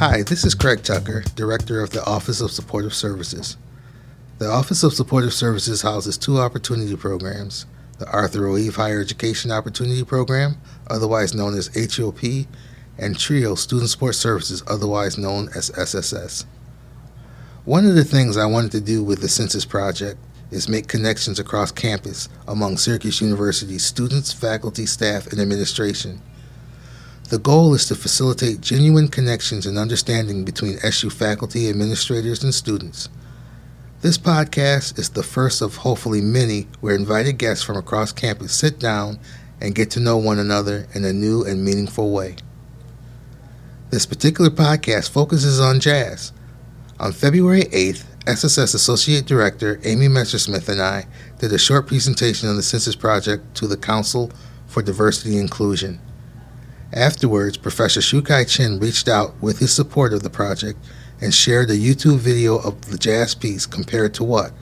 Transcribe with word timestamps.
Hi, 0.00 0.22
this 0.22 0.46
is 0.46 0.54
Craig 0.54 0.82
Tucker, 0.82 1.24
Director 1.34 1.82
of 1.82 1.90
the 1.90 2.02
Office 2.06 2.40
of 2.40 2.50
Supportive 2.50 2.94
Services. 2.94 3.58
The 4.38 4.48
Office 4.48 4.82
of 4.82 4.94
Supportive 4.94 5.34
Services 5.34 5.82
houses 5.82 6.16
two 6.16 6.38
opportunity 6.38 6.96
programs 6.96 7.66
the 7.98 8.10
Arthur 8.10 8.48
O. 8.48 8.56
Eve 8.56 8.76
Higher 8.76 9.02
Education 9.02 9.50
Opportunity 9.50 10.02
Program, 10.02 10.56
otherwise 10.86 11.34
known 11.34 11.52
as 11.52 11.68
HEOP, 11.76 12.46
and 12.96 13.18
TRIO 13.18 13.54
Student 13.56 13.90
Support 13.90 14.14
Services, 14.14 14.62
otherwise 14.66 15.18
known 15.18 15.50
as 15.54 15.68
SSS. 15.76 16.46
One 17.66 17.84
of 17.84 17.94
the 17.94 18.02
things 18.02 18.38
I 18.38 18.46
wanted 18.46 18.72
to 18.72 18.80
do 18.80 19.04
with 19.04 19.20
the 19.20 19.28
Census 19.28 19.66
Project 19.66 20.18
is 20.50 20.66
make 20.66 20.88
connections 20.88 21.38
across 21.38 21.72
campus 21.72 22.30
among 22.48 22.78
Syracuse 22.78 23.20
University's 23.20 23.84
students, 23.84 24.32
faculty, 24.32 24.86
staff, 24.86 25.26
and 25.26 25.38
administration. 25.38 26.22
The 27.30 27.38
goal 27.38 27.74
is 27.74 27.86
to 27.86 27.94
facilitate 27.94 28.60
genuine 28.60 29.06
connections 29.06 29.64
and 29.64 29.78
understanding 29.78 30.44
between 30.44 30.80
SU 30.82 31.10
faculty, 31.10 31.70
administrators, 31.70 32.42
and 32.42 32.52
students. 32.52 33.08
This 34.00 34.18
podcast 34.18 34.98
is 34.98 35.10
the 35.10 35.22
first 35.22 35.62
of 35.62 35.76
hopefully 35.76 36.20
many 36.20 36.66
where 36.80 36.96
invited 36.96 37.38
guests 37.38 37.62
from 37.62 37.76
across 37.76 38.10
campus 38.10 38.52
sit 38.52 38.80
down 38.80 39.20
and 39.60 39.76
get 39.76 39.92
to 39.92 40.00
know 40.00 40.16
one 40.16 40.40
another 40.40 40.88
in 40.92 41.04
a 41.04 41.12
new 41.12 41.44
and 41.44 41.64
meaningful 41.64 42.10
way. 42.10 42.34
This 43.90 44.06
particular 44.06 44.50
podcast 44.50 45.10
focuses 45.10 45.60
on 45.60 45.78
jazz. 45.78 46.32
On 46.98 47.12
February 47.12 47.62
8th, 47.66 48.06
SSS 48.26 48.74
Associate 48.74 49.24
Director 49.24 49.80
Amy 49.84 50.08
Messersmith 50.08 50.68
and 50.68 50.82
I 50.82 51.06
did 51.38 51.52
a 51.52 51.58
short 51.58 51.86
presentation 51.86 52.48
on 52.48 52.56
the 52.56 52.62
Census 52.62 52.96
Project 52.96 53.54
to 53.54 53.68
the 53.68 53.76
Council 53.76 54.32
for 54.66 54.82
Diversity 54.82 55.34
and 55.34 55.42
Inclusion. 55.42 56.00
Afterwards, 56.92 57.56
Professor 57.56 58.00
Shiu-Kai 58.00 58.44
Chin 58.44 58.80
reached 58.80 59.08
out 59.08 59.40
with 59.40 59.60
his 59.60 59.72
support 59.72 60.12
of 60.12 60.22
the 60.22 60.30
project 60.30 60.78
and 61.20 61.32
shared 61.32 61.70
a 61.70 61.76
YouTube 61.76 62.18
video 62.18 62.56
of 62.56 62.90
the 62.90 62.98
jazz 62.98 63.34
piece 63.34 63.64
Compared 63.64 64.12
to 64.14 64.24
What 64.24 64.52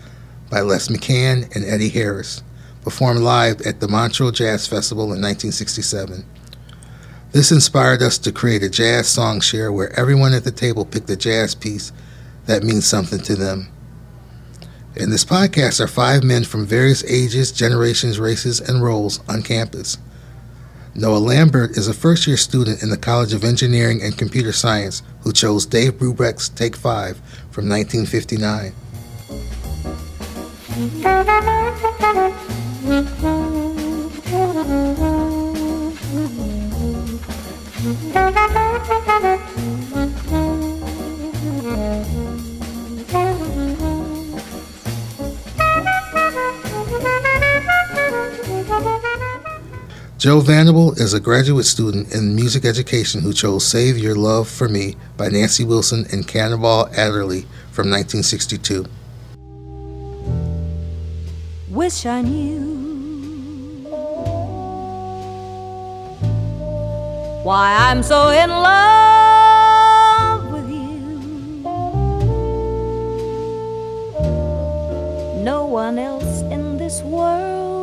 by 0.50 0.60
Les 0.60 0.88
McCann 0.88 1.54
and 1.54 1.64
Eddie 1.64 1.88
Harris, 1.88 2.42
performed 2.82 3.20
live 3.20 3.62
at 3.62 3.80
the 3.80 3.88
Montreux 3.88 4.32
Jazz 4.32 4.66
Festival 4.66 5.04
in 5.04 5.22
1967. 5.22 6.24
This 7.32 7.52
inspired 7.52 8.02
us 8.02 8.18
to 8.18 8.32
create 8.32 8.62
a 8.62 8.70
jazz 8.70 9.08
song 9.08 9.40
share 9.40 9.70
where 9.70 9.98
everyone 9.98 10.34
at 10.34 10.44
the 10.44 10.50
table 10.50 10.84
picked 10.84 11.10
a 11.10 11.16
jazz 11.16 11.54
piece 11.54 11.92
that 12.46 12.62
means 12.62 12.86
something 12.86 13.20
to 13.20 13.36
them. 13.36 13.68
In 14.96 15.10
this 15.10 15.24
podcast 15.24 15.80
are 15.80 15.86
five 15.86 16.24
men 16.24 16.44
from 16.44 16.66
various 16.66 17.04
ages, 17.04 17.52
generations, 17.52 18.18
races, 18.18 18.60
and 18.60 18.82
roles 18.82 19.20
on 19.28 19.42
campus. 19.42 19.98
Noah 20.94 21.18
Lambert 21.18 21.72
is 21.72 21.88
a 21.88 21.94
first 21.94 22.26
year 22.26 22.36
student 22.36 22.82
in 22.82 22.90
the 22.90 22.96
College 22.96 23.32
of 23.32 23.44
Engineering 23.44 24.02
and 24.02 24.16
Computer 24.16 24.52
Science 24.52 25.02
who 25.22 25.32
chose 25.32 25.66
Dave 25.66 25.94
Brubeck's 25.94 26.48
Take 26.48 26.76
Five 26.76 27.18
from 27.50 27.68
1959. 27.68 28.74
Joe 50.18 50.40
Vanable 50.40 50.98
is 50.98 51.14
a 51.14 51.20
graduate 51.20 51.64
student 51.64 52.12
in 52.12 52.34
music 52.34 52.64
education 52.64 53.20
who 53.20 53.32
chose 53.32 53.64
Save 53.64 53.96
Your 53.96 54.16
Love 54.16 54.48
for 54.48 54.68
Me 54.68 54.96
by 55.16 55.28
Nancy 55.28 55.64
Wilson 55.64 56.06
and 56.10 56.26
Cannonball 56.26 56.88
Adderley 56.88 57.42
from 57.70 57.88
1962. 57.88 58.84
Wish 61.68 62.04
I 62.04 62.22
knew 62.22 63.86
why 67.44 67.76
I'm 67.78 68.02
so 68.02 68.30
in 68.30 68.50
love 68.50 69.70
with 70.50 70.68
you. 70.68 70.98
No 75.44 75.64
one 75.64 75.96
else 76.00 76.42
in 76.50 76.76
this 76.76 77.02
world 77.02 77.77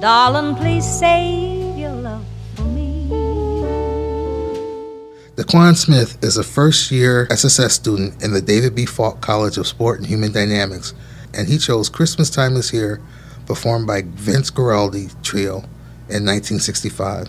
Darling, 0.00 0.54
please 0.54 0.84
save 0.84 1.76
your 1.76 1.90
love 1.90 2.24
for 2.54 2.62
me. 2.62 3.08
Daqwuan 5.34 5.76
Smith 5.76 6.22
is 6.22 6.36
a 6.36 6.44
first 6.44 6.92
year 6.92 7.26
SSS 7.30 7.74
student 7.74 8.22
in 8.22 8.32
the 8.32 8.40
David 8.40 8.76
B. 8.76 8.86
Falk 8.86 9.20
College 9.20 9.58
of 9.58 9.66
Sport 9.66 9.98
and 9.98 10.06
Human 10.06 10.30
Dynamics, 10.30 10.94
and 11.34 11.48
he 11.48 11.58
chose 11.58 11.88
Christmas 11.88 12.30
Time 12.30 12.54
is 12.54 12.70
Here, 12.70 13.00
performed 13.46 13.88
by 13.88 14.02
Vince 14.02 14.52
Guaraldi 14.52 15.10
Trio 15.22 15.64
in 16.08 16.24
1965. 16.24 17.28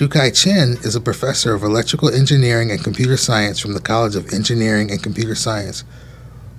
Shiu-Kai 0.00 0.30
Chin 0.30 0.78
is 0.82 0.96
a 0.96 1.00
professor 1.00 1.52
of 1.52 1.62
electrical 1.62 2.08
engineering 2.08 2.70
and 2.70 2.82
computer 2.82 3.18
science 3.18 3.60
from 3.60 3.74
the 3.74 3.82
College 3.82 4.16
of 4.16 4.32
Engineering 4.32 4.90
and 4.90 5.02
Computer 5.02 5.34
Science, 5.34 5.84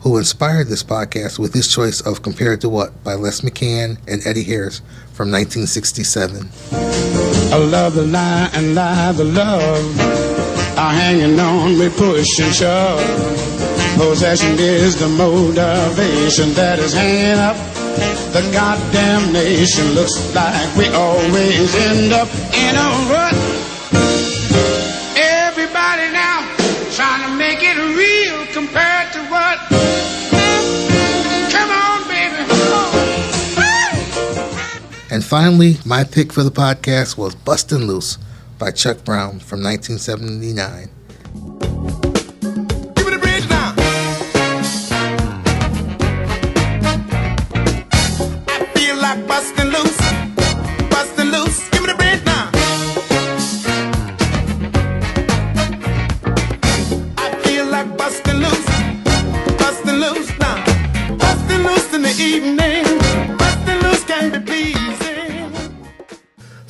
who 0.02 0.16
inspired 0.20 0.68
this 0.68 0.84
podcast 0.84 1.40
with 1.40 1.52
his 1.52 1.68
choice 1.68 2.02
of 2.02 2.22
Compared 2.22 2.62
to 2.62 2.70
What 2.70 3.04
by 3.04 3.16
Les 3.16 3.42
McCann 3.42 3.98
and 4.08 4.22
Eddie 4.28 4.44
Harris 4.44 4.84
from 5.14 5.32
1967. 5.32 6.50
I 6.72 7.58
love 7.58 7.96
the 7.96 8.06
lie 8.06 8.52
and 8.54 8.76
lie 8.76 9.12
the 9.14 9.24
love 9.24 10.00
are 10.78 10.94
hanging 10.94 11.40
on 11.40 11.80
me, 11.80 11.90
push 11.90 12.40
and 12.40 12.54
shove. 12.54 13.00
Possession 13.98 14.60
is 14.60 15.00
the 15.00 15.10
motivation 15.10 16.54
that 16.54 16.78
is 16.78 16.94
hanging 16.94 17.40
up 17.40 17.71
the 18.34 18.50
goddamn 18.54 19.34
nation. 19.34 19.92
Looks 19.94 20.34
like 20.36 20.76
we 20.76 20.88
always 20.90 21.76
end 21.76 22.14
up 22.14 22.28
in 22.54 22.76
a 22.76 22.88
rut. 23.12 23.34
Everybody 25.18 26.12
now 26.12 26.48
trying 26.96 27.30
to 27.30 27.36
make 27.38 27.60
it 27.62 27.78
real 27.98 28.46
compared 28.54 29.12
to 29.14 29.20
what? 29.32 29.58
Come 31.52 31.70
on, 31.70 32.08
baby. 32.08 32.44
And 35.14 35.24
finally, 35.24 35.78
my 35.86 36.04
pick 36.06 36.32
for 36.32 36.44
the 36.44 36.52
podcast 36.52 37.18
was 37.18 37.36
Bustin' 37.36 37.86
Loose 37.86 38.18
by 38.58 38.72
Chuck 38.72 39.04
Brown 39.04 39.40
from 39.40 39.62
1979. 39.62 40.90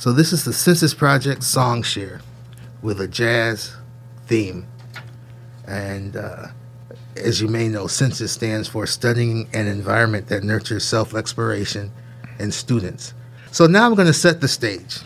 So 0.02 0.10
this 0.10 0.32
is 0.32 0.44
the 0.44 0.52
Census 0.52 0.94
Project 0.94 1.44
Song 1.44 1.84
Share 1.84 2.22
with 2.82 3.00
a 3.00 3.06
jazz 3.06 3.76
theme. 4.26 4.66
And 5.64 6.16
uh, 6.16 6.48
as 7.14 7.40
you 7.40 7.46
may 7.46 7.68
know, 7.68 7.86
Census 7.86 8.32
stands 8.32 8.66
for 8.66 8.84
Studying 8.84 9.48
an 9.54 9.68
Environment 9.68 10.26
that 10.26 10.42
Nurtures 10.42 10.84
Self-Exploration 10.84 11.92
in 12.40 12.50
Students. 12.50 13.14
So 13.52 13.68
now 13.68 13.86
I'm 13.86 13.94
going 13.94 14.08
to 14.08 14.12
set 14.12 14.40
the 14.40 14.48
stage. 14.48 14.98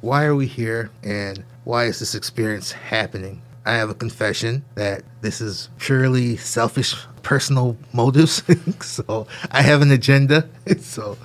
Why 0.00 0.26
are 0.26 0.36
we 0.36 0.46
here 0.46 0.90
and 1.02 1.42
why 1.64 1.86
is 1.86 1.98
this 1.98 2.14
experience 2.14 2.70
happening? 2.70 3.42
I 3.64 3.72
have 3.72 3.90
a 3.90 3.94
confession 3.94 4.64
that 4.76 5.02
this 5.22 5.40
is 5.40 5.70
purely 5.80 6.36
selfish 6.36 6.94
personal 7.24 7.76
motives. 7.92 8.44
so 8.80 9.26
I 9.50 9.62
have 9.62 9.82
an 9.82 9.90
agenda. 9.90 10.48
so 10.78 11.18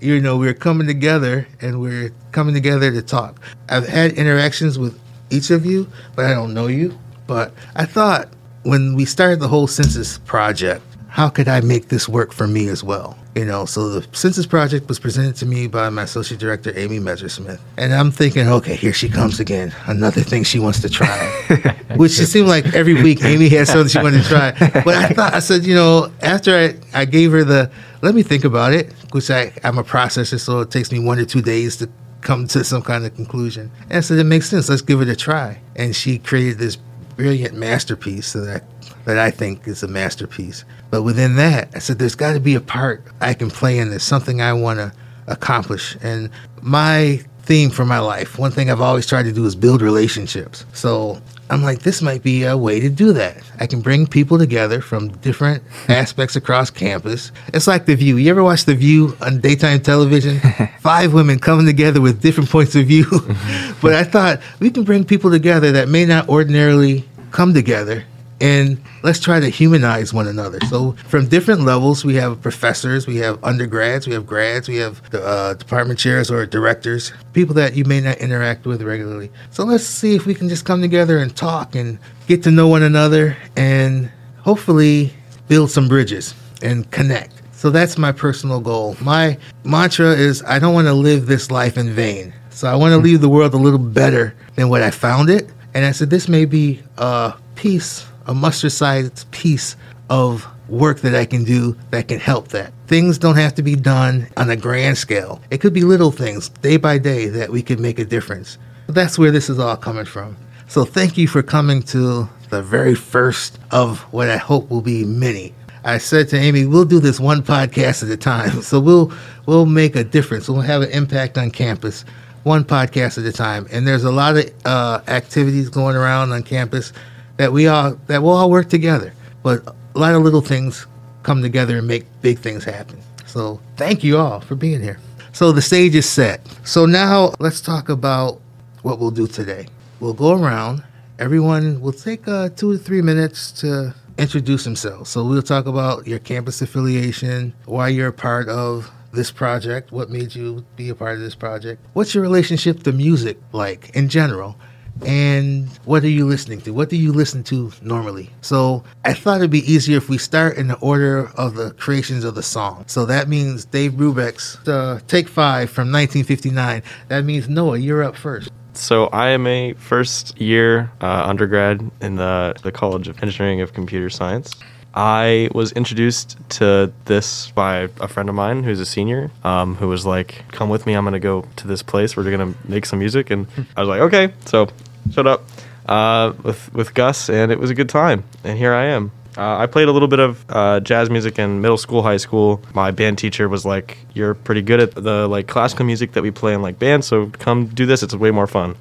you 0.00 0.20
know, 0.20 0.36
we're 0.36 0.54
coming 0.54 0.86
together 0.86 1.46
and 1.60 1.80
we're 1.80 2.12
coming 2.32 2.54
together 2.54 2.90
to 2.90 3.02
talk. 3.02 3.40
I've 3.68 3.86
had 3.86 4.12
interactions 4.12 4.78
with 4.78 4.98
each 5.30 5.50
of 5.50 5.64
you, 5.64 5.88
but 6.16 6.26
I 6.26 6.34
don't 6.34 6.54
know 6.54 6.66
you. 6.66 6.98
But 7.26 7.52
I 7.74 7.86
thought 7.86 8.28
when 8.64 8.94
we 8.94 9.04
started 9.04 9.40
the 9.40 9.48
whole 9.48 9.66
census 9.66 10.18
project, 10.18 10.82
how 11.08 11.28
could 11.28 11.48
I 11.48 11.60
make 11.60 11.88
this 11.88 12.08
work 12.08 12.32
for 12.32 12.46
me 12.46 12.68
as 12.68 12.82
well? 12.82 13.16
You 13.34 13.44
know, 13.44 13.64
so 13.64 13.88
the 13.88 14.16
census 14.16 14.46
project 14.46 14.86
was 14.86 15.00
presented 15.00 15.34
to 15.36 15.46
me 15.46 15.66
by 15.66 15.90
my 15.90 16.04
associate 16.04 16.38
director, 16.38 16.72
Amy 16.78 17.00
Messersmith. 17.00 17.58
And 17.76 17.92
I'm 17.92 18.12
thinking, 18.12 18.46
okay, 18.46 18.76
here 18.76 18.92
she 18.92 19.08
comes 19.08 19.40
again. 19.40 19.74
Another 19.86 20.20
thing 20.20 20.44
she 20.44 20.60
wants 20.60 20.80
to 20.82 20.88
try. 20.88 21.18
Which 21.96 22.18
it 22.20 22.26
seemed 22.26 22.46
like 22.46 22.74
every 22.74 22.94
week 22.94 23.24
Amy 23.24 23.48
had 23.48 23.66
something 23.66 23.88
she 23.88 23.98
wanted 23.98 24.22
to 24.22 24.28
try. 24.28 24.52
But 24.84 24.94
I 24.94 25.08
thought, 25.08 25.34
I 25.34 25.40
said, 25.40 25.64
you 25.64 25.74
know, 25.74 26.12
after 26.22 26.56
I, 26.56 26.76
I 27.00 27.04
gave 27.06 27.32
her 27.32 27.42
the, 27.42 27.72
let 28.02 28.14
me 28.14 28.22
think 28.22 28.44
about 28.44 28.72
it, 28.72 28.92
which 29.10 29.28
I, 29.30 29.52
I'm 29.64 29.78
a 29.78 29.84
processor, 29.84 30.38
so 30.38 30.60
it 30.60 30.70
takes 30.70 30.92
me 30.92 31.00
one 31.00 31.18
or 31.18 31.24
two 31.24 31.42
days 31.42 31.76
to 31.78 31.88
come 32.20 32.46
to 32.48 32.62
some 32.62 32.82
kind 32.82 33.04
of 33.04 33.16
conclusion. 33.16 33.70
And 33.88 33.98
I 33.98 34.00
said, 34.00 34.18
it 34.18 34.24
makes 34.24 34.48
sense. 34.48 34.68
Let's 34.68 34.82
give 34.82 35.00
it 35.00 35.08
a 35.08 35.16
try. 35.16 35.60
And 35.74 35.94
she 35.94 36.18
created 36.18 36.58
this 36.58 36.76
brilliant 37.16 37.54
masterpiece 37.54 38.32
that 38.32 38.62
I, 38.62 38.73
that 39.04 39.18
I 39.18 39.30
think 39.30 39.66
is 39.66 39.82
a 39.82 39.88
masterpiece. 39.88 40.64
But 40.90 41.02
within 41.02 41.36
that, 41.36 41.68
I 41.74 41.78
said, 41.78 41.98
there's 41.98 42.14
got 42.14 42.34
to 42.34 42.40
be 42.40 42.54
a 42.54 42.60
part 42.60 43.02
I 43.20 43.34
can 43.34 43.50
play 43.50 43.78
in 43.78 43.90
this, 43.90 44.04
something 44.04 44.40
I 44.40 44.52
want 44.52 44.78
to 44.78 44.92
accomplish. 45.26 45.96
And 46.02 46.30
my 46.62 47.20
theme 47.42 47.70
for 47.70 47.84
my 47.84 47.98
life, 47.98 48.38
one 48.38 48.50
thing 48.50 48.70
I've 48.70 48.80
always 48.80 49.06
tried 49.06 49.24
to 49.24 49.32
do 49.32 49.44
is 49.44 49.54
build 49.54 49.82
relationships. 49.82 50.64
So 50.72 51.20
I'm 51.50 51.62
like, 51.62 51.80
this 51.80 52.00
might 52.00 52.22
be 52.22 52.44
a 52.44 52.56
way 52.56 52.80
to 52.80 52.88
do 52.88 53.12
that. 53.12 53.42
I 53.60 53.66
can 53.66 53.80
bring 53.82 54.06
people 54.06 54.38
together 54.38 54.80
from 54.80 55.08
different 55.18 55.62
aspects 55.88 56.36
across 56.36 56.70
campus. 56.70 57.32
It's 57.48 57.66
like 57.66 57.86
The 57.86 57.94
View. 57.94 58.16
You 58.16 58.30
ever 58.30 58.42
watch 58.42 58.64
The 58.64 58.74
View 58.74 59.16
on 59.20 59.40
daytime 59.40 59.80
television? 59.80 60.40
Five 60.80 61.12
women 61.12 61.38
coming 61.38 61.66
together 61.66 62.00
with 62.00 62.22
different 62.22 62.50
points 62.50 62.74
of 62.74 62.86
view. 62.86 63.06
but 63.82 63.94
I 63.94 64.04
thought 64.04 64.40
we 64.58 64.70
can 64.70 64.84
bring 64.84 65.04
people 65.04 65.30
together 65.30 65.72
that 65.72 65.88
may 65.88 66.06
not 66.06 66.28
ordinarily 66.28 67.04
come 67.30 67.52
together 67.52 68.04
and 68.40 68.82
let's 69.02 69.20
try 69.20 69.40
to 69.40 69.48
humanize 69.48 70.12
one 70.12 70.26
another. 70.26 70.58
So, 70.68 70.92
from 71.08 71.28
different 71.28 71.62
levels, 71.62 72.04
we 72.04 72.14
have 72.16 72.40
professors, 72.42 73.06
we 73.06 73.16
have 73.16 73.42
undergrads, 73.44 74.06
we 74.06 74.14
have 74.14 74.26
grads, 74.26 74.68
we 74.68 74.76
have 74.76 75.00
uh, 75.14 75.54
department 75.54 75.98
chairs 75.98 76.30
or 76.30 76.44
directors, 76.46 77.12
people 77.32 77.54
that 77.54 77.74
you 77.74 77.84
may 77.84 78.00
not 78.00 78.18
interact 78.18 78.66
with 78.66 78.82
regularly. 78.82 79.30
So, 79.50 79.64
let's 79.64 79.84
see 79.84 80.14
if 80.14 80.26
we 80.26 80.34
can 80.34 80.48
just 80.48 80.64
come 80.64 80.80
together 80.80 81.18
and 81.18 81.34
talk 81.34 81.74
and 81.74 81.98
get 82.26 82.42
to 82.44 82.50
know 82.50 82.68
one 82.68 82.82
another 82.82 83.36
and 83.56 84.10
hopefully 84.38 85.12
build 85.48 85.70
some 85.70 85.88
bridges 85.88 86.34
and 86.62 86.90
connect. 86.90 87.42
So, 87.52 87.70
that's 87.70 87.96
my 87.96 88.12
personal 88.12 88.60
goal. 88.60 88.96
My 89.00 89.38
mantra 89.62 90.10
is 90.10 90.42
I 90.42 90.58
don't 90.58 90.74
want 90.74 90.88
to 90.88 90.94
live 90.94 91.26
this 91.26 91.50
life 91.50 91.78
in 91.78 91.90
vain. 91.90 92.34
So, 92.50 92.68
I 92.68 92.74
want 92.74 92.92
to 92.92 92.98
leave 92.98 93.20
the 93.20 93.28
world 93.28 93.54
a 93.54 93.58
little 93.58 93.78
better 93.78 94.34
than 94.56 94.68
what 94.68 94.82
I 94.82 94.90
found 94.90 95.30
it. 95.30 95.50
And 95.72 95.84
I 95.84 95.90
said, 95.90 96.08
this 96.08 96.28
may 96.28 96.44
be 96.44 96.80
a 96.98 97.34
piece 97.56 98.06
a 98.26 98.34
mustard 98.34 98.72
sized 98.72 99.30
piece 99.30 99.76
of 100.10 100.46
work 100.68 101.00
that 101.00 101.14
I 101.14 101.24
can 101.24 101.44
do 101.44 101.76
that 101.90 102.08
can 102.08 102.18
help 102.18 102.48
that. 102.48 102.72
Things 102.86 103.18
don't 103.18 103.36
have 103.36 103.54
to 103.56 103.62
be 103.62 103.76
done 103.76 104.28
on 104.36 104.50
a 104.50 104.56
grand 104.56 104.98
scale. 104.98 105.40
It 105.50 105.60
could 105.60 105.72
be 105.72 105.82
little 105.82 106.10
things 106.10 106.48
day 106.48 106.76
by 106.76 106.98
day 106.98 107.28
that 107.28 107.50
we 107.50 107.62
can 107.62 107.80
make 107.80 107.98
a 107.98 108.04
difference. 108.04 108.58
That's 108.86 109.18
where 109.18 109.30
this 109.30 109.48
is 109.48 109.58
all 109.58 109.76
coming 109.76 110.04
from. 110.04 110.36
So 110.68 110.84
thank 110.84 111.16
you 111.16 111.28
for 111.28 111.42
coming 111.42 111.82
to 111.84 112.28
the 112.50 112.62
very 112.62 112.94
first 112.94 113.58
of 113.70 114.00
what 114.12 114.28
I 114.28 114.36
hope 114.36 114.70
will 114.70 114.82
be 114.82 115.04
many. 115.04 115.54
I 115.84 115.98
said 115.98 116.28
to 116.30 116.38
Amy, 116.38 116.64
we'll 116.64 116.86
do 116.86 116.98
this 116.98 117.20
one 117.20 117.42
podcast 117.42 118.02
at 118.02 118.08
a 118.08 118.16
time. 118.16 118.62
So 118.62 118.80
we'll 118.80 119.12
we'll 119.46 119.66
make 119.66 119.94
a 119.96 120.04
difference. 120.04 120.48
We'll 120.48 120.62
have 120.62 120.82
an 120.82 120.90
impact 120.90 121.36
on 121.36 121.50
campus, 121.50 122.04
one 122.42 122.64
podcast 122.64 123.18
at 123.18 123.24
a 123.26 123.32
time. 123.32 123.66
And 123.70 123.86
there's 123.86 124.04
a 124.04 124.10
lot 124.10 124.36
of 124.36 124.50
uh, 124.64 125.00
activities 125.06 125.68
going 125.68 125.96
around 125.96 126.32
on 126.32 126.42
campus 126.42 126.92
that 127.36 127.52
we 127.52 127.66
all 127.66 127.98
that 128.06 128.22
we'll 128.22 128.32
all 128.32 128.50
work 128.50 128.68
together. 128.68 129.12
But 129.42 129.66
a 129.66 129.98
lot 129.98 130.14
of 130.14 130.22
little 130.22 130.40
things 130.40 130.86
come 131.22 131.42
together 131.42 131.78
and 131.78 131.86
make 131.86 132.04
big 132.22 132.38
things 132.38 132.64
happen. 132.64 132.98
So 133.26 133.60
thank 133.76 134.04
you 134.04 134.18
all 134.18 134.40
for 134.40 134.54
being 134.54 134.80
here. 134.80 134.98
So 135.32 135.50
the 135.50 135.62
stage 135.62 135.94
is 135.94 136.08
set. 136.08 136.40
So 136.64 136.86
now 136.86 137.34
let's 137.40 137.60
talk 137.60 137.88
about 137.88 138.40
what 138.82 138.98
we'll 138.98 139.10
do 139.10 139.26
today. 139.26 139.66
We'll 140.00 140.14
go 140.14 140.32
around. 140.32 140.84
Everyone 141.18 141.80
will 141.80 141.92
take 141.92 142.28
uh, 142.28 142.50
two 142.50 142.76
to 142.76 142.78
three 142.78 143.02
minutes 143.02 143.50
to 143.62 143.94
introduce 144.18 144.64
themselves. 144.64 145.10
So 145.10 145.24
we'll 145.24 145.42
talk 145.42 145.66
about 145.66 146.06
your 146.06 146.18
campus 146.18 146.62
affiliation, 146.62 147.52
why 147.64 147.88
you're 147.88 148.08
a 148.08 148.12
part 148.12 148.48
of 148.48 148.90
this 149.12 149.30
project, 149.30 149.92
what 149.92 150.10
made 150.10 150.34
you 150.34 150.64
be 150.76 150.88
a 150.88 150.94
part 150.94 151.14
of 151.14 151.20
this 151.20 151.34
project, 151.34 151.84
what's 151.94 152.14
your 152.14 152.22
relationship 152.22 152.82
to 152.82 152.92
music 152.92 153.38
like 153.52 153.90
in 153.94 154.08
general, 154.08 154.56
and 155.04 155.68
what 155.84 156.04
are 156.04 156.08
you 156.08 156.26
listening 156.26 156.60
to? 156.62 156.72
What 156.72 156.88
do 156.88 156.96
you 156.96 157.12
listen 157.12 157.42
to 157.44 157.72
normally? 157.82 158.30
So 158.40 158.84
I 159.04 159.12
thought 159.12 159.38
it'd 159.38 159.50
be 159.50 159.70
easier 159.70 159.96
if 159.96 160.08
we 160.08 160.18
start 160.18 160.56
in 160.56 160.68
the 160.68 160.78
order 160.78 161.30
of 161.36 161.54
the 161.54 161.72
creations 161.72 162.24
of 162.24 162.34
the 162.34 162.42
song. 162.42 162.84
So 162.86 163.04
that 163.06 163.28
means 163.28 163.64
Dave 163.64 163.92
Brubeck's 163.92 164.56
uh, 164.68 165.00
Take 165.06 165.28
Five 165.28 165.70
from 165.70 165.90
1959. 165.92 166.82
That 167.08 167.24
means 167.24 167.48
Noah, 167.48 167.78
you're 167.78 168.02
up 168.02 168.16
first. 168.16 168.50
So 168.72 169.06
I 169.06 169.28
am 169.28 169.46
a 169.46 169.74
first 169.74 170.40
year 170.40 170.90
uh, 171.00 171.24
undergrad 171.26 171.90
in 172.00 172.16
the, 172.16 172.54
the 172.62 172.72
College 172.72 173.08
of 173.08 173.22
Engineering 173.22 173.60
of 173.60 173.72
Computer 173.72 174.10
Science. 174.10 174.54
I 174.96 175.48
was 175.52 175.72
introduced 175.72 176.36
to 176.50 176.92
this 177.06 177.50
by 177.50 177.88
a 178.00 178.06
friend 178.06 178.28
of 178.28 178.36
mine 178.36 178.62
who's 178.62 178.78
a 178.78 178.86
senior, 178.86 179.30
um, 179.42 179.74
who 179.74 179.88
was 179.88 180.06
like, 180.06 180.44
"Come 180.52 180.68
with 180.68 180.86
me. 180.86 180.94
I'm 180.94 181.02
gonna 181.02 181.18
go 181.18 181.44
to 181.56 181.66
this 181.66 181.82
place. 181.82 182.16
We're 182.16 182.30
gonna 182.30 182.54
make 182.68 182.86
some 182.86 183.00
music." 183.00 183.30
And 183.30 183.48
I 183.76 183.80
was 183.80 183.88
like, 183.88 184.00
"Okay." 184.02 184.32
So, 184.44 184.68
shut 185.12 185.26
up 185.26 185.44
uh, 185.86 186.32
with 186.42 186.72
with 186.74 186.94
Gus, 186.94 187.28
and 187.28 187.52
it 187.52 187.58
was 187.58 187.70
a 187.70 187.74
good 187.74 187.88
time. 187.88 188.24
And 188.42 188.58
here 188.58 188.72
I 188.72 188.86
am. 188.86 189.12
Uh, 189.36 189.56
I 189.58 189.66
played 189.66 189.88
a 189.88 189.92
little 189.92 190.06
bit 190.06 190.20
of 190.20 190.44
uh, 190.48 190.80
jazz 190.80 191.10
music 191.10 191.38
in 191.38 191.60
middle 191.60 191.76
school, 191.76 192.02
high 192.02 192.18
school. 192.18 192.62
My 192.72 192.92
band 192.92 193.18
teacher 193.18 193.48
was 193.48 193.64
like, 193.64 193.98
"You're 194.14 194.34
pretty 194.34 194.62
good 194.62 194.80
at 194.80 194.94
the 194.94 195.26
like 195.26 195.46
classical 195.46 195.84
music 195.84 196.12
that 196.12 196.22
we 196.22 196.30
play 196.30 196.54
in 196.54 196.62
like 196.62 196.78
bands, 196.78 197.06
so 197.06 197.26
come 197.26 197.66
do 197.66 197.86
this. 197.86 198.02
It's 198.02 198.14
way 198.14 198.30
more 198.30 198.46
fun." 198.46 198.76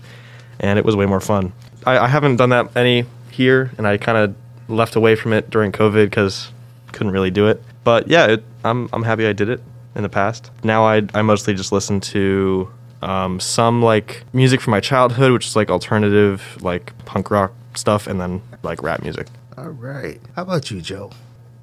And 0.60 0.78
it 0.78 0.86
was 0.86 0.96
way 0.96 1.06
more 1.06 1.20
fun. 1.20 1.52
I, 1.86 1.98
I 1.98 2.08
haven't 2.08 2.38
done 2.38 2.50
that 2.50 2.78
any 2.78 3.06
here, 3.32 3.72
and 3.78 3.88
I 3.88 3.98
kind 3.98 4.18
of 4.18 4.36
left 4.70 4.96
away 4.96 5.16
from 5.16 5.34
it 5.34 5.50
during 5.50 5.72
COVID 5.72 6.06
because 6.06 6.52
couldn't 6.92 7.12
really 7.12 7.32
do 7.32 7.48
it. 7.48 7.62
But 7.84 8.08
yeah, 8.08 8.28
it, 8.28 8.44
I'm 8.64 8.90
I'm 8.94 9.04
happy 9.04 9.26
I 9.26 9.34
did 9.34 9.50
it 9.50 9.62
in 9.96 10.04
the 10.04 10.10
past. 10.10 10.52
Now 10.64 10.86
I 10.86 11.02
I 11.14 11.22
mostly 11.22 11.54
just 11.54 11.72
listen 11.72 12.00
to 12.02 12.72
um, 13.04 13.40
some 13.40 13.82
like 13.82 14.24
music 14.34 14.62
from 14.62 14.72
my 14.72 14.80
childhood, 14.80 15.32
which 15.32 15.48
is 15.48 15.56
like 15.56 15.70
alternative, 15.70 16.58
like 16.62 16.96
punk 17.06 17.32
rock 17.32 17.54
stuff, 17.76 18.08
and 18.08 18.20
then 18.20 18.42
like 18.64 18.82
rap 18.84 19.02
music. 19.02 19.28
All 19.58 19.70
right. 19.70 20.20
How 20.36 20.44
about 20.44 20.72
you, 20.72 20.82
Joe? 20.82 21.12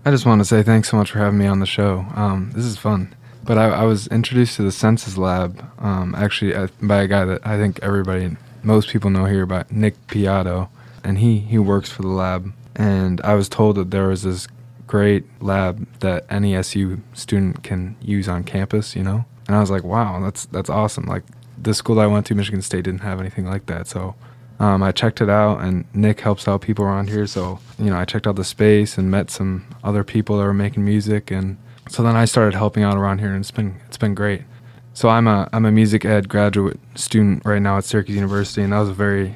I 0.04 0.10
just 0.10 0.24
want 0.24 0.40
to 0.40 0.44
say 0.44 0.62
thanks 0.62 0.88
so 0.88 0.96
much 0.96 1.10
for 1.10 1.18
having 1.18 1.38
me 1.38 1.46
on 1.46 1.60
the 1.60 1.66
show. 1.66 2.06
Um, 2.14 2.52
this 2.54 2.64
is 2.64 2.76
fun. 2.76 3.14
But 3.42 3.58
I, 3.58 3.68
I, 3.68 3.84
was 3.84 4.06
introduced 4.08 4.56
to 4.56 4.62
the 4.62 4.70
Census 4.70 5.16
Lab, 5.16 5.64
um, 5.78 6.14
actually 6.14 6.54
uh, 6.54 6.68
by 6.82 7.02
a 7.02 7.08
guy 7.08 7.24
that 7.24 7.44
I 7.44 7.56
think 7.56 7.80
everybody, 7.82 8.36
most 8.62 8.90
people 8.90 9.10
know 9.10 9.24
here 9.24 9.42
about 9.42 9.72
Nick 9.72 9.94
Piatto, 10.08 10.68
and 11.02 11.18
he 11.18 11.38
he 11.38 11.58
works 11.58 11.90
for 11.90 12.02
the 12.02 12.08
lab 12.08 12.52
and 12.80 13.20
I 13.22 13.34
was 13.34 13.48
told 13.48 13.76
that 13.76 13.90
there 13.90 14.08
was 14.08 14.22
this 14.22 14.48
great 14.86 15.24
lab 15.42 15.86
that 16.00 16.24
any 16.30 16.54
SU 16.56 17.00
student 17.12 17.62
can 17.62 17.96
use 18.00 18.28
on 18.28 18.44
campus, 18.44 18.96
you 18.96 19.02
know? 19.02 19.24
And 19.50 19.56
I 19.56 19.60
was 19.60 19.68
like, 19.68 19.82
wow, 19.82 20.20
that's 20.20 20.46
that's 20.46 20.70
awesome. 20.70 21.06
Like 21.06 21.24
the 21.60 21.74
school 21.74 21.96
that 21.96 22.02
I 22.02 22.06
went 22.06 22.24
to, 22.26 22.36
Michigan 22.36 22.62
State, 22.62 22.84
didn't 22.84 23.00
have 23.00 23.18
anything 23.18 23.46
like 23.46 23.66
that. 23.66 23.88
So 23.88 24.14
um, 24.60 24.80
I 24.80 24.92
checked 24.92 25.20
it 25.20 25.28
out, 25.28 25.60
and 25.60 25.86
Nick 25.92 26.20
helps 26.20 26.46
out 26.46 26.60
people 26.60 26.84
around 26.84 27.08
here. 27.08 27.26
So 27.26 27.58
you 27.76 27.86
know, 27.86 27.96
I 27.96 28.04
checked 28.04 28.28
out 28.28 28.36
the 28.36 28.44
space 28.44 28.96
and 28.96 29.10
met 29.10 29.28
some 29.28 29.66
other 29.82 30.04
people 30.04 30.38
that 30.38 30.44
were 30.44 30.54
making 30.54 30.84
music, 30.84 31.32
and 31.32 31.58
so 31.88 32.04
then 32.04 32.14
I 32.14 32.26
started 32.26 32.54
helping 32.54 32.84
out 32.84 32.96
around 32.96 33.18
here, 33.18 33.30
and 33.32 33.40
it's 33.40 33.50
been 33.50 33.80
it's 33.88 33.96
been 33.96 34.14
great. 34.14 34.42
So 34.94 35.08
I'm 35.08 35.26
a 35.26 35.48
I'm 35.52 35.64
a 35.64 35.72
music 35.72 36.04
ed 36.04 36.28
graduate 36.28 36.78
student 36.94 37.44
right 37.44 37.60
now 37.60 37.76
at 37.76 37.82
Syracuse 37.82 38.14
University, 38.14 38.62
and 38.62 38.72
that 38.72 38.78
was 38.78 38.90
a 38.90 38.94
very 38.94 39.34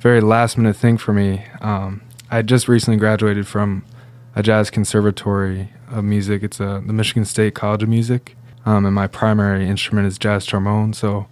very 0.00 0.20
last 0.20 0.58
minute 0.58 0.74
thing 0.74 0.98
for 0.98 1.12
me. 1.12 1.44
Um, 1.60 2.02
I 2.32 2.42
just 2.42 2.66
recently 2.66 2.98
graduated 2.98 3.46
from 3.46 3.84
a 4.34 4.42
jazz 4.42 4.70
conservatory 4.70 5.68
of 5.88 6.02
music. 6.02 6.42
It's 6.42 6.58
a, 6.58 6.82
the 6.84 6.92
Michigan 6.92 7.24
State 7.24 7.54
College 7.54 7.84
of 7.84 7.88
Music, 7.88 8.34
um, 8.66 8.84
and 8.84 8.94
my 8.94 9.06
primary 9.06 9.68
instrument 9.68 10.06
is 10.06 10.18
jazz 10.18 10.46
trombone. 10.46 10.92
So 10.92 11.26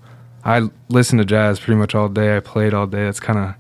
I 0.45 0.69
listen 0.89 1.19
to 1.19 1.25
jazz 1.25 1.61
pretty 1.61 1.79
much 1.79 1.95
all 1.95 2.09
day. 2.09 2.37
I 2.37 2.41
play 2.41 2.67
it 2.67 2.75
all 2.75 2.87
day. 2.87 3.07
It's 3.07 3.21
kind 3.21 3.39
of 3.39 3.55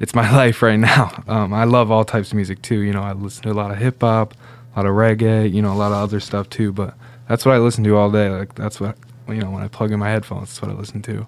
it's 0.00 0.14
my 0.14 0.30
life 0.36 0.62
right 0.62 0.78
now. 0.78 1.22
Um, 1.26 1.52
I 1.52 1.64
love 1.64 1.90
all 1.90 2.04
types 2.04 2.28
of 2.28 2.34
music 2.34 2.62
too. 2.62 2.80
You 2.80 2.92
know, 2.92 3.02
I 3.02 3.12
listen 3.12 3.42
to 3.44 3.50
a 3.50 3.54
lot 3.54 3.70
of 3.70 3.78
hip 3.78 4.00
hop, 4.00 4.34
a 4.74 4.80
lot 4.80 4.86
of 4.86 4.94
reggae, 4.94 5.52
you 5.52 5.62
know, 5.62 5.72
a 5.72 5.74
lot 5.74 5.92
of 5.92 5.98
other 5.98 6.20
stuff 6.20 6.48
too. 6.50 6.72
But 6.72 6.94
that's 7.28 7.44
what 7.44 7.54
I 7.54 7.58
listen 7.58 7.84
to 7.84 7.96
all 7.96 8.10
day. 8.10 8.30
Like 8.30 8.54
that's 8.54 8.80
what 8.80 8.96
you 9.28 9.40
know 9.40 9.50
when 9.50 9.62
I 9.62 9.68
plug 9.68 9.92
in 9.92 9.98
my 9.98 10.10
headphones. 10.10 10.48
That's 10.50 10.62
what 10.62 10.70
I 10.70 10.74
listen 10.74 11.02
to. 11.02 11.26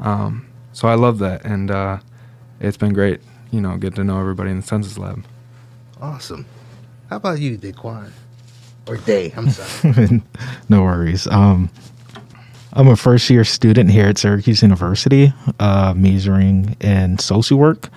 Um, 0.00 0.48
so 0.72 0.88
I 0.88 0.94
love 0.94 1.18
that, 1.20 1.44
and 1.44 1.70
uh, 1.70 1.98
it's 2.60 2.76
been 2.76 2.92
great 2.92 3.20
you 3.54 3.60
know, 3.60 3.76
get 3.76 3.94
to 3.94 4.02
know 4.02 4.18
everybody 4.18 4.50
in 4.50 4.56
the 4.56 4.66
census 4.66 4.98
lab. 4.98 5.24
Awesome. 6.00 6.44
How 7.08 7.16
about 7.16 7.38
you, 7.38 7.56
Daqwuan? 7.56 8.10
Or 8.86 8.96
Day, 8.98 9.32
I'm 9.36 9.50
sorry. 9.50 10.22
no 10.68 10.82
worries. 10.82 11.26
Um, 11.26 11.70
I'm 12.74 12.88
a 12.88 12.96
first 12.96 13.30
year 13.30 13.44
student 13.44 13.90
here 13.90 14.06
at 14.06 14.18
Syracuse 14.18 14.62
University, 14.62 15.32
uh, 15.60 15.94
majoring 15.96 16.76
in 16.80 17.18
social 17.18 17.58
work 17.58 17.88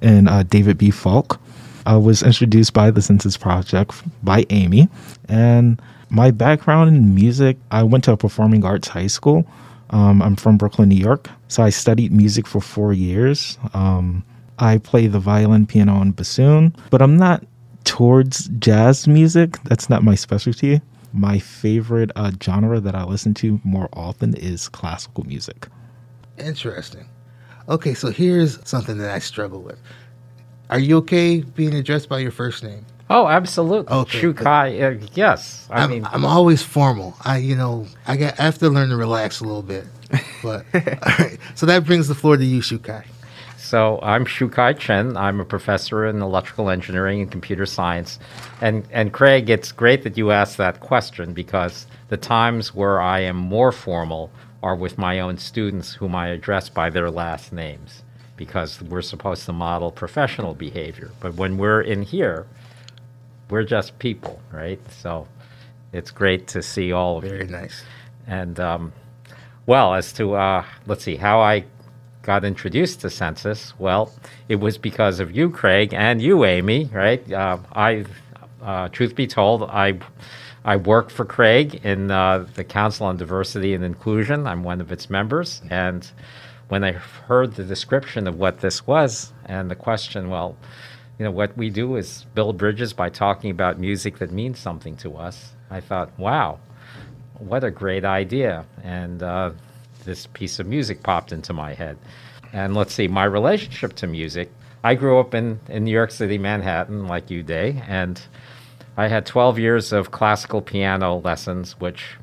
and 0.00 0.28
uh, 0.28 0.42
David 0.42 0.78
B. 0.78 0.90
Falk. 0.90 1.40
I 1.86 1.96
was 1.96 2.22
introduced 2.22 2.72
by 2.72 2.90
the 2.90 3.02
Census 3.02 3.36
Project 3.36 3.92
by 4.24 4.46
Amy. 4.50 4.88
And 5.28 5.80
my 6.10 6.30
background 6.30 6.94
in 6.94 7.14
music, 7.14 7.56
I 7.70 7.82
went 7.82 8.04
to 8.04 8.12
a 8.12 8.16
performing 8.16 8.64
arts 8.64 8.88
high 8.88 9.06
school. 9.06 9.46
Um, 9.90 10.22
I'm 10.22 10.36
from 10.36 10.56
Brooklyn, 10.56 10.88
New 10.88 10.96
York. 10.96 11.28
So 11.48 11.62
I 11.62 11.70
studied 11.70 12.12
music 12.12 12.46
for 12.46 12.60
four 12.60 12.92
years. 12.92 13.58
Um, 13.74 14.24
I 14.58 14.78
play 14.78 15.06
the 15.06 15.18
violin, 15.18 15.66
piano, 15.66 16.00
and 16.00 16.14
bassoon, 16.14 16.74
but 16.90 17.02
I'm 17.02 17.16
not 17.16 17.44
towards 17.84 18.48
jazz 18.58 19.06
music. 19.06 19.62
That's 19.64 19.88
not 19.90 20.02
my 20.02 20.14
specialty. 20.14 20.80
My 21.12 21.38
favorite 21.38 22.10
uh, 22.16 22.32
genre 22.42 22.80
that 22.80 22.94
I 22.94 23.04
listen 23.04 23.34
to 23.34 23.60
more 23.64 23.88
often 23.92 24.34
is 24.34 24.68
classical 24.68 25.24
music. 25.24 25.68
Interesting. 26.38 27.06
Okay, 27.68 27.94
so 27.94 28.10
here's 28.10 28.58
something 28.68 28.98
that 28.98 29.10
I 29.10 29.18
struggle 29.18 29.60
with. 29.60 29.78
Are 30.70 30.78
you 30.78 30.96
okay 30.98 31.40
being 31.40 31.74
addressed 31.74 32.08
by 32.08 32.18
your 32.18 32.30
first 32.30 32.64
name? 32.64 32.86
Oh, 33.10 33.28
absolutely. 33.28 33.92
Okay, 33.94 34.20
Shiu-Kai, 34.20 34.80
uh, 34.80 35.06
yes. 35.12 35.68
I 35.70 35.82
I'm, 35.82 35.90
mean, 35.90 36.06
I'm 36.10 36.24
always 36.24 36.62
formal. 36.62 37.14
I, 37.22 37.36
you 37.38 37.54
know, 37.54 37.86
I 38.06 38.16
got 38.16 38.40
I 38.40 38.44
have 38.44 38.58
to 38.58 38.70
learn 38.70 38.88
to 38.88 38.96
relax 38.96 39.40
a 39.40 39.44
little 39.44 39.62
bit. 39.62 39.84
But 40.42 40.64
all 40.74 40.80
right, 41.18 41.38
so 41.54 41.66
that 41.66 41.84
brings 41.84 42.08
the 42.08 42.14
floor 42.14 42.38
to 42.38 42.44
you, 42.44 42.60
Shiu-Kai. 42.60 43.04
So 43.62 44.00
I'm 44.02 44.26
Shiu-Kai 44.26 44.72
Chin. 44.72 45.16
I'm 45.16 45.38
a 45.38 45.44
professor 45.44 46.04
in 46.04 46.20
electrical 46.20 46.68
engineering 46.68 47.20
and 47.22 47.30
computer 47.30 47.64
science. 47.64 48.18
And 48.60 48.86
and 48.90 49.12
Craig, 49.12 49.48
it's 49.48 49.70
great 49.70 50.02
that 50.02 50.18
you 50.18 50.32
asked 50.32 50.56
that 50.56 50.80
question 50.80 51.32
because 51.32 51.86
the 52.08 52.16
times 52.16 52.74
where 52.74 53.00
I 53.00 53.20
am 53.20 53.36
more 53.36 53.70
formal 53.70 54.32
are 54.64 54.74
with 54.74 54.98
my 54.98 55.20
own 55.20 55.38
students 55.38 55.94
whom 55.94 56.12
I 56.12 56.28
address 56.30 56.68
by 56.68 56.90
their 56.90 57.08
last 57.08 57.52
names 57.52 58.02
because 58.36 58.82
we're 58.82 59.00
supposed 59.00 59.46
to 59.46 59.52
model 59.52 59.92
professional 59.92 60.54
behavior. 60.54 61.12
But 61.20 61.34
when 61.34 61.56
we're 61.56 61.82
in 61.82 62.02
here, 62.02 62.48
we're 63.48 63.62
just 63.62 63.96
people, 64.00 64.42
right? 64.50 64.80
So 64.90 65.28
it's 65.92 66.10
great 66.10 66.48
to 66.48 66.62
see 66.62 66.90
all 66.90 67.18
of 67.18 67.24
you. 67.24 67.30
Very 67.30 67.46
nice. 67.46 67.84
And 68.26 68.58
um, 68.58 68.92
well, 69.66 69.94
as 69.94 70.12
to 70.14 70.34
uh, 70.34 70.64
let's 70.86 71.04
see 71.04 71.16
how 71.16 71.40
I 71.40 71.64
got 72.22 72.44
introduced 72.44 73.00
to 73.00 73.10
census, 73.10 73.78
well, 73.78 74.12
it 74.48 74.56
was 74.56 74.78
because 74.78 75.20
of 75.20 75.36
you, 75.36 75.50
Craig, 75.50 75.92
and 75.92 76.22
you, 76.22 76.44
Amy, 76.44 76.88
right? 76.92 77.32
Uh, 77.32 77.58
I, 77.72 78.04
uh, 78.62 78.88
truth 78.88 79.14
be 79.14 79.26
told, 79.26 79.64
I. 79.64 79.98
I 80.64 80.76
work 80.76 81.10
for 81.10 81.24
Craig 81.24 81.80
in 81.84 82.12
uh, 82.12 82.46
the 82.54 82.62
Council 82.62 83.06
on 83.06 83.16
Diversity 83.16 83.74
and 83.74 83.82
Inclusion. 83.82 84.46
I'm 84.46 84.62
one 84.62 84.80
of 84.80 84.92
its 84.92 85.10
members. 85.10 85.60
And 85.68 86.08
when 86.68 86.84
I 86.84 86.92
heard 86.92 87.54
the 87.54 87.64
description 87.64 88.28
of 88.28 88.38
what 88.38 88.60
this 88.60 88.86
was 88.86 89.32
and 89.44 89.68
the 89.68 89.74
question, 89.74 90.30
well, 90.30 90.56
you 91.18 91.24
know, 91.24 91.32
what 91.32 91.56
we 91.56 91.68
do 91.68 91.96
is 91.96 92.26
build 92.34 92.58
bridges 92.58 92.92
by 92.92 93.08
talking 93.08 93.50
about 93.50 93.78
music 93.78 94.18
that 94.18 94.30
means 94.30 94.58
something 94.58 94.96
to 94.98 95.16
us, 95.16 95.52
I 95.70 95.80
thought, 95.80 96.16
wow, 96.18 96.60
what 97.38 97.64
a 97.64 97.70
great 97.70 98.04
idea. 98.04 98.64
And 98.82 99.22
uh, 99.22 99.50
this 100.04 100.26
piece 100.28 100.58
of 100.58 100.66
music 100.66 101.02
popped 101.02 101.32
into 101.32 101.52
my 101.52 101.74
head. 101.74 101.98
And 102.52 102.74
let's 102.74 102.92
see, 102.92 103.08
my 103.08 103.24
relationship 103.24 103.94
to 103.96 104.06
music. 104.06 104.50
I 104.84 104.94
grew 104.94 105.18
up 105.18 105.34
in, 105.34 105.60
in 105.68 105.84
New 105.84 105.92
York 105.92 106.10
City, 106.10 106.38
Manhattan, 106.38 107.06
like 107.06 107.30
you, 107.30 107.42
Day, 107.42 107.82
and 107.86 108.20
I 108.96 109.08
had 109.08 109.24
12 109.26 109.58
years 109.58 109.92
of 109.92 110.10
classical 110.10 110.60
piano 110.60 111.16
lessons, 111.16 111.78
which 111.80 112.16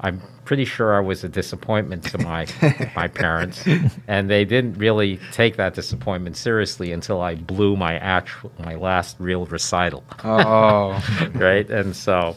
I'm 0.00 0.22
pretty 0.44 0.64
sure 0.64 0.96
I 0.96 1.00
was 1.00 1.24
a 1.24 1.28
disappointment 1.28 2.04
to 2.04 2.18
my 2.18 2.46
my 2.96 3.08
parents, 3.08 3.66
and 4.06 4.30
they 4.30 4.44
didn't 4.44 4.78
really 4.78 5.18
take 5.32 5.56
that 5.56 5.74
disappointment 5.74 6.36
seriously 6.36 6.92
until 6.92 7.20
I 7.20 7.34
blew 7.34 7.76
my 7.76 7.98
actual 7.98 8.52
my 8.58 8.76
last 8.76 9.16
real 9.18 9.44
recital 9.46 10.04
Oh, 10.24 11.02
right? 11.34 11.68
And 11.68 11.94
so 11.94 12.36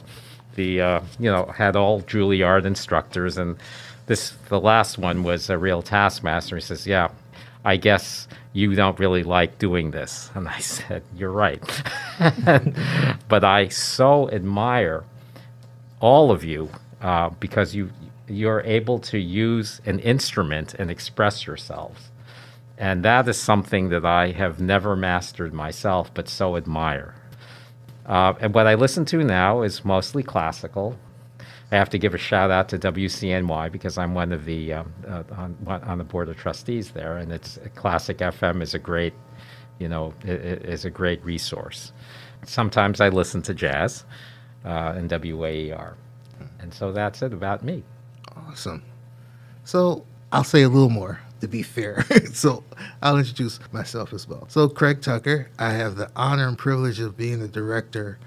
the 0.56 0.82
uh, 0.82 1.02
you 1.20 1.32
know 1.32 1.46
had 1.56 1.76
all 1.76 2.02
Juilliard 2.02 2.66
instructors, 2.66 3.38
and 3.38 3.58
this 4.12 4.34
the 4.50 4.60
last 4.60 4.98
one 4.98 5.24
was 5.24 5.50
a 5.50 5.58
real 5.58 5.82
taskmaster. 5.82 6.58
He 6.58 6.62
says, 6.62 6.86
"Yeah, 6.86 7.12
I 7.64 7.78
guess 7.78 8.28
you 8.52 8.76
don't 8.76 9.00
really 9.00 9.24
like 9.24 9.58
doing 9.58 9.92
this," 9.92 10.30
and 10.36 10.50
I 10.50 10.60
said, 10.60 11.02
"You're 11.16 11.32
right," 11.32 11.64
but 13.30 13.46
I 13.46 13.70
so 13.70 14.30
admire 14.30 15.06
all 16.02 16.30
of 16.30 16.44
you 16.44 16.70
uh, 17.02 17.30
because 17.40 17.74
you 17.74 17.90
you're 18.28 18.62
able 18.66 19.00
to 19.00 19.18
use 19.18 19.80
an 19.86 20.00
instrument 20.00 20.74
and 20.74 20.92
express 20.92 21.48
yourselves. 21.48 22.12
And 22.78 23.06
that 23.06 23.28
is 23.30 23.38
something 23.38 23.90
that 23.90 24.06
I 24.06 24.32
have 24.32 24.60
never 24.60 24.96
mastered 24.96 25.54
myself, 25.54 26.14
but 26.14 26.28
so 26.28 26.58
admire. 26.58 27.14
Uh, 28.06 28.34
and 28.42 28.54
what 28.54 28.68
I 28.68 28.74
listen 28.74 29.06
to 29.06 29.24
now 29.24 29.62
is 29.62 29.86
mostly 29.86 30.24
classical. 30.24 30.98
I 31.72 31.78
have 31.78 31.90
to 31.92 31.98
give 31.98 32.14
a 32.14 32.18
shout 32.18 32.52
out 32.52 32.68
to 32.70 32.80
WCNY 32.80 33.72
because 33.72 33.98
I'm 33.98 34.14
one 34.14 34.34
of 34.34 34.46
the 34.46 34.74
um, 34.74 34.94
uh, 35.08 35.24
on, 35.36 35.56
on 35.68 35.98
the 35.98 36.04
board 36.04 36.28
of 36.28 36.36
trustees 36.38 36.92
there, 36.92 37.18
and 37.18 37.32
it's 37.32 37.58
classic 37.76 38.18
FM 38.18 38.62
is 38.62 38.74
a 38.74 38.80
great, 38.80 39.14
you 39.80 39.88
know, 39.88 40.14
is 40.24 40.84
a 40.84 40.90
great 40.90 41.24
resource. 41.24 41.94
Sometimes 42.46 43.00
I 43.00 43.10
listen 43.10 43.42
to 43.44 43.54
jazz 43.54 44.04
uh, 44.66 44.96
in 44.98 45.08
WAER, 45.08 45.96
and 46.60 46.74
so 46.74 46.92
that's 46.92 47.22
it 47.22 47.32
about 47.34 47.64
me. 47.64 47.84
Awesome. 48.36 48.84
So 49.64 50.06
I'll 50.32 50.44
say 50.44 50.64
a 50.64 50.70
little 50.70 50.90
more 50.90 51.22
to 51.42 51.48
be 51.48 51.64
fair. 51.64 52.06
so 52.34 52.64
I'll 53.02 53.18
introduce 53.18 53.60
myself 53.72 54.14
as 54.14 54.28
well. 54.28 54.46
So 54.50 54.70
Craig 54.70 55.02
Tucker, 55.02 55.50
I 55.60 55.72
have 55.74 55.96
the 55.96 56.10
honor 56.16 56.48
and 56.48 56.58
privilege 56.58 57.00
of 57.00 57.18
being 57.18 57.40
the 57.40 57.48
director 57.48 58.20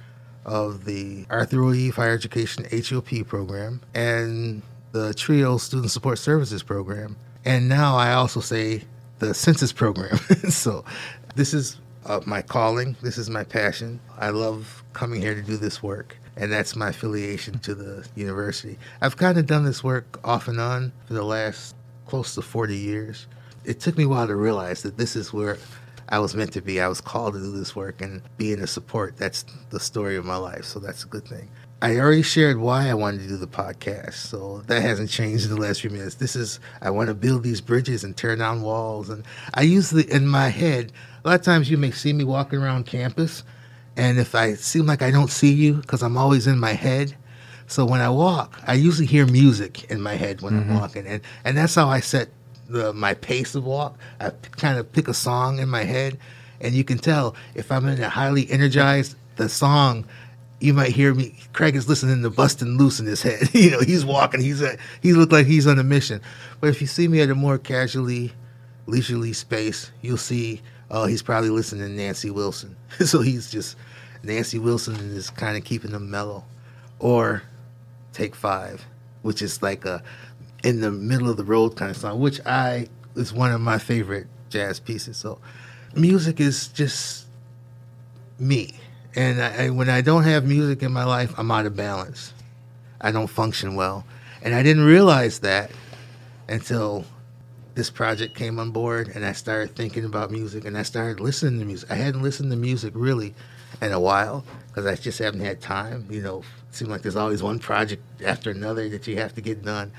of 0.44 0.84
the 0.84 1.26
Arthur 1.30 1.62
O. 1.62 1.72
Eve 1.72 1.96
Higher 1.96 2.14
Education 2.14 2.64
HEOP 2.64 3.26
program 3.26 3.80
and 3.94 4.62
the 4.92 5.14
Trio 5.14 5.56
Student 5.58 5.90
Support 5.90 6.18
Services 6.18 6.62
program. 6.62 7.16
And 7.44 7.68
now 7.68 7.96
I 7.96 8.12
also 8.12 8.40
say 8.40 8.82
the 9.18 9.34
census 9.34 9.72
program. 9.72 10.16
so 10.48 10.84
this 11.34 11.54
is 11.54 11.78
uh, 12.06 12.20
my 12.26 12.42
calling. 12.42 12.96
This 13.02 13.18
is 13.18 13.30
my 13.30 13.44
passion. 13.44 14.00
I 14.18 14.30
love 14.30 14.84
coming 14.92 15.20
here 15.20 15.34
to 15.34 15.42
do 15.42 15.56
this 15.56 15.82
work. 15.82 16.16
And 16.36 16.52
that's 16.52 16.74
my 16.74 16.88
affiliation 16.88 17.58
to 17.60 17.74
the 17.74 18.06
university. 18.16 18.78
I've 19.00 19.16
kind 19.16 19.38
of 19.38 19.46
done 19.46 19.64
this 19.64 19.84
work 19.84 20.18
off 20.24 20.48
and 20.48 20.60
on 20.60 20.92
for 21.06 21.14
the 21.14 21.22
last 21.22 21.76
close 22.06 22.34
to 22.34 22.42
40 22.42 22.76
years. 22.76 23.26
It 23.64 23.80
took 23.80 23.96
me 23.96 24.04
a 24.04 24.08
while 24.08 24.26
to 24.26 24.34
realize 24.34 24.82
that 24.82 24.96
this 24.96 25.16
is 25.16 25.32
where 25.32 25.58
I 26.08 26.18
was 26.18 26.34
meant 26.34 26.52
to 26.52 26.61
be. 26.61 26.80
I 26.80 26.88
was 26.88 27.00
called 27.00 27.34
to 27.34 27.40
do 27.40 27.52
this 27.52 27.75
work 27.75 28.00
and 28.00 28.23
being 28.37 28.61
a 28.61 28.66
support. 28.66 29.16
That's 29.16 29.44
the 29.70 29.80
story 29.80 30.16
of 30.16 30.25
my 30.25 30.37
life. 30.37 30.64
So 30.64 30.78
that's 30.78 31.04
a 31.04 31.08
good 31.08 31.26
thing. 31.26 31.49
I 31.82 31.99
already 31.99 32.23
shared 32.23 32.58
why 32.58 32.88
I 32.88 32.94
wanted 32.94 33.20
to 33.23 33.28
do 33.28 33.37
the 33.37 33.46
podcast, 33.46 34.14
so 34.14 34.62
that 34.68 34.80
hasn't 34.80 35.11
changed 35.11 35.44
in 35.44 35.50
the 35.54 35.61
last 35.61 35.82
few 35.82 35.90
minutes. 35.90 36.14
This 36.14 36.34
is 36.34 36.58
I 36.80 36.88
want 36.88 37.08
to 37.08 37.14
build 37.14 37.42
these 37.42 37.61
bridges 37.61 38.04
and 38.04 38.16
tear 38.16 38.34
down 38.37 38.62
walls, 38.62 39.11
and 39.11 39.25
I 39.52 39.62
usually 39.62 40.11
in 40.11 40.26
my 40.26 40.49
head. 40.49 40.92
A 41.25 41.28
lot 41.28 41.40
of 41.40 41.44
times 41.44 41.70
you 41.70 41.76
may 41.76 41.90
see 41.90 42.12
me 42.12 42.25
walking 42.25 42.58
around 42.58 42.87
campus, 42.87 43.42
and 43.96 44.18
if 44.18 44.34
I 44.34 44.54
seem 44.54 44.87
like 44.87 45.02
I 45.02 45.11
don't 45.11 45.30
see 45.30 45.52
you 45.52 45.75
because 45.75 46.02
I'm 46.02 46.16
always 46.16 46.46
in 46.46 46.58
my 46.58 46.73
head, 46.73 47.16
so 47.66 47.84
when 47.84 48.00
I 48.00 48.08
walk, 48.08 48.58
I 48.66 48.75
usually 48.75 49.06
hear 49.06 49.26
music 49.26 49.90
in 49.90 50.00
my 50.00 50.14
head 50.14 50.40
when 50.40 50.54
I'm 50.54 50.64
mm-hmm. 50.64 50.76
walking, 50.76 51.06
and 51.06 51.20
and 51.44 51.56
that's 51.56 51.75
how 51.75 51.88
I 51.88 52.00
set 52.00 52.30
the 52.68 52.92
my 52.92 53.14
pace 53.14 53.54
of 53.54 53.64
walk. 53.64 53.99
I 54.21 54.30
kind 54.56 54.78
of 54.78 54.92
pick 54.92 55.09
a 55.09 55.14
song 55.14 55.59
in 55.59 55.68
my 55.68 55.85
head, 55.85 56.18
and 56.61 56.75
you 56.75 56.85
can 56.85 56.99
tell 56.99 57.35
if 57.54 57.71
I'm 57.71 57.87
in 57.87 58.02
a 58.02 58.09
highly 58.09 58.50
energized, 58.50 59.16
the 59.37 59.49
song. 59.49 60.06
You 60.61 60.73
might 60.73 60.92
hear 60.92 61.12
me. 61.12 61.37
Craig 61.52 61.76
is 61.76 61.88
listening 61.88 62.23
to 62.23 62.30
"Bustin' 62.30 62.78
Loose" 62.78 63.00
in 63.00 63.06
his 63.06 63.23
head. 63.23 63.50
you 63.54 63.71
know, 63.71 63.80
he's 63.80 64.04
walking. 64.04 64.40
He's 64.40 64.62
a, 64.62 64.78
he 65.02 65.12
look 65.12 65.33
like 65.33 65.47
he's 65.47 65.66
on 65.66 65.78
a 65.78 65.85
mission. 65.85 66.23
But 66.61 66.71
if 66.71 66.80
you 66.80 66.87
see 66.87 67.09
me 67.09 67.21
at 67.21 67.28
a 67.28 67.35
more 67.35 67.59
casually, 67.59 68.33
leisurely 68.87 69.33
space, 69.33 69.90
you'll 70.00 70.16
see. 70.16 70.62
Oh, 70.90 71.06
he's 71.06 71.23
probably 71.23 71.50
listening 71.50 71.88
to 71.88 71.92
Nancy 71.92 72.30
Wilson. 72.30 72.76
so 73.04 73.21
he's 73.21 73.50
just 73.50 73.76
Nancy 74.23 74.59
Wilson 74.59 74.94
is 74.94 75.30
kind 75.30 75.56
of 75.56 75.64
keeping 75.64 75.90
him 75.90 76.11
mellow. 76.11 76.44
Or 76.99 77.42
Take 78.12 78.35
Five, 78.35 78.87
which 79.23 79.42
is 79.42 79.62
like 79.62 79.85
a 79.85 80.02
in 80.64 80.80
the 80.80 80.90
middle 80.90 81.28
of 81.28 81.37
the 81.37 81.44
road 81.44 81.76
kind 81.76 81.90
of 81.90 81.97
song, 81.97 82.18
which 82.18 82.40
I 82.44 82.88
is 83.14 83.33
one 83.33 83.52
of 83.52 83.61
my 83.61 83.78
favorite 83.78 84.26
jazz 84.49 84.80
pieces. 84.80 85.16
So 85.16 85.38
music 85.94 86.40
is 86.40 86.68
just 86.68 87.26
me, 88.38 88.75
and 89.14 89.40
I, 89.40 89.71
when 89.71 89.88
I 89.88 90.00
don't 90.00 90.25
have 90.25 90.47
music 90.47 90.83
in 90.83 90.90
my 90.90 91.04
life, 91.04 91.33
I'm 91.38 91.50
out 91.50 91.66
of 91.66 91.76
balance. 91.76 92.33
I 93.00 93.12
don't 93.12 93.28
function 93.28 93.76
well, 93.76 94.04
and 94.42 94.54
I 94.54 94.62
didn't 94.62 94.85
realize 94.85 95.40
that 95.40 95.71
until 96.49 97.04
this 97.75 97.90
project 97.90 98.35
came 98.35 98.59
on 98.59 98.71
board, 98.71 99.09
and 99.14 99.25
I 99.25 99.33
started 99.33 99.76
thinking 99.76 100.04
about 100.04 100.30
music, 100.30 100.64
and 100.64 100.78
I 100.78 100.83
started 100.83 101.21
listening 101.21 101.61
to 101.61 101.66
music. 101.66 101.90
I 101.90 101.97
hadn't 101.97 102.23
listened 102.23 102.50
to 102.50 102.56
music 102.56 102.92
really 102.97 103.35
in 103.83 103.92
a 103.92 104.00
while 104.00 104.44
because 104.68 104.87
I 104.87 104.94
just 104.94 105.18
haven't 105.18 105.40
had 105.40 105.61
time. 105.61 106.06
You 106.09 106.23
know, 106.23 106.38
it 106.38 106.75
seems 106.75 106.90
like 106.90 107.02
there's 107.02 107.16
always 107.16 107.42
one 107.42 107.59
project 107.59 108.02
after 108.23 108.50
another 108.50 108.88
that 108.88 109.06
you 109.06 109.16
have 109.16 109.35
to 109.35 109.40
get 109.40 109.62
done. 109.62 109.92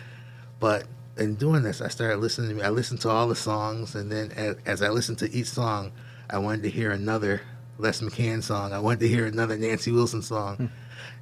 But 0.65 0.88
in 1.15 1.36
doing 1.36 1.62
this, 1.62 1.79
I 1.79 1.89
started 1.89 2.17
listening 2.17 2.57
to 2.57 2.65
I 2.65 2.69
listened 2.69 3.00
to 3.01 3.10
all 3.10 3.27
the 3.27 3.36
songs, 3.36 3.93
and 3.93 4.12
then 4.12 4.31
as, 4.31 4.55
as 4.65 4.81
I 4.81 4.89
listened 4.89 5.19
to 5.19 5.31
each 5.31 5.45
song, 5.45 5.91
I 6.27 6.39
wanted 6.39 6.63
to 6.63 6.72
hear 6.72 6.89
another 6.89 7.41
Les 7.77 8.01
McCann 8.01 8.41
song. 8.41 8.74
I 8.74 8.79
wanted 8.79 9.01
to 9.01 9.07
hear 9.07 9.27
another 9.27 9.57
Nancy 9.57 9.91
Wilson 9.91 10.24
song. 10.24 10.55
Hmm. 10.55 10.65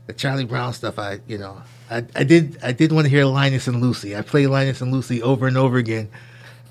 The 0.07 0.13
Charlie 0.13 0.45
Brown 0.45 0.71
stuff, 0.71 0.97
I 0.97 1.19
you 1.27 1.37
know, 1.37 1.61
I, 1.91 2.05
I 2.15 2.23
did 2.23 2.57
I 2.63 2.71
did 2.71 2.93
want 2.93 3.03
to 3.03 3.09
hear 3.09 3.25
Linus 3.25 3.67
and 3.67 3.81
Lucy. 3.81 4.15
I 4.15 4.21
played 4.21 4.47
Linus 4.47 4.79
and 4.79 4.93
Lucy 4.93 5.21
over 5.21 5.45
and 5.45 5.57
over 5.57 5.75
again, 5.75 6.09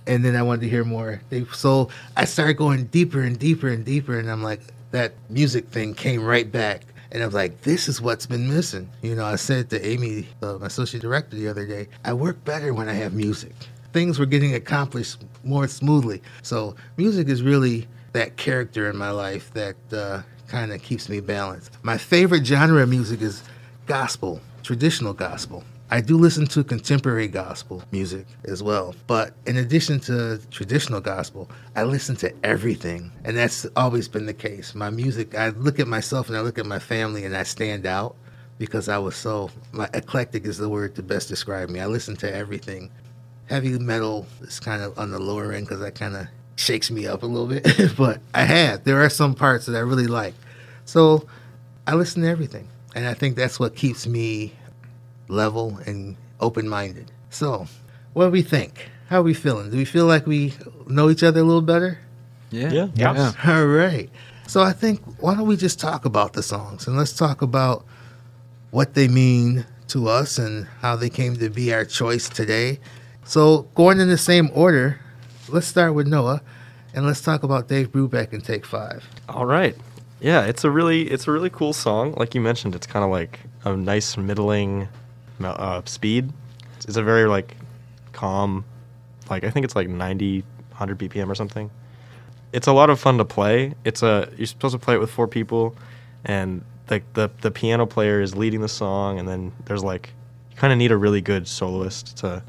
and 0.06 0.24
then 0.24 0.34
I 0.34 0.40
wanted 0.40 0.62
to 0.62 0.70
hear 0.70 0.82
more. 0.82 1.20
They, 1.28 1.44
so 1.52 1.90
I 2.16 2.24
started 2.24 2.54
going 2.54 2.86
deeper 2.86 3.20
and 3.20 3.38
deeper 3.38 3.68
and 3.68 3.84
deeper, 3.84 4.18
and 4.18 4.30
I'm 4.30 4.42
like, 4.42 4.62
that 4.92 5.12
music 5.28 5.66
thing 5.66 5.92
came 5.92 6.24
right 6.24 6.50
back. 6.50 6.86
And 7.12 7.22
I 7.22 7.26
was 7.26 7.34
like, 7.34 7.60
this 7.60 7.88
is 7.88 8.00
what's 8.00 8.24
been 8.24 8.48
missing. 8.48 8.88
You 9.02 9.14
know, 9.14 9.26
I 9.26 9.36
said 9.36 9.68
to 9.70 9.86
Amy, 9.86 10.28
uh, 10.42 10.54
my 10.54 10.66
associate 10.66 11.02
director, 11.02 11.36
the 11.36 11.46
other 11.46 11.66
day, 11.66 11.88
I 12.04 12.14
work 12.14 12.42
better 12.42 12.72
when 12.72 12.88
I 12.88 12.94
have 12.94 13.12
music. 13.12 13.52
Things 13.92 14.18
were 14.18 14.24
getting 14.24 14.54
accomplished 14.54 15.22
more 15.44 15.68
smoothly. 15.68 16.22
So 16.40 16.74
music 16.96 17.28
is 17.28 17.42
really 17.42 17.86
that 18.12 18.38
character 18.38 18.88
in 18.88 18.96
my 18.96 19.10
life 19.10 19.52
that 19.52 19.76
uh, 19.92 20.22
kind 20.48 20.72
of 20.72 20.82
keeps 20.82 21.10
me 21.10 21.20
balanced. 21.20 21.76
My 21.82 21.98
favorite 21.98 22.46
genre 22.46 22.82
of 22.82 22.88
music 22.88 23.20
is 23.20 23.42
gospel, 23.86 24.40
traditional 24.62 25.12
gospel. 25.12 25.64
I 25.92 26.00
do 26.00 26.16
listen 26.16 26.46
to 26.46 26.64
contemporary 26.64 27.28
gospel 27.28 27.82
music 27.90 28.24
as 28.46 28.62
well. 28.62 28.94
But 29.06 29.34
in 29.44 29.58
addition 29.58 30.00
to 30.00 30.40
traditional 30.50 31.02
gospel, 31.02 31.50
I 31.76 31.82
listen 31.82 32.16
to 32.16 32.32
everything. 32.42 33.12
And 33.26 33.36
that's 33.36 33.66
always 33.76 34.08
been 34.08 34.24
the 34.24 34.32
case. 34.32 34.74
My 34.74 34.88
music, 34.88 35.34
I 35.34 35.50
look 35.50 35.78
at 35.78 35.86
myself 35.86 36.28
and 36.28 36.38
I 36.38 36.40
look 36.40 36.58
at 36.58 36.64
my 36.64 36.78
family 36.78 37.26
and 37.26 37.36
I 37.36 37.42
stand 37.42 37.84
out 37.84 38.16
because 38.56 38.88
I 38.88 38.96
was 38.96 39.14
so, 39.16 39.50
my 39.72 39.86
eclectic 39.92 40.46
is 40.46 40.56
the 40.56 40.70
word 40.70 40.94
to 40.94 41.02
best 41.02 41.28
describe 41.28 41.68
me. 41.68 41.78
I 41.78 41.84
listen 41.84 42.16
to 42.16 42.34
everything. 42.34 42.90
Heavy 43.50 43.78
metal 43.78 44.26
is 44.40 44.60
kind 44.60 44.82
of 44.82 44.98
on 44.98 45.10
the 45.10 45.18
lower 45.18 45.52
end 45.52 45.66
because 45.66 45.80
that 45.80 45.94
kind 45.94 46.16
of 46.16 46.26
shakes 46.56 46.90
me 46.90 47.06
up 47.06 47.22
a 47.22 47.26
little 47.26 47.48
bit. 47.48 47.94
but 47.98 48.18
I 48.32 48.44
have. 48.44 48.84
There 48.84 49.02
are 49.04 49.10
some 49.10 49.34
parts 49.34 49.66
that 49.66 49.76
I 49.76 49.80
really 49.80 50.06
like. 50.06 50.32
So 50.86 51.26
I 51.86 51.96
listen 51.96 52.22
to 52.22 52.28
everything. 52.30 52.66
And 52.94 53.06
I 53.06 53.12
think 53.12 53.36
that's 53.36 53.60
what 53.60 53.76
keeps 53.76 54.06
me 54.06 54.54
level 55.32 55.78
and 55.86 56.16
open 56.40 56.68
minded. 56.68 57.10
So, 57.30 57.66
what 58.12 58.26
do 58.26 58.30
we 58.30 58.42
think? 58.42 58.90
How 59.08 59.20
are 59.20 59.22
we 59.22 59.34
feeling? 59.34 59.70
Do 59.70 59.76
we 59.76 59.84
feel 59.84 60.06
like 60.06 60.26
we 60.26 60.54
know 60.86 61.10
each 61.10 61.22
other 61.22 61.40
a 61.40 61.44
little 61.44 61.62
better? 61.62 61.98
Yeah. 62.50 62.70
Yeah. 62.72 62.88
Yeah. 62.94 63.32
All 63.46 63.66
right. 63.66 64.10
So, 64.46 64.62
I 64.62 64.72
think 64.72 65.00
why 65.20 65.34
don't 65.34 65.46
we 65.46 65.56
just 65.56 65.80
talk 65.80 66.04
about 66.04 66.34
the 66.34 66.42
songs 66.42 66.86
and 66.86 66.96
let's 66.96 67.12
talk 67.14 67.42
about 67.42 67.84
what 68.70 68.94
they 68.94 69.08
mean 69.08 69.64
to 69.88 70.08
us 70.08 70.38
and 70.38 70.66
how 70.80 70.96
they 70.96 71.10
came 71.10 71.36
to 71.36 71.50
be 71.50 71.72
our 71.72 71.84
choice 71.84 72.28
today. 72.28 72.78
So, 73.24 73.62
going 73.74 74.00
in 74.00 74.08
the 74.08 74.18
same 74.18 74.50
order, 74.54 75.00
let's 75.48 75.66
start 75.66 75.94
with 75.94 76.06
Noah 76.06 76.42
and 76.94 77.06
let's 77.06 77.20
talk 77.22 77.42
about 77.42 77.68
Dave 77.68 77.90
Brubeck 77.92 78.32
and 78.32 78.44
Take 78.44 78.66
Five. 78.66 79.08
All 79.28 79.46
right. 79.46 79.76
Yeah, 80.20 80.44
it's 80.44 80.62
a 80.64 80.70
really 80.70 81.10
it's 81.10 81.26
a 81.26 81.32
really 81.32 81.50
cool 81.50 81.72
song. 81.72 82.14
Like 82.16 82.34
you 82.34 82.40
mentioned, 82.40 82.74
it's 82.74 82.86
kind 82.86 83.04
of 83.04 83.10
like 83.10 83.40
a 83.64 83.76
nice 83.76 84.16
middling 84.16 84.80
mel- 84.80 84.88
uh, 85.40 85.82
speed. 85.84 86.32
It's 86.86 86.96
a 86.96 87.02
very 87.02 87.26
like 87.26 87.56
calm, 88.12 88.64
like 89.30 89.44
I 89.44 89.50
think 89.50 89.64
it's 89.64 89.76
like 89.76 89.88
90, 89.88 90.40
100 90.42 90.98
BPM 90.98 91.28
or 91.28 91.34
something. 91.34 91.70
It's 92.52 92.66
a 92.66 92.72
lot 92.72 92.90
of 92.90 93.00
fun 93.00 93.18
to 93.18 93.24
play. 93.24 93.74
It's 93.84 94.02
a 94.02 94.28
you're 94.36 94.46
supposed 94.46 94.72
to 94.72 94.78
play 94.78 94.94
it 94.94 95.00
with 95.00 95.10
four 95.10 95.26
people, 95.26 95.74
and 96.24 96.64
like 96.90 97.10
the 97.14 97.30
the 97.40 97.50
piano 97.50 97.86
player 97.86 98.20
is 98.20 98.36
leading 98.36 98.60
the 98.60 98.68
song, 98.68 99.18
and 99.18 99.26
then 99.26 99.52
there's 99.64 99.82
like 99.82 100.12
you 100.50 100.56
kind 100.56 100.72
of 100.72 100.78
need 100.78 100.92
a 100.92 100.96
really 100.96 101.22
good 101.22 101.48
soloist 101.48 102.16
to 102.18 102.42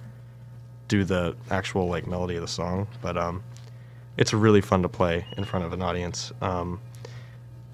do 0.89 1.03
the 1.03 1.35
actual 1.49 1.87
like 1.87 2.05
melody 2.05 2.35
of 2.35 2.41
the 2.41 2.47
song. 2.47 2.87
But 3.01 3.17
um, 3.17 3.43
it's 4.17 4.33
really 4.33 4.61
fun 4.61 4.81
to 4.81 4.89
play 4.89 5.25
in 5.37 5.45
front 5.45 5.65
of 5.65 5.71
an 5.73 5.81
audience. 5.81 6.31
Um, 6.41 6.81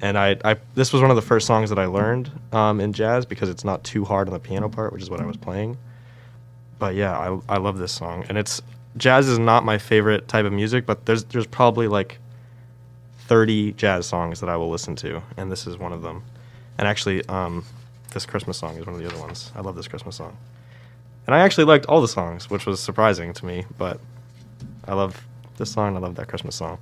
and 0.01 0.17
I, 0.17 0.37
I 0.43 0.55
this 0.75 0.93
was 0.93 1.01
one 1.01 1.11
of 1.11 1.15
the 1.15 1.21
first 1.21 1.45
songs 1.47 1.69
that 1.69 1.79
I 1.79 1.85
learned 1.85 2.31
um, 2.51 2.79
in 2.79 2.93
jazz 2.93 3.25
because 3.25 3.49
it's 3.49 3.65
not 3.65 3.83
too 3.83 4.05
hard 4.05 4.27
on 4.27 4.33
the 4.33 4.39
piano 4.39 4.69
part, 4.69 4.93
which 4.93 5.01
is 5.01 5.09
what 5.09 5.19
I 5.19 5.25
was 5.25 5.37
playing. 5.37 5.77
But 6.77 6.95
yeah, 6.95 7.17
I, 7.17 7.55
I 7.55 7.57
love 7.57 7.77
this 7.77 7.91
song, 7.91 8.25
and 8.29 8.37
it's 8.37 8.61
jazz 8.97 9.27
is 9.27 9.39
not 9.39 9.65
my 9.65 9.77
favorite 9.77 10.27
type 10.27 10.45
of 10.45 10.53
music, 10.53 10.85
but 10.85 11.05
there's 11.05 11.25
there's 11.25 11.47
probably 11.47 11.87
like 11.87 12.19
thirty 13.27 13.73
jazz 13.73 14.05
songs 14.05 14.39
that 14.39 14.49
I 14.49 14.55
will 14.55 14.69
listen 14.69 14.95
to, 14.97 15.21
and 15.37 15.51
this 15.51 15.67
is 15.67 15.77
one 15.77 15.91
of 15.91 16.01
them. 16.01 16.23
And 16.77 16.87
actually, 16.87 17.25
um, 17.27 17.65
this 18.13 18.25
Christmas 18.25 18.57
song 18.57 18.77
is 18.77 18.85
one 18.85 18.95
of 18.95 19.01
the 19.01 19.07
other 19.07 19.19
ones. 19.19 19.51
I 19.55 19.61
love 19.61 19.75
this 19.75 19.87
Christmas 19.87 20.15
song, 20.15 20.37
and 21.27 21.35
I 21.35 21.39
actually 21.39 21.65
liked 21.65 21.85
all 21.87 22.01
the 22.01 22.07
songs, 22.07 22.49
which 22.49 22.65
was 22.65 22.79
surprising 22.79 23.33
to 23.33 23.45
me. 23.45 23.65
But 23.77 23.99
I 24.87 24.93
love 24.93 25.21
this 25.57 25.71
song. 25.71 25.97
I 25.97 25.99
love 25.99 26.15
that 26.15 26.29
Christmas 26.29 26.55
song. 26.55 26.79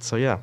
So 0.00 0.16
yeah, 0.16 0.38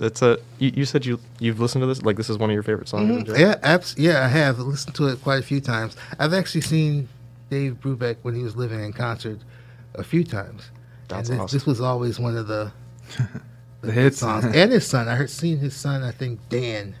it's 0.00 0.22
a. 0.22 0.38
You, 0.58 0.72
you 0.76 0.84
said 0.84 1.04
you 1.06 1.18
you've 1.38 1.60
listened 1.60 1.82
to 1.82 1.86
this. 1.86 2.02
Like 2.02 2.16
this 2.16 2.30
is 2.30 2.38
one 2.38 2.50
of 2.50 2.54
your 2.54 2.62
favorite 2.62 2.88
songs. 2.88 3.08
Mm-hmm. 3.10 3.18
in 3.18 3.24
jazz? 3.26 3.38
Yeah, 3.38 3.54
abs- 3.62 3.94
yeah, 3.98 4.24
I 4.24 4.28
have 4.28 4.58
listened 4.58 4.94
to 4.96 5.06
it 5.08 5.22
quite 5.22 5.38
a 5.40 5.42
few 5.42 5.60
times. 5.60 5.96
I've 6.18 6.32
actually 6.34 6.60
seen 6.62 7.08
Dave 7.50 7.78
Brubeck 7.80 8.16
when 8.22 8.34
he 8.34 8.42
was 8.42 8.56
living 8.56 8.82
in 8.82 8.92
concert 8.92 9.38
a 9.94 10.04
few 10.04 10.24
times. 10.24 10.70
That's 11.08 11.28
and 11.30 11.38
this, 11.38 11.44
awesome. 11.44 11.56
this 11.58 11.66
was 11.66 11.80
always 11.80 12.18
one 12.18 12.36
of 12.36 12.46
the, 12.48 12.70
The 13.80 13.92
hits. 13.92 14.18
songs. 14.18 14.44
and 14.54 14.72
his 14.72 14.86
son. 14.86 15.08
I 15.08 15.14
heard 15.14 15.30
seen 15.30 15.58
his 15.58 15.74
son. 15.74 16.02
I 16.02 16.10
think 16.10 16.40
Dan 16.48 16.94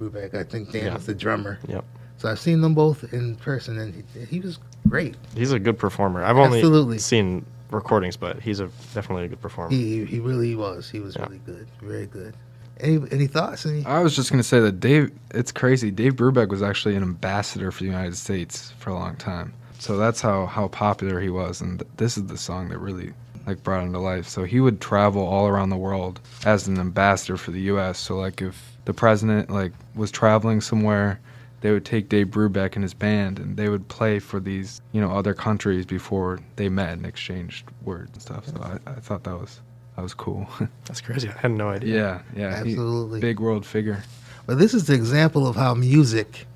Brubeck. 0.00 0.34
I 0.34 0.42
think 0.44 0.70
Dan 0.72 0.86
Yeah. 0.86 0.94
was 0.94 1.06
the 1.06 1.14
drummer. 1.14 1.58
Yep. 1.68 1.84
So 2.18 2.28
I've 2.30 2.38
seen 2.40 2.60
them 2.60 2.74
both 2.74 3.12
in 3.12 3.36
person, 3.36 3.78
and 3.78 3.94
he, 4.14 4.24
he 4.26 4.40
was 4.40 4.58
great. 4.88 5.14
He's 5.36 5.52
a 5.52 5.58
good 5.58 5.78
performer. 5.78 6.22
I've 6.22 6.36
only 6.36 6.58
Absolutely. 6.58 6.98
seen 6.98 7.44
recordings, 7.74 8.16
but 8.16 8.40
he's 8.40 8.60
a 8.60 8.66
definitely 8.94 9.24
a 9.24 9.28
good 9.28 9.40
performer. 9.40 9.70
He 9.70 10.04
he 10.04 10.20
really 10.20 10.54
was. 10.54 10.88
He 10.88 11.00
was 11.00 11.16
Yeah. 11.16 11.24
really 11.26 11.40
good. 11.44 11.66
Very 11.82 12.06
good. 12.06 12.34
Any 12.80 13.00
any 13.12 13.26
thoughts? 13.26 13.66
Any? 13.66 13.84
I 13.84 14.00
was 14.00 14.16
just 14.16 14.30
gonna 14.30 14.42
say 14.42 14.60
that 14.60 14.80
Dave. 14.80 15.10
It's 15.32 15.52
crazy. 15.52 15.90
Dave 15.90 16.14
Brubeck 16.16 16.48
was 16.48 16.62
actually 16.62 16.96
an 16.96 17.02
ambassador 17.02 17.70
for 17.70 17.80
the 17.84 17.90
United 17.90 18.16
States 18.16 18.72
for 18.78 18.90
a 18.90 18.94
long 18.94 19.16
time. 19.16 19.52
So 19.78 19.96
that's 19.98 20.20
how 20.20 20.46
how 20.46 20.68
popular 20.68 21.20
he 21.20 21.28
was, 21.30 21.60
and 21.60 21.78
th- 21.80 21.90
this 21.98 22.16
is 22.16 22.24
the 22.26 22.38
song 22.38 22.68
that 22.70 22.78
really 22.78 23.12
like 23.46 23.62
brought 23.62 23.84
him 23.84 23.92
to 23.92 23.98
life. 23.98 24.26
So 24.26 24.44
he 24.44 24.58
would 24.60 24.80
travel 24.80 25.22
all 25.22 25.46
around 25.46 25.68
the 25.68 25.76
world 25.76 26.18
as 26.46 26.66
an 26.66 26.78
ambassador 26.80 27.36
for 27.36 27.50
the 27.50 27.60
U.S. 27.72 27.98
So 27.98 28.16
like 28.16 28.40
if 28.40 28.76
the 28.86 28.94
president 28.94 29.50
like 29.50 29.72
was 29.94 30.10
traveling 30.10 30.60
somewhere, 30.60 31.20
they 31.64 31.72
would 31.72 31.86
take 31.86 32.10
Dave 32.10 32.26
Brubeck 32.26 32.74
and 32.74 32.82
his 32.82 32.92
band, 32.92 33.38
and 33.38 33.56
they 33.56 33.70
would 33.70 33.88
play 33.88 34.18
for 34.18 34.38
these 34.38 34.82
you 34.92 35.00
know 35.00 35.10
other 35.10 35.32
countries 35.32 35.86
before 35.86 36.38
they 36.56 36.68
met 36.68 36.92
and 36.92 37.06
exchanged 37.06 37.64
words 37.86 38.10
and 38.12 38.20
stuff. 38.20 38.46
So 38.46 38.60
I, 38.60 38.90
I 38.90 39.00
thought 39.00 39.24
that 39.24 39.40
was 39.40 39.62
that 39.96 40.02
was 40.02 40.12
cool. 40.12 40.46
That's 40.84 41.00
crazy. 41.00 41.30
I 41.30 41.38
had 41.40 41.52
no 41.52 41.70
idea. 41.70 41.96
yeah, 41.96 42.22
yeah, 42.36 42.62
he- 42.62 42.72
Absolutely. 42.72 43.20
big 43.20 43.40
world 43.40 43.64
figure. 43.64 44.02
But 44.44 44.58
this 44.58 44.74
is 44.74 44.86
the 44.88 44.92
example 44.92 45.46
of 45.46 45.56
how 45.56 45.72
music 45.72 46.46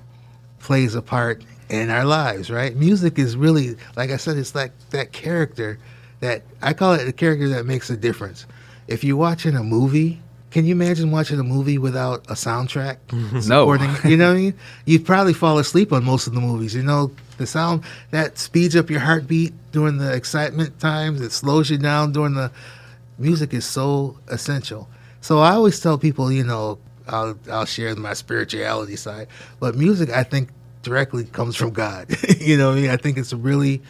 plays 0.59 0.93
a 0.93 1.01
part 1.01 1.43
in 1.69 1.89
our 1.89 2.05
lives, 2.05 2.51
right? 2.51 2.75
Music 2.75 3.17
is 3.17 3.35
really, 3.35 3.77
like 3.95 4.11
I 4.11 4.17
said, 4.17 4.37
it's 4.37 4.53
like 4.53 4.73
that 4.91 5.11
character 5.11 5.79
that 6.19 6.43
I 6.61 6.73
call 6.73 6.93
it 6.93 7.05
the 7.05 7.13
character 7.13 7.49
that 7.49 7.65
makes 7.65 7.89
a 7.89 7.97
difference. 7.97 8.45
If 8.87 9.03
you're 9.03 9.17
watching 9.17 9.55
a 9.55 9.63
movie, 9.63 10.21
can 10.51 10.65
you 10.65 10.71
imagine 10.71 11.11
watching 11.11 11.39
a 11.39 11.43
movie 11.43 11.77
without 11.77 12.25
a 12.27 12.33
soundtrack? 12.33 12.97
No. 13.47 13.71
you 14.07 14.17
know 14.17 14.27
what 14.27 14.33
I 14.33 14.39
mean? 14.39 14.53
You'd 14.85 15.05
probably 15.05 15.33
fall 15.33 15.57
asleep 15.59 15.93
on 15.93 16.03
most 16.03 16.27
of 16.27 16.33
the 16.33 16.41
movies. 16.41 16.75
You 16.75 16.83
know, 16.83 17.11
the 17.37 17.45
sound 17.47 17.83
that 18.11 18.37
speeds 18.37 18.75
up 18.75 18.89
your 18.89 18.99
heartbeat 18.99 19.53
during 19.71 19.97
the 19.97 20.13
excitement 20.13 20.79
times, 20.79 21.21
it 21.21 21.31
slows 21.31 21.69
you 21.69 21.77
down 21.77 22.11
during 22.11 22.33
the 22.33 22.51
music 23.17 23.53
is 23.53 23.65
so 23.65 24.17
essential. 24.27 24.87
So 25.21 25.39
I 25.39 25.51
always 25.51 25.79
tell 25.79 25.97
people, 25.97 26.31
you 26.31 26.43
know, 26.43 26.79
I'll 27.07 27.37
I'll 27.51 27.65
share 27.65 27.95
my 27.95 28.13
spirituality 28.13 28.95
side, 28.95 29.27
but 29.59 29.75
music 29.75 30.09
I 30.09 30.23
think 30.23 30.49
directly 30.83 31.25
comes 31.25 31.55
from 31.55 31.71
God. 31.71 32.07
you 32.39 32.57
know, 32.57 32.69
what 32.69 32.77
I 32.77 32.81
mean, 32.81 32.89
I 32.89 32.97
think 32.97 33.17
it's 33.17 33.33
really 33.33 33.81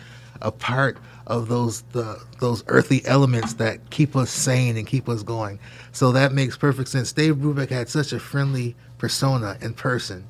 a 0.41 0.51
part 0.51 0.97
of 1.29 1.47
those 1.47 1.83
the 1.93 2.19
those 2.39 2.63
earthly 2.67 3.05
elements 3.05 3.53
that 3.53 3.89
keep 3.91 4.15
us 4.15 4.31
sane 4.31 4.75
and 4.75 4.85
keep 4.85 5.07
us 5.07 5.23
going. 5.23 5.59
So 5.91 6.11
that 6.11 6.33
makes 6.33 6.57
perfect 6.57 6.89
sense. 6.89 7.13
Dave 7.13 7.35
Brubeck 7.35 7.69
had 7.69 7.87
such 7.87 8.11
a 8.11 8.19
friendly 8.19 8.75
persona 8.97 9.57
in 9.61 9.73
person. 9.75 10.25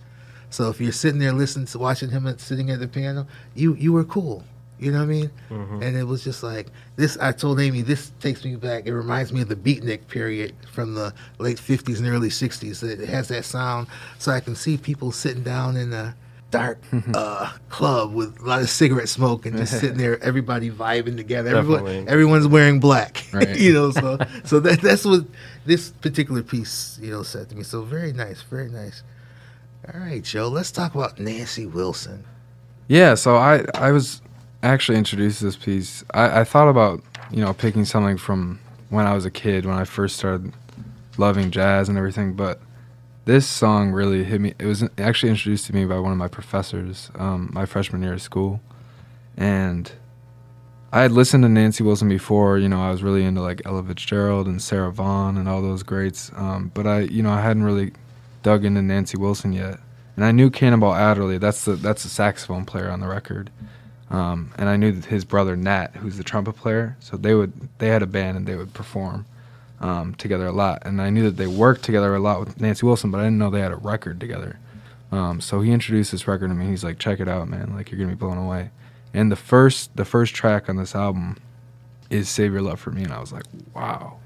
So 0.49 0.69
if 0.69 0.81
you're 0.81 0.91
sitting 0.91 1.19
there 1.19 1.31
listening 1.31 1.67
to 1.67 1.79
watching 1.79 2.09
him 2.09 2.37
sitting 2.37 2.69
at 2.69 2.79
the 2.79 2.87
piano, 2.87 3.27
you 3.55 3.75
you 3.75 3.93
were 3.93 4.03
cool. 4.03 4.43
You 4.77 4.93
know 4.93 4.99
what 4.99 5.05
I 5.05 5.07
mean? 5.07 5.31
Mm-hmm. 5.49 5.83
And 5.83 5.97
it 5.97 6.05
was 6.05 6.23
just 6.23 6.41
like 6.41 6.67
this. 6.95 7.17
I 7.17 7.33
told 7.33 7.59
Amy, 7.59 7.81
this 7.81 8.11
takes 8.21 8.45
me 8.45 8.55
back. 8.55 8.85
It 8.85 8.93
reminds 8.93 9.33
me 9.33 9.41
of 9.41 9.49
the 9.49 9.55
beatnik 9.55 10.07
period 10.07 10.53
from 10.71 10.95
the 10.95 11.13
late 11.37 11.57
'50s 11.57 11.99
and 11.99 12.07
early 12.07 12.29
'60s. 12.29 12.83
It 12.83 13.07
has 13.07 13.27
that 13.27 13.45
sound, 13.45 13.87
so 14.19 14.31
I 14.31 14.39
can 14.39 14.55
see 14.55 14.77
people 14.77 15.11
sitting 15.11 15.43
down 15.43 15.75
in 15.75 15.93
a 15.93 16.15
dark 16.51 16.79
uh, 17.13 17.51
club 17.69 18.13
with 18.13 18.39
a 18.39 18.43
lot 18.43 18.61
of 18.61 18.69
cigarette 18.69 19.09
smoke 19.09 19.45
and 19.45 19.57
just 19.57 19.79
sitting 19.79 19.97
there, 20.03 20.21
everybody 20.23 20.69
vibing 20.69 21.17
together. 21.17 21.55
Everyone, 21.55 22.07
everyone's 22.09 22.47
wearing 22.47 22.79
black. 22.79 23.25
Right. 23.33 23.59
you 23.59 23.73
know, 23.73 23.91
so 23.91 24.17
so 24.43 24.59
that 24.61 24.81
that's 24.81 25.05
what 25.05 25.25
this 25.65 25.91
particular 25.91 26.41
piece 26.41 26.97
you 26.99 27.11
know 27.11 27.21
said 27.21 27.47
to 27.49 27.55
me. 27.55 27.61
So 27.63 27.83
very 27.83 28.11
nice, 28.11 28.41
very 28.41 28.69
nice. 28.69 29.03
All 29.93 29.99
right, 29.99 30.23
Joe. 30.23 30.47
Let's 30.47 30.71
talk 30.71 30.95
about 30.95 31.19
Nancy 31.19 31.67
Wilson. 31.67 32.25
Yeah, 32.87 33.13
so 33.13 33.35
I 33.35 33.65
I 33.75 33.91
was 33.91 34.21
actually 34.63 34.97
introduced 34.97 35.39
to 35.39 35.45
this 35.45 35.57
piece. 35.57 36.03
I, 36.11 36.41
I 36.41 36.43
thought 36.43 36.69
about 36.69 37.03
you 37.29 37.41
know 37.41 37.53
picking 37.53 37.85
something 37.85 38.17
from 38.17 38.59
when 38.89 39.05
I 39.05 39.13
was 39.13 39.25
a 39.25 39.31
kid 39.31 39.65
when 39.65 39.75
I 39.75 39.83
first 39.83 40.17
started 40.17 40.51
loving 41.17 41.51
jazz 41.51 41.87
and 41.87 41.97
everything, 41.97 42.33
but 42.33 42.59
this 43.29 43.45
song 43.45 43.91
really 43.91 44.23
hit 44.23 44.41
me. 44.41 44.55
It 44.57 44.65
was 44.65 44.83
actually 44.97 45.29
introduced 45.29 45.67
to 45.67 45.75
me 45.75 45.85
by 45.85 45.99
one 45.99 46.11
of 46.11 46.17
my 46.17 46.27
professors 46.27 47.11
um, 47.13 47.51
my 47.53 47.67
freshman 47.67 48.01
year 48.01 48.13
of 48.13 48.23
school, 48.23 48.59
and 49.37 49.91
I 50.91 51.03
had 51.03 51.11
listened 51.11 51.43
to 51.43 51.49
Nancy 51.49 51.83
Wilson 51.83 52.09
before. 52.09 52.57
You 52.57 52.67
know, 52.67 52.81
I 52.81 52.89
was 52.89 53.03
really 53.03 53.23
into 53.23 53.41
like 53.41 53.61
Ella 53.65 53.83
Fitzgerald 53.83 54.47
and 54.47 54.59
Sarah 54.59 54.91
Vaughan 54.91 55.37
and 55.37 55.47
all 55.47 55.61
those 55.61 55.83
greats. 55.83 56.31
Um, 56.35 56.71
but 56.73 56.87
I, 56.87 57.01
you 57.01 57.21
know, 57.21 57.29
I 57.29 57.41
hadn't 57.41 57.61
really 57.61 57.91
dug 58.41 58.65
into 58.65 58.81
Nancy 58.81 59.15
Wilson 59.15 59.53
yet, 59.53 59.79
and 60.15 60.25
I 60.25 60.31
knew 60.31 60.49
Cannonball 60.49 60.95
Adderley. 60.95 61.37
That's 61.37 61.65
the 61.65 61.73
that's 61.73 62.01
the 62.01 62.09
saxophone 62.09 62.65
player 62.65 62.89
on 62.89 62.99
the 62.99 63.07
record, 63.07 63.51
um, 64.09 64.51
and 64.57 64.67
I 64.69 64.75
knew 64.75 65.01
his 65.01 65.23
brother 65.23 65.55
Nat, 65.55 65.95
who's 65.97 66.17
the 66.17 66.23
trumpet 66.23 66.53
player. 66.53 66.97
So 66.99 67.15
they 67.15 67.35
would 67.35 67.53
they 67.77 67.89
had 67.89 68.01
a 68.01 68.07
band 68.07 68.37
and 68.37 68.47
they 68.47 68.55
would 68.55 68.73
perform 68.73 69.27
um, 69.81 70.15
together 70.15 70.47
a 70.47 70.51
lot, 70.51 70.81
and 70.85 71.01
I 71.01 71.09
knew 71.09 71.23
that 71.23 71.37
they 71.37 71.47
worked 71.47 71.83
together 71.83 72.13
a 72.15 72.19
lot 72.19 72.39
with 72.39 72.59
Nancy 72.59 72.85
Wilson, 72.85 73.11
but 73.11 73.19
I 73.19 73.23
didn't 73.23 73.37
know 73.37 73.49
they 73.49 73.61
had 73.61 73.71
a 73.71 73.77
record 73.77 74.19
together. 74.19 74.59
Um, 75.11 75.41
so 75.41 75.61
he 75.61 75.71
introduced 75.71 76.11
this 76.11 76.27
record 76.27 76.49
to 76.49 76.53
me. 76.53 76.67
He's 76.67 76.83
like, 76.83 76.99
"Check 76.99 77.19
it 77.19 77.27
out, 77.27 77.47
man! 77.47 77.73
Like 77.75 77.91
you're 77.91 77.99
gonna 77.99 78.11
be 78.11 78.15
blown 78.15 78.37
away." 78.37 78.71
And 79.13 79.31
the 79.31 79.35
first 79.35 79.95
the 79.95 80.05
first 80.05 80.35
track 80.35 80.69
on 80.69 80.75
this 80.75 80.95
album 80.95 81.37
is 82.09 82.29
"Save 82.29 82.53
Your 82.53 82.61
Love 82.61 82.79
for 82.79 82.91
Me," 82.91 83.03
and 83.03 83.13
I 83.13 83.19
was 83.19 83.33
like, 83.33 83.45
"Wow!" 83.73 84.17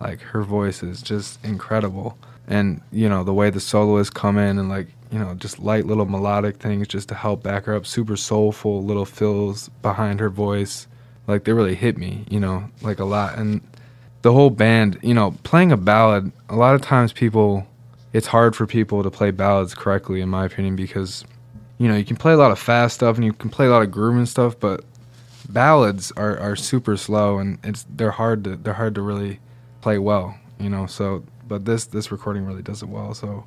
Like 0.00 0.20
her 0.20 0.42
voice 0.42 0.82
is 0.82 1.02
just 1.02 1.44
incredible, 1.44 2.18
and 2.48 2.80
you 2.90 3.08
know 3.08 3.22
the 3.22 3.34
way 3.34 3.50
the 3.50 3.60
soloists 3.60 4.10
come 4.10 4.38
in 4.38 4.58
and 4.58 4.68
like 4.68 4.88
you 5.12 5.18
know 5.18 5.34
just 5.34 5.60
light 5.60 5.86
little 5.86 6.06
melodic 6.06 6.56
things 6.56 6.88
just 6.88 7.08
to 7.10 7.14
help 7.14 7.42
back 7.42 7.66
her 7.66 7.74
up, 7.74 7.86
super 7.86 8.16
soulful 8.16 8.82
little 8.82 9.04
fills 9.04 9.68
behind 9.82 10.18
her 10.18 10.30
voice, 10.30 10.88
like 11.28 11.44
they 11.44 11.52
really 11.52 11.76
hit 11.76 11.96
me, 11.96 12.24
you 12.28 12.40
know, 12.40 12.70
like 12.82 12.98
a 12.98 13.04
lot. 13.04 13.38
And 13.38 13.60
the 14.24 14.32
whole 14.32 14.48
band, 14.48 14.98
you 15.02 15.12
know, 15.12 15.32
playing 15.42 15.70
a 15.70 15.76
ballad, 15.76 16.32
a 16.48 16.56
lot 16.56 16.74
of 16.74 16.80
times 16.80 17.12
people, 17.12 17.66
it's 18.14 18.26
hard 18.26 18.56
for 18.56 18.66
people 18.66 19.02
to 19.02 19.10
play 19.10 19.30
ballads 19.30 19.74
correctly, 19.74 20.22
in 20.22 20.30
my 20.30 20.46
opinion, 20.46 20.74
because 20.76 21.26
you 21.76 21.88
know, 21.88 21.94
you 21.94 22.06
can 22.06 22.16
play 22.16 22.32
a 22.32 22.36
lot 22.38 22.50
of 22.50 22.58
fast 22.58 22.94
stuff 22.94 23.16
and 23.16 23.24
you 23.26 23.34
can 23.34 23.50
play 23.50 23.66
a 23.66 23.70
lot 23.70 23.82
of 23.82 23.90
groove 23.90 24.16
and 24.16 24.26
stuff, 24.26 24.58
but 24.58 24.82
ballads 25.50 26.10
are, 26.12 26.38
are 26.38 26.56
super 26.56 26.96
slow 26.96 27.36
and 27.36 27.58
it's 27.62 27.84
they're 27.96 28.12
hard 28.12 28.44
to 28.44 28.56
they're 28.56 28.72
hard 28.72 28.94
to 28.94 29.02
really 29.02 29.40
play 29.82 29.98
well, 29.98 30.34
you 30.58 30.70
know. 30.70 30.86
So, 30.86 31.22
but 31.46 31.66
this 31.66 31.84
this 31.84 32.10
recording 32.10 32.46
really 32.46 32.62
does 32.62 32.82
it 32.82 32.88
well. 32.88 33.12
So, 33.12 33.44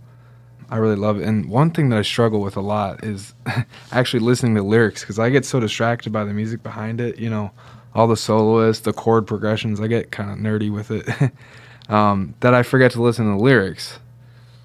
I 0.70 0.78
really 0.78 0.96
love 0.96 1.20
it. 1.20 1.24
And 1.28 1.50
one 1.50 1.72
thing 1.72 1.90
that 1.90 1.98
I 1.98 2.04
struggle 2.04 2.40
with 2.40 2.56
a 2.56 2.62
lot 2.62 3.04
is 3.04 3.34
actually 3.92 4.20
listening 4.20 4.54
to 4.54 4.62
lyrics 4.62 5.02
because 5.02 5.18
I 5.18 5.32
get 5.32 5.44
so 5.44 5.60
distracted 5.60 6.14
by 6.14 6.24
the 6.24 6.34
music 6.34 6.62
behind 6.62 7.02
it. 7.02 7.18
You 7.18 7.32
know, 7.32 7.52
all 7.98 8.08
the 8.08 8.16
soloists, 8.16 8.84
the 8.84 8.94
chord 8.94 9.26
progressions. 9.26 9.82
I 9.82 9.88
get 9.88 10.12
kind 10.12 10.30
of 10.30 10.38
nerdy 10.38 10.72
with 10.72 10.92
it 10.92 11.32
um, 11.90 12.36
that 12.42 12.54
I 12.54 12.62
forget 12.62 12.92
to 12.92 13.02
listen 13.02 13.26
to 13.26 13.32
the 13.32 13.44
lyrics. 13.44 13.98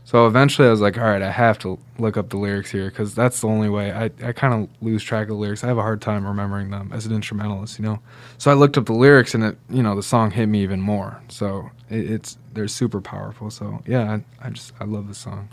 So 0.04 0.26
eventually 0.26 0.68
I 0.68 0.70
was 0.70 0.82
like, 0.82 0.98
all 0.98 1.04
right, 1.04 1.22
I 1.22 1.30
have 1.30 1.58
to 1.60 1.78
look 1.98 2.18
up 2.18 2.28
the 2.28 2.36
lyrics 2.36 2.70
here 2.70 2.90
because 2.90 3.14
that's 3.14 3.40
the 3.40 3.48
only 3.48 3.70
way. 3.70 3.90
I, 3.90 4.10
I 4.22 4.32
kind 4.32 4.52
of 4.52 4.68
lose 4.82 5.02
track 5.02 5.22
of 5.22 5.28
the 5.28 5.34
lyrics. 5.36 5.64
I 5.64 5.68
have 5.68 5.78
a 5.78 5.82
hard 5.82 6.02
time 6.02 6.26
remembering 6.26 6.68
them 6.68 6.90
as 6.92 7.06
an 7.06 7.14
instrumentalist, 7.14 7.78
you 7.78 7.86
know. 7.86 8.00
So 8.36 8.50
I 8.50 8.54
looked 8.54 8.76
up 8.76 8.84
the 8.84 8.92
lyrics 8.92 9.34
and 9.34 9.42
it, 9.42 9.56
you 9.70 9.82
know, 9.82 9.96
the 9.96 10.02
song 10.02 10.30
hit 10.32 10.46
me 10.46 10.62
even 10.62 10.82
more. 10.82 11.22
So 11.28 11.70
it, 11.88 12.10
it's 12.10 12.36
they're 12.52 12.68
super 12.68 13.00
powerful. 13.00 13.50
So 13.50 13.82
yeah, 13.86 14.18
I, 14.42 14.46
I 14.46 14.50
just 14.50 14.74
I 14.78 14.84
love 14.84 15.08
the 15.08 15.14
song. 15.14 15.48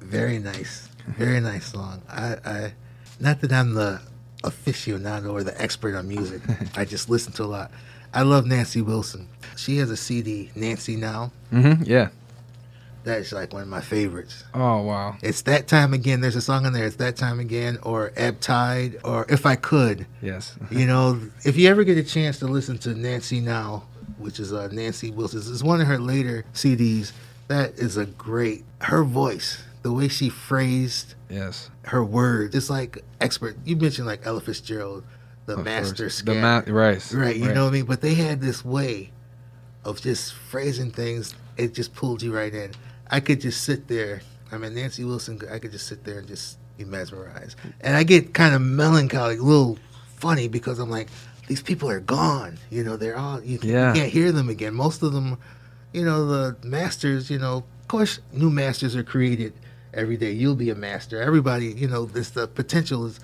Very 0.00 0.38
nice, 0.38 0.88
very 1.06 1.40
nice 1.40 1.66
song. 1.66 2.00
I, 2.08 2.36
I 2.46 2.72
not 3.18 3.42
that 3.42 3.52
I'm 3.52 3.74
the 3.74 4.00
aficionado 4.42 5.32
or 5.32 5.42
the 5.44 5.60
expert 5.60 5.94
on 5.94 6.08
music. 6.08 6.42
I 6.76 6.84
just 6.84 7.08
listen 7.08 7.32
to 7.34 7.44
a 7.44 7.46
lot. 7.46 7.70
I 8.12 8.22
love 8.22 8.46
Nancy 8.46 8.82
Wilson. 8.82 9.28
She 9.56 9.76
has 9.78 9.90
a 9.90 9.96
CD, 9.96 10.50
Nancy 10.54 10.96
Now. 10.96 11.32
Mm-hmm. 11.52 11.84
Yeah. 11.84 12.08
That's 13.02 13.32
like 13.32 13.52
one 13.52 13.62
of 13.62 13.68
my 13.68 13.80
favorites. 13.80 14.44
Oh 14.52 14.82
wow. 14.82 15.16
It's 15.22 15.42
that 15.42 15.68
time 15.68 15.94
again. 15.94 16.20
There's 16.20 16.36
a 16.36 16.42
song 16.42 16.66
in 16.66 16.72
there. 16.72 16.84
It's 16.84 16.96
that 16.96 17.16
time 17.16 17.40
again, 17.40 17.78
or 17.82 18.12
Ebb 18.14 18.40
Tide, 18.40 18.98
or 19.04 19.24
If 19.28 19.46
I 19.46 19.56
Could. 19.56 20.06
Yes. 20.20 20.56
You 20.70 20.86
know, 20.86 21.20
if 21.44 21.56
you 21.56 21.68
ever 21.68 21.84
get 21.84 21.96
a 21.96 22.02
chance 22.02 22.38
to 22.40 22.46
listen 22.46 22.76
to 22.78 22.94
Nancy 22.94 23.40
Now, 23.40 23.84
which 24.18 24.38
is 24.38 24.52
uh, 24.52 24.68
Nancy 24.70 25.10
Wilson's, 25.10 25.48
is 25.48 25.64
one 25.64 25.80
of 25.80 25.86
her 25.86 25.98
later 25.98 26.44
CDs. 26.52 27.12
That 27.48 27.78
is 27.78 27.96
a 27.96 28.06
great. 28.06 28.64
Her 28.82 29.02
voice, 29.02 29.62
the 29.82 29.92
way 29.92 30.08
she 30.08 30.28
phrased 30.28 31.14
Yes. 31.30 31.70
her 31.84 32.02
words, 32.04 32.54
it's 32.54 32.68
like 32.70 33.02
expert. 33.20 33.56
You 33.64 33.76
mentioned 33.76 34.06
like 34.06 34.20
Ella 34.26 34.40
Fitzgerald, 34.40 35.04
the 35.46 35.54
Of 35.58 35.64
master 35.64 36.04
course. 36.04 36.22
The 36.22 36.34
ma- 36.34 36.62
right. 36.66 37.12
Right, 37.12 37.36
you 37.36 37.52
know 37.52 37.64
what 37.64 37.70
I 37.70 37.72
mean? 37.72 37.84
But 37.86 38.00
they 38.00 38.14
had 38.14 38.40
this 38.40 38.64
way 38.64 39.12
of 39.84 40.00
just 40.00 40.34
phrasing 40.34 40.90
things. 40.90 41.34
It 41.56 41.74
just 41.74 41.94
pulled 41.94 42.22
you 42.22 42.34
right 42.34 42.54
in. 42.54 42.72
I 43.10 43.20
could 43.20 43.40
just 43.40 43.62
sit 43.64 43.88
there. 43.88 44.22
I 44.52 44.58
mean, 44.58 44.74
Nancy 44.74 45.04
Wilson, 45.04 45.40
I 45.50 45.58
could 45.58 45.72
just 45.72 45.86
sit 45.86 46.04
there 46.04 46.18
and 46.18 46.26
just 46.28 46.58
be 46.76 46.84
mesmerized. 46.84 47.56
And 47.80 47.96
I 47.96 48.02
get 48.02 48.34
kind 48.34 48.54
of 48.54 48.60
melancholy, 48.62 49.36
a 49.36 49.42
little 49.42 49.78
funny 50.16 50.48
because 50.48 50.78
I'm 50.78 50.90
like, 50.90 51.08
these 51.46 51.62
people 51.62 51.88
are 51.90 52.00
gone. 52.00 52.58
You 52.70 52.84
know, 52.84 52.96
they're 52.96 53.16
all, 53.16 53.42
you, 53.42 53.58
you 53.62 53.72
Yeah. 53.72 53.92
can't 53.94 54.10
hear 54.10 54.32
them 54.32 54.48
again. 54.48 54.74
Most 54.74 55.02
of 55.02 55.12
them, 55.12 55.38
you 55.92 56.04
know, 56.04 56.26
the 56.26 56.56
masters, 56.66 57.30
you 57.30 57.38
know, 57.38 57.58
of 57.80 57.88
course, 57.88 58.20
new 58.32 58.50
masters 58.50 58.94
are 58.96 59.02
created 59.02 59.52
every 59.94 60.16
day. 60.16 60.32
You'll 60.32 60.54
be 60.56 60.70
a 60.70 60.74
master. 60.74 61.20
Everybody, 61.20 61.66
you 61.66 61.88
know, 61.88 62.04
this 62.06 62.30
the 62.30 62.46
potential 62.48 63.06
is, 63.06 63.20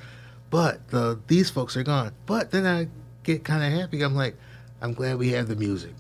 but 0.51 0.89
the 0.91 1.19
these 1.27 1.51
folks 1.51 1.77
are 1.77 1.83
gone. 1.83 2.13
But 2.27 2.51
then 2.51 2.67
I 2.67 2.89
get 3.23 3.45
kind 3.45 3.63
of 3.65 3.79
happy. 3.79 4.03
I'm 4.03 4.15
like, 4.15 4.37
I'm 4.81 4.93
glad 4.95 5.19
we 5.19 5.31
have 5.31 5.49
the 5.49 5.57
music. 5.57 5.95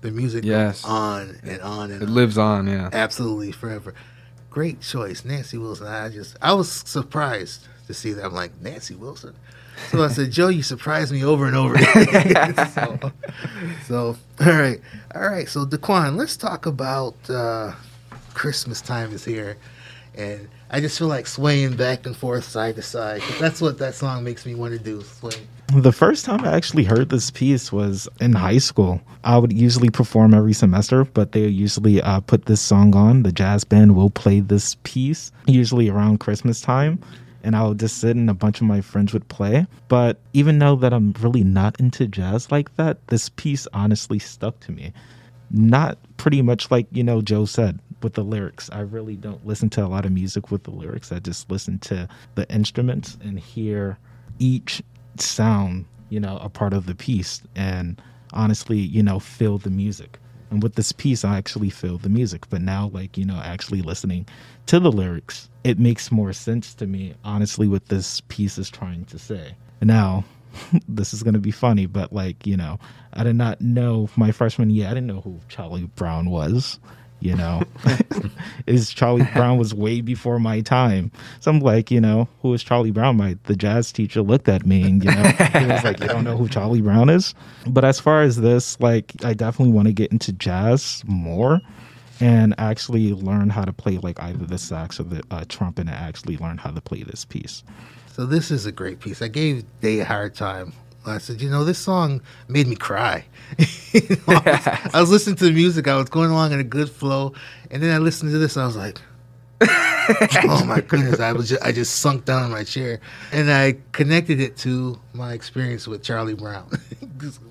The 0.00 0.10
music 0.10 0.44
Yes. 0.44 0.84
on 0.84 1.38
and 1.44 1.60
on 1.62 1.90
and 1.92 2.02
It 2.02 2.08
on. 2.08 2.14
lives 2.14 2.36
on. 2.38 2.66
Yeah. 2.66 2.90
absolutely 2.92 3.52
forever. 3.52 3.94
Great 4.50 4.80
choice, 4.80 5.24
Nancy 5.24 5.56
Wilson. 5.58 5.86
I 5.86 6.08
just 6.08 6.36
I 6.42 6.52
was 6.54 6.70
surprised 6.70 7.66
to 7.86 7.94
see 7.94 8.12
that. 8.12 8.24
I'm 8.24 8.34
like 8.34 8.60
Nancy 8.60 8.94
Wilson. 8.94 9.34
So 9.90 10.04
I 10.04 10.08
said, 10.08 10.30
Joe, 10.30 10.48
you 10.48 10.62
surprised 10.62 11.12
me 11.12 11.24
over 11.24 11.46
and 11.46 11.56
over. 11.56 11.74
again." 11.74 12.54
so, 12.74 13.12
so, 13.86 14.16
all 14.40 14.52
right, 14.52 14.80
all 15.14 15.22
right. 15.22 15.48
So 15.48 15.64
Daqwuan, 15.64 16.16
let's 16.16 16.36
talk 16.36 16.66
about 16.66 17.14
uh, 17.30 17.72
Christmas 18.34 18.80
time 18.82 19.12
is 19.12 19.24
here, 19.24 19.56
and 20.14 20.48
I 20.70 20.80
just 20.80 20.98
feel 20.98 21.08
like 21.08 21.26
swaying 21.26 21.76
back 21.76 22.06
and 22.06 22.16
forth, 22.16 22.44
side 22.44 22.76
to 22.76 22.82
side. 22.82 23.22
that's 23.40 23.60
what 23.60 23.78
that 23.78 23.94
song 23.94 24.24
makes 24.24 24.46
me 24.46 24.54
want 24.54 24.72
to 24.72 24.78
do. 24.78 25.02
Sway. 25.02 25.34
The 25.74 25.92
first 25.92 26.26
time 26.26 26.44
I 26.44 26.54
actually 26.54 26.84
heard 26.84 27.08
this 27.08 27.30
piece 27.30 27.72
was 27.72 28.08
in 28.20 28.34
high 28.34 28.58
school. 28.58 29.00
I 29.24 29.38
would 29.38 29.52
usually 29.52 29.88
perform 29.88 30.34
every 30.34 30.52
semester, 30.52 31.04
but 31.04 31.32
they 31.32 31.46
usually 31.46 32.02
uh, 32.02 32.20
put 32.20 32.44
this 32.44 32.60
song 32.60 32.94
on. 32.94 33.22
The 33.22 33.32
jazz 33.32 33.64
band 33.64 33.96
will 33.96 34.10
play 34.10 34.40
this 34.40 34.76
piece, 34.82 35.32
usually 35.46 35.88
around 35.88 36.20
Christmas 36.20 36.60
time. 36.60 37.00
And 37.42 37.56
I 37.56 37.66
would 37.66 37.80
just 37.80 37.98
sit 37.98 38.16
and 38.16 38.28
a 38.28 38.34
bunch 38.34 38.60
of 38.60 38.66
my 38.66 38.82
friends 38.82 39.12
would 39.12 39.26
play. 39.28 39.66
But 39.88 40.18
even 40.32 40.58
though 40.58 40.76
that 40.76 40.92
I'm 40.92 41.14
really 41.20 41.42
not 41.42 41.80
into 41.80 42.06
jazz 42.06 42.52
like 42.52 42.74
that, 42.76 43.06
this 43.08 43.30
piece 43.30 43.66
honestly 43.72 44.18
stuck 44.18 44.60
to 44.60 44.72
me. 44.72 44.92
Not 45.50 45.98
pretty 46.18 46.42
much 46.42 46.70
like, 46.70 46.86
you 46.92 47.02
know, 47.02 47.22
Joe 47.22 47.46
said 47.46 47.78
with 48.02 48.14
the 48.14 48.24
lyrics. 48.24 48.70
I 48.72 48.80
really 48.80 49.16
don't 49.16 49.44
listen 49.46 49.70
to 49.70 49.84
a 49.84 49.88
lot 49.88 50.04
of 50.04 50.12
music 50.12 50.50
with 50.50 50.64
the 50.64 50.70
lyrics. 50.70 51.12
I 51.12 51.18
just 51.18 51.50
listen 51.50 51.78
to 51.80 52.08
the 52.34 52.48
instruments 52.52 53.16
and 53.22 53.38
hear 53.38 53.98
each 54.38 54.82
sound, 55.18 55.86
you 56.08 56.20
know, 56.20 56.38
a 56.40 56.48
part 56.48 56.72
of 56.72 56.86
the 56.86 56.94
piece 56.94 57.42
and 57.54 58.00
honestly, 58.32 58.78
you 58.78 59.02
know, 59.02 59.18
feel 59.18 59.58
the 59.58 59.70
music. 59.70 60.18
And 60.50 60.62
with 60.62 60.74
this 60.74 60.92
piece, 60.92 61.24
I 61.24 61.38
actually 61.38 61.70
feel 61.70 61.96
the 61.96 62.10
music. 62.10 62.48
But 62.50 62.60
now, 62.60 62.90
like, 62.92 63.16
you 63.16 63.24
know, 63.24 63.40
actually 63.42 63.80
listening 63.80 64.26
to 64.66 64.78
the 64.78 64.92
lyrics, 64.92 65.48
it 65.64 65.78
makes 65.78 66.12
more 66.12 66.32
sense 66.34 66.74
to 66.74 66.86
me, 66.86 67.14
honestly, 67.24 67.66
what 67.66 67.86
this 67.86 68.20
piece 68.28 68.58
is 68.58 68.68
trying 68.68 69.06
to 69.06 69.18
say. 69.18 69.54
Now, 69.80 70.24
this 70.88 71.14
is 71.14 71.22
going 71.22 71.34
to 71.34 71.40
be 71.40 71.50
funny, 71.50 71.86
but 71.86 72.12
like, 72.12 72.46
you 72.46 72.56
know, 72.56 72.78
I 73.14 73.24
did 73.24 73.36
not 73.36 73.60
know 73.60 74.10
my 74.16 74.30
freshman 74.30 74.70
year, 74.70 74.86
I 74.86 74.90
didn't 74.90 75.06
know 75.06 75.20
who 75.22 75.40
Charlie 75.48 75.84
Brown 75.96 76.30
was. 76.30 76.78
You 77.22 77.36
know, 77.36 77.62
is 78.66 78.90
Charlie 78.90 79.26
Brown 79.34 79.58
was 79.58 79.74
way 79.74 80.00
before 80.00 80.38
my 80.38 80.60
time. 80.60 81.10
So 81.40 81.50
I'm 81.50 81.60
like, 81.60 81.90
you 81.90 82.00
know, 82.00 82.28
who 82.42 82.52
is 82.54 82.62
Charlie 82.62 82.90
Brown? 82.90 83.16
My 83.16 83.36
the 83.44 83.56
jazz 83.56 83.92
teacher 83.92 84.22
looked 84.22 84.48
at 84.48 84.66
me 84.66 84.82
and 84.82 85.04
you 85.04 85.10
know, 85.10 85.22
he 85.22 85.66
was 85.66 85.84
like, 85.84 86.00
you 86.00 86.08
don't 86.08 86.24
know 86.24 86.36
who 86.36 86.48
Charlie 86.48 86.82
Brown 86.82 87.08
is. 87.08 87.34
But 87.66 87.84
as 87.84 88.00
far 88.00 88.22
as 88.22 88.38
this, 88.38 88.80
like, 88.80 89.12
I 89.24 89.34
definitely 89.34 89.72
want 89.72 89.86
to 89.88 89.94
get 89.94 90.10
into 90.12 90.32
jazz 90.32 91.02
more 91.06 91.60
and 92.20 92.54
actually 92.58 93.12
learn 93.12 93.50
how 93.50 93.64
to 93.64 93.72
play 93.72 93.98
like 93.98 94.20
either 94.22 94.46
the 94.46 94.58
sax 94.58 95.00
or 95.00 95.04
the 95.04 95.22
uh, 95.30 95.44
trumpet 95.48 95.82
and 95.82 95.90
actually 95.90 96.36
learn 96.36 96.58
how 96.58 96.70
to 96.70 96.80
play 96.80 97.02
this 97.02 97.24
piece. 97.24 97.64
So 98.06 98.26
this 98.26 98.50
is 98.50 98.66
a 98.66 98.72
great 98.72 99.00
piece. 99.00 99.22
I 99.22 99.28
gave 99.28 99.64
Day 99.80 100.00
a 100.00 100.04
hard 100.04 100.34
time. 100.34 100.72
I 101.04 101.18
said, 101.18 101.40
you 101.42 101.50
know, 101.50 101.64
this 101.64 101.78
song 101.78 102.20
made 102.48 102.66
me 102.66 102.76
cry. 102.76 103.24
You 103.92 104.00
know, 104.26 104.40
I, 104.46 104.50
was, 104.50 104.90
I 104.94 105.00
was 105.02 105.10
listening 105.10 105.36
to 105.36 105.44
the 105.44 105.50
music. 105.52 105.86
I 105.86 105.96
was 105.96 106.08
going 106.08 106.30
along 106.30 106.52
in 106.52 106.60
a 106.60 106.64
good 106.64 106.88
flow, 106.88 107.34
and 107.70 107.82
then 107.82 107.94
I 107.94 107.98
listened 107.98 108.32
to 108.32 108.38
this. 108.38 108.56
I 108.56 108.64
was 108.64 108.74
like, 108.76 108.98
oh 109.60 110.64
my 110.66 110.80
goodness! 110.80 111.20
I 111.20 111.32
was 111.32 111.50
just, 111.50 111.62
I 111.62 111.72
just 111.72 111.96
sunk 111.96 112.24
down 112.24 112.46
in 112.46 112.50
my 112.50 112.64
chair, 112.64 113.00
and 113.32 113.52
I 113.52 113.76
connected 113.92 114.40
it 114.40 114.56
to 114.58 114.98
my 115.12 115.34
experience 115.34 115.86
with 115.86 116.02
Charlie 116.02 116.32
Brown. 116.34 116.70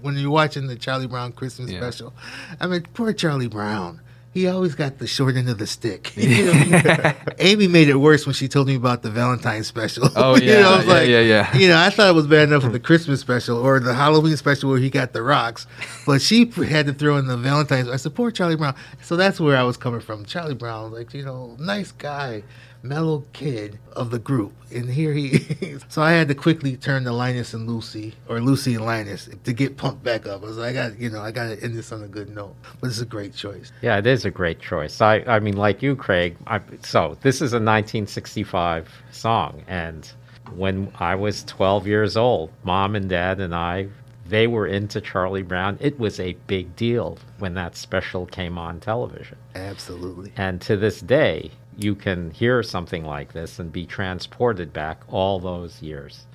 when 0.02 0.18
you're 0.18 0.32
watching 0.32 0.66
the 0.66 0.76
Charlie 0.76 1.06
Brown 1.08 1.32
Christmas 1.32 1.70
Yeah. 1.70 1.80
special, 1.80 2.12
I 2.60 2.66
mean, 2.66 2.88
poor 2.96 3.14
Charlie 3.14 3.48
Brown. 3.48 4.02
He 4.34 4.48
always 4.48 4.76
got 4.76 4.98
the 4.98 5.08
short 5.08 5.36
end 5.36 5.50
of 5.50 5.58
the 5.58 5.68
stick. 5.68 6.14
You 6.22 6.46
know, 6.70 7.14
Amy 7.40 7.68
made 7.68 7.90
it 7.90 7.96
worse 7.96 8.26
when 8.26 8.34
she 8.34 8.48
told 8.48 8.68
me 8.68 8.76
about 8.76 9.02
the 9.02 9.10
Valentine 9.10 9.64
special. 9.64 10.08
Oh, 10.16 10.36
You 10.40 10.46
know, 10.48 10.60
yeah, 10.60 10.70
I 10.70 10.78
was 10.78 10.86
yeah, 10.86 10.94
like, 10.94 11.08
yeah, 11.10 11.20
yeah. 11.20 11.58
You 11.58 11.68
know, 11.68 11.78
I 11.78 11.90
thought 11.90 12.10
it 12.10 12.16
was 12.16 12.28
bad 12.28 12.48
enough 12.48 12.64
for 12.64 12.70
the 12.70 12.80
Christmas 12.80 13.20
special 13.20 13.58
or 13.58 13.80
the 13.80 13.94
Halloween 13.94 14.38
special 14.38 14.70
where 14.70 14.80
he 14.80 14.90
got 14.90 15.14
the 15.14 15.22
rocks, 15.22 15.68
but 16.06 16.22
she 16.22 16.46
had 16.46 16.86
to 16.86 16.94
throw 16.94 17.18
in 17.18 17.28
the 17.28 17.38
Valentine's. 17.38 17.90
I 17.90 18.10
poor 18.10 18.32
Charlie 18.32 18.56
Brown. 18.56 18.76
So 19.02 19.16
that's 19.16 19.40
where 19.40 19.58
I 19.58 19.64
was 19.64 19.78
coming 19.78 20.00
from. 20.00 20.26
Charlie 20.26 20.56
Brown, 20.56 20.92
like 20.92 21.14
you 21.14 21.26
know, 21.26 21.56
nice 21.60 21.92
guy, 21.92 22.44
mellow 22.84 23.24
kid 23.34 23.80
of 23.94 24.12
the 24.12 24.20
group, 24.20 24.54
and 24.74 24.90
here 24.90 25.14
he. 25.14 25.28
is. 25.62 25.86
so 25.90 26.02
I 26.02 26.12
had 26.12 26.28
to 26.30 26.36
quickly 26.36 26.78
turn 26.78 27.04
to 27.06 27.12
Linus 27.12 27.54
and 27.54 27.68
Lucy, 27.68 28.16
or 28.28 28.40
Lucy 28.40 28.76
and 28.76 28.86
Linus, 28.86 29.30
to 29.44 29.54
get 29.54 29.78
pumped 29.78 30.04
back 30.04 30.28
up. 30.28 30.44
I 30.44 30.46
was 30.46 30.58
like, 30.58 30.76
I 30.76 30.90
got, 30.90 31.00
you 31.00 31.10
know, 31.10 31.22
I 31.22 31.32
got 31.32 31.50
to 31.50 31.64
end 31.64 31.76
this 31.76 31.92
on 31.92 32.04
a 32.04 32.08
good 32.08 32.30
note. 32.30 32.56
But 32.80 32.88
it's 32.88 33.02
a 33.02 33.06
great 33.06 33.34
choice. 33.36 33.72
Yeah, 33.82 33.98
it 33.98 34.08
is 34.08 34.26
a 34.26 34.32
great 34.32 34.60
choice. 34.60 35.02
I, 35.02 35.20
I 35.28 35.40
mean, 35.40 35.58
like 35.58 35.82
you, 35.82 35.96
Craig. 35.96 36.38
I, 36.48 36.62
so 36.84 37.18
this 37.22 37.36
is 37.36 37.54
a 37.54 37.58
1965 37.58 38.90
song, 39.12 39.64
and 39.68 40.12
when 40.56 40.92
I 41.00 41.16
was 41.16 41.44
12 41.46 41.88
years 41.88 42.18
old, 42.18 42.52
mom 42.64 42.96
and 42.96 43.10
dad 43.10 43.40
and 43.40 43.56
I, 43.56 43.88
they 44.28 44.48
were 44.48 44.68
into 44.68 45.02
Charlie 45.02 45.42
Brown. 45.42 45.78
It 45.82 46.00
was 46.00 46.20
a 46.20 46.34
big 46.48 46.76
deal 46.76 47.18
when 47.40 47.54
that 47.56 47.76
special 47.76 48.26
came 48.26 48.58
on 48.58 48.80
television. 48.80 49.38
Absolutely. 49.56 50.32
And 50.38 50.62
to 50.62 50.78
this 50.78 51.02
day, 51.02 51.52
you 51.78 51.96
can 51.96 52.32
hear 52.32 52.64
something 52.64 53.04
like 53.06 53.34
this 53.34 53.60
and 53.60 53.72
be 53.72 53.86
transported 53.86 54.74
back 54.74 55.02
all 55.08 55.40
those 55.40 55.82
years. 55.82 56.26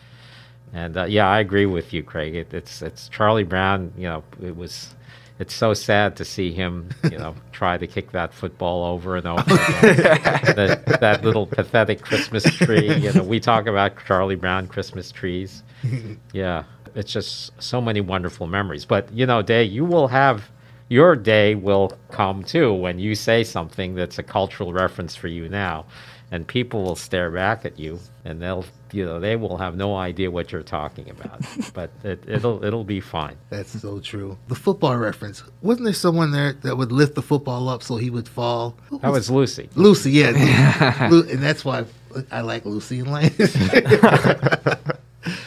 And 0.72 0.96
uh, 0.96 1.04
yeah, 1.04 1.28
I 1.28 1.40
agree 1.40 1.66
with 1.66 1.92
you, 1.92 2.02
Craig. 2.02 2.34
It, 2.34 2.52
it's 2.52 2.82
it's 2.82 3.08
Charlie 3.08 3.44
Brown. 3.44 3.92
You 3.96 4.04
know, 4.08 4.24
it 4.42 4.56
was. 4.56 4.94
It's 5.38 5.52
so 5.52 5.74
sad 5.74 6.16
to 6.16 6.24
see 6.24 6.50
him, 6.50 6.88
you 7.10 7.18
know, 7.18 7.34
try 7.52 7.76
to 7.76 7.86
kick 7.86 8.12
that 8.12 8.32
football 8.32 8.84
over 8.86 9.16
and 9.16 9.26
over. 9.26 9.42
that, 9.44 10.96
that 11.02 11.22
little 11.22 11.46
pathetic 11.46 12.00
Christmas 12.00 12.42
tree. 12.56 12.94
You 12.94 13.12
know, 13.12 13.22
we 13.22 13.38
talk 13.38 13.66
about 13.66 14.02
Charlie 14.06 14.36
Brown 14.36 14.66
Christmas 14.66 15.12
trees. 15.12 15.62
Yeah, 16.32 16.64
it's 16.94 17.12
just 17.12 17.52
so 17.62 17.80
many 17.82 18.00
wonderful 18.00 18.46
memories. 18.46 18.86
But 18.86 19.12
you 19.12 19.26
know, 19.26 19.42
Day, 19.42 19.64
you 19.64 19.84
will 19.84 20.08
have 20.08 20.50
your 20.88 21.16
day 21.16 21.54
will 21.54 21.92
come 22.10 22.44
too 22.44 22.72
when 22.72 22.98
you 22.98 23.14
say 23.14 23.44
something 23.44 23.94
that's 23.94 24.18
a 24.18 24.22
cultural 24.22 24.72
reference 24.72 25.14
for 25.16 25.28
you 25.28 25.48
now, 25.48 25.86
and 26.30 26.46
people 26.46 26.82
will 26.84 26.96
stare 26.96 27.30
back 27.30 27.64
at 27.64 27.78
you 27.78 27.98
and 28.24 28.42
they'll, 28.42 28.64
you 28.92 29.04
know, 29.04 29.20
they 29.20 29.36
will 29.36 29.56
have 29.58 29.76
no 29.76 29.96
idea 29.96 30.30
what 30.30 30.50
you're 30.50 30.62
talking 30.62 31.08
about. 31.10 31.40
but 31.74 31.90
it, 32.02 32.22
it'll 32.26 32.64
it'll 32.64 32.84
be 32.84 33.00
fine. 33.00 33.36
That's 33.50 33.80
so 33.80 34.00
true. 34.00 34.36
The 34.48 34.54
football 34.56 34.96
reference. 34.96 35.42
Wasn't 35.62 35.84
there 35.84 35.94
someone 35.94 36.32
there 36.32 36.52
that 36.52 36.76
would 36.76 36.90
lift 36.92 37.14
the 37.14 37.22
football 37.22 37.68
up 37.68 37.82
so 37.82 37.96
he 37.96 38.10
would 38.10 38.28
fall? 38.28 38.76
Who 38.88 38.98
That 39.00 39.12
was 39.12 39.30
Lucy. 39.30 39.68
Lucy, 39.74 40.10
yeah. 40.12 41.08
Lu- 41.10 41.28
and 41.28 41.40
that's 41.42 41.64
why 41.64 41.84
I 42.30 42.40
like 42.40 42.64
Lucy 42.64 42.98
and 43.00 43.10
Linus. 43.10 43.52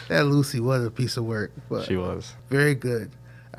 that 0.08 0.26
Lucy 0.26 0.60
was 0.60 0.84
a 0.84 0.90
piece 0.90 1.16
of 1.16 1.24
work. 1.24 1.52
But 1.68 1.84
She 1.86 1.96
was. 1.96 2.34
Very 2.48 2.74
good. 2.74 3.10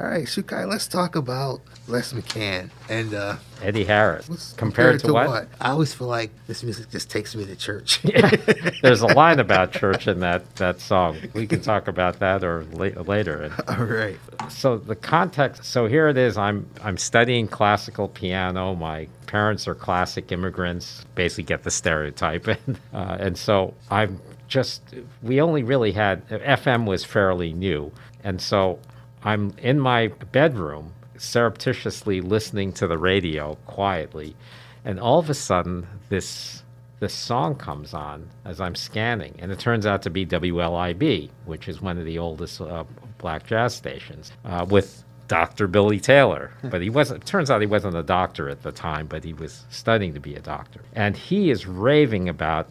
All 0.02 0.08
right, 0.08 0.26
Shiu-Kai, 0.26 0.66
let's 0.66 0.88
talk 0.88 1.16
about 1.16 1.62
Les 1.88 2.12
McCann. 2.12 2.72
And 2.90 3.14
uh, 3.14 3.36
Eddie 3.62 3.84
Harris. 3.84 4.28
what's- 4.28 4.54
Compared, 4.54 5.00
to, 5.02 5.14
what? 5.14 5.48
I 5.62 5.70
always 5.70 5.94
feel 5.94 6.08
like 6.08 6.32
this 6.48 6.64
music 6.64 6.90
just 6.90 7.12
takes 7.12 7.36
me 7.36 7.46
to 7.46 7.56
church. 7.56 8.02
There's 8.82 9.02
a 9.02 9.08
line 9.14 9.40
about 9.40 9.74
church 9.74 10.08
in 10.08 10.20
that, 10.22 10.56
that 10.56 10.80
song. 10.82 11.18
We 11.36 11.46
can 11.46 11.62
talk 11.62 11.88
about 11.88 12.18
that 12.18 12.44
or 12.44 12.64
la- 12.72 13.00
later. 13.04 13.54
All 13.68 13.86
right. 13.86 14.18
so 14.50 14.80
the 14.80 14.96
context 14.96 15.66
so 15.66 15.86
here 15.86 16.08
it 16.08 16.18
is 16.18 16.36
i'm 16.38 16.68
i'm 16.84 16.98
studying 16.98 17.48
classical 17.48 18.08
piano 18.08 18.74
my 18.76 19.08
parents 19.28 19.68
are 19.68 19.76
classic 19.76 20.32
immigrants 20.32 21.06
basically 21.16 21.44
get 21.44 21.64
the 21.64 21.70
stereotype 21.72 22.48
and 22.68 22.80
uh, 22.94 23.18
and 23.20 23.38
so 23.38 23.74
i'm 23.92 24.20
just 24.48 24.82
we 25.22 25.40
only 25.40 25.62
really 25.64 25.92
had 25.92 26.28
fm 26.30 26.86
was 26.86 27.06
fairly 27.06 27.54
new 27.54 27.92
and 28.24 28.42
so 28.42 28.80
i'm 29.24 29.54
in 29.60 29.80
my 29.80 30.08
bedroom 30.32 30.94
surreptitiously 31.18 32.22
listening 32.22 32.72
to 32.72 32.88
the 32.88 32.98
radio 32.98 33.56
quietly 33.68 34.36
and 34.84 35.00
all 35.00 35.20
of 35.20 35.30
a 35.30 35.34
sudden 35.34 35.88
this 36.10 36.64
this 37.02 37.14
song 37.16 37.56
comes 37.56 37.96
on 37.96 38.30
as 38.46 38.62
I'm 38.62 38.76
scanning, 38.76 39.36
and 39.40 39.52
it 39.52 39.58
turns 39.58 39.88
out 39.88 40.04
to 40.04 40.12
be 40.12 40.24
WLIB, 40.24 41.32
which 41.46 41.68
is 41.68 41.82
one 41.82 41.98
of 41.98 42.06
the 42.06 42.20
oldest 42.20 42.62
uh, 42.62 42.84
black 43.18 43.48
jazz 43.48 43.74
stations, 43.74 44.32
uh, 44.46 44.68
with 44.70 45.04
Dr. 45.28 45.68
Billy 45.68 46.00
Taylor. 46.00 46.52
But 46.64 46.82
he 46.82 46.92
wasn't. 46.92 47.24
It 47.24 47.26
turns 47.26 47.50
out 47.50 47.60
he 47.60 47.66
wasn't 47.66 47.98
a 47.98 48.04
doctor 48.04 48.50
at 48.50 48.62
the 48.62 48.72
time, 48.72 49.08
but 49.08 49.24
he 49.24 49.34
was 49.34 49.66
studying 49.72 50.14
to 50.14 50.20
be 50.20 50.36
a 50.36 50.42
doctor, 50.42 50.82
and 50.94 51.18
he 51.18 51.50
is 51.50 51.66
raving 51.66 52.30
about 52.30 52.70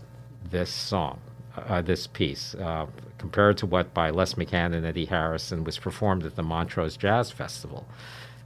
this 0.49 0.71
song, 0.71 1.19
uh, 1.57 1.83
this 1.83 2.07
piece, 2.07 2.55
uh, 2.55 2.87
compared 3.19 3.59
to 3.59 3.67
what 3.67 3.93
by 3.93 4.11
Les 4.11 4.35
McCann 4.35 4.75
and 4.75 4.87
Eddie 4.87 5.07
Harrison 5.07 5.65
was 5.65 5.79
performed 5.79 6.25
at 6.25 6.37
the 6.37 6.43
Montreux 6.43 6.91
Jazz 6.91 7.31
Festival. 7.31 7.87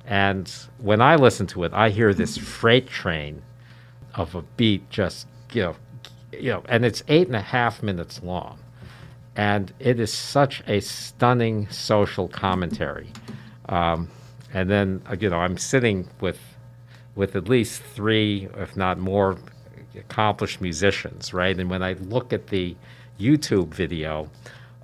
And 0.06 0.52
when 0.78 1.00
I 1.00 1.16
listen 1.16 1.46
to 1.48 1.64
it, 1.64 1.72
I 1.72 1.90
hear 1.90 2.12
this 2.12 2.36
freight 2.36 2.88
train 2.88 3.42
of 4.14 4.34
a 4.34 4.42
beat 4.42 4.88
just 4.90 5.26
you 5.52 5.62
know 5.62 5.76
you 6.32 6.50
know 6.50 6.62
and 6.68 6.84
it's 6.84 7.02
eight 7.08 7.26
and 7.26 7.36
a 7.36 7.40
half 7.40 7.82
minutes 7.82 8.22
long 8.22 8.58
and 9.36 9.72
it 9.78 9.98
is 9.98 10.12
such 10.12 10.62
a 10.66 10.80
stunning 10.80 11.68
social 11.68 12.28
commentary 12.28 13.08
um, 13.68 14.08
and 14.52 14.70
then 14.70 15.02
uh, 15.10 15.16
you 15.18 15.28
know 15.28 15.38
i'm 15.38 15.58
sitting 15.58 16.08
with 16.20 16.38
with 17.14 17.36
at 17.36 17.48
least 17.48 17.82
three 17.82 18.48
if 18.56 18.76
not 18.76 18.98
more 18.98 19.36
accomplished 19.98 20.60
musicians 20.60 21.32
right? 21.32 21.58
And 21.58 21.70
when 21.70 21.82
i 21.82 21.94
look 21.94 22.32
at 22.32 22.48
the 22.48 22.76
youtube 23.18 23.68
video 23.68 24.28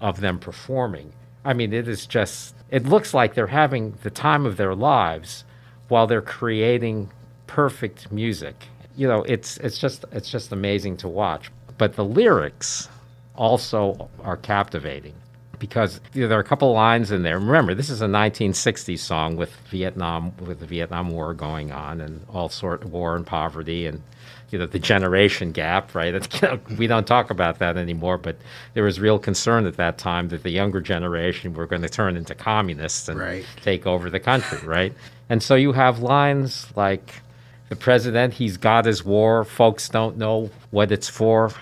of 0.01 0.20
them 0.20 0.38
performing 0.38 1.12
i 1.44 1.53
mean 1.53 1.73
it 1.73 1.88
is 1.88 2.07
just 2.07 2.55
it 2.70 2.87
looks 2.87 3.12
like 3.12 3.35
they're 3.35 3.49
having 3.49 3.94
the 4.03 4.11
time 4.11 4.46
of 4.46 4.57
their 4.57 4.75
lives 4.75 5.44
while 5.88 6.07
they're 6.07 6.23
creating 6.23 7.11
perfect 7.46 8.12
music. 8.12 8.68
You 8.96 9.09
know 9.09 9.23
it's 9.25 9.57
it's 9.59 9.79
just 9.79 10.05
it's 10.12 10.31
just 10.31 10.53
amazing 10.53 10.96
to 10.99 11.09
watch. 11.09 11.51
But 11.79 11.94
the 11.96 12.05
lyrics 12.05 12.88
also 13.35 14.09
are 14.23 14.37
captivating 14.37 15.14
because 15.61 16.01
there 16.12 16.33
are 16.33 16.40
a 16.40 16.44
couple 16.44 16.73
lines 16.73 17.12
in 17.12 17.23
there. 17.23 17.38
Remember, 17.38 17.75
this 17.75 17.88
is 17.90 18.03
a 18.03 18.07
1960s 18.07 18.99
song 18.99 19.37
with 19.37 19.55
Vietnam, 19.70 20.33
with 20.40 20.59
the 20.59 20.66
Vietnam 20.66 21.11
War 21.11 21.33
going 21.35 21.70
on, 21.70 22.01
and 22.01 22.27
all 22.29 22.49
sort 22.49 22.83
of 22.83 22.92
war 22.92 23.14
and 23.14 23.25
poverty, 23.25 23.87
and 23.87 24.03
you 24.51 24.59
know 24.59 24.66
the 24.66 24.81
generation 24.81 25.53
gap. 25.53 25.94
Right? 25.94 26.14
You 26.42 26.49
know, 26.49 26.59
we 26.77 26.88
don't 26.88 27.07
talk 27.07 27.31
about 27.31 27.61
that 27.61 27.77
anymore, 27.77 28.18
but 28.18 28.37
there 28.75 28.83
was 28.83 28.99
real 28.99 29.18
concern 29.20 29.66
at 29.66 29.77
that 29.77 29.99
time 29.99 30.31
that 30.31 30.42
the 30.42 30.51
younger 30.51 30.81
generation 30.81 31.55
were 31.55 31.66
going 31.66 31.83
to 31.83 31.88
turn 31.88 32.16
into 32.16 32.35
communists 32.35 33.09
and 33.09 33.20
Right. 33.20 33.46
take 33.62 33.87
over 33.87 34.11
the 34.11 34.18
country. 34.20 34.66
Right? 34.66 34.92
And 35.29 35.40
so 35.42 35.55
you 35.55 35.73
have 35.73 36.01
lines 36.01 36.66
like 36.75 37.23
the 37.68 37.77
president, 37.77 38.35
he's 38.35 38.57
got 38.57 38.85
his 38.87 39.05
war. 39.05 39.44
Folks 39.44 39.88
don't 39.88 40.16
know 40.18 40.51
what 40.73 40.90
it's 40.90 41.09
for. 41.09 41.53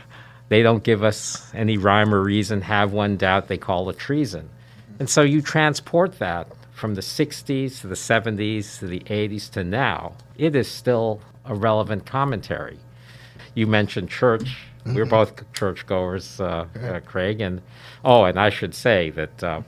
They 0.49 0.63
don't 0.63 0.83
give 0.83 1.05
us 1.05 1.51
any 1.55 1.77
rhyme 1.77 2.15
or 2.15 2.23
reason. 2.23 2.63
Have 2.63 2.93
one 2.93 3.17
doubt, 3.17 3.49
they 3.49 3.59
call 3.59 3.91
it 3.91 3.99
treason. 3.99 4.49
And 4.99 5.09
so 5.09 5.23
you 5.23 5.43
transport 5.43 6.19
that 6.19 6.49
from 6.73 6.95
the 6.95 7.01
60s 7.01 7.81
to 7.81 7.87
the 7.87 7.95
70s 7.95 8.79
to 8.79 8.87
the 8.87 9.01
80s 9.01 9.51
to 9.53 9.65
now. 9.65 10.15
It 10.37 10.57
is 10.57 10.69
still 10.69 11.21
a 11.45 11.55
relevant 11.55 12.07
commentary. 12.07 12.79
You 13.55 13.67
mentioned 13.67 14.09
church. 14.09 14.65
We're 14.87 15.05
both 15.05 15.53
churchgoers, 15.53 16.41
uh, 16.41 16.67
uh, 16.81 17.01
Craig. 17.01 17.41
And 17.41 17.61
oh, 18.05 18.25
and 18.25 18.39
I 18.39 18.51
should 18.51 18.75
say 18.75 19.11
that 19.11 19.43
uh, 19.43 19.63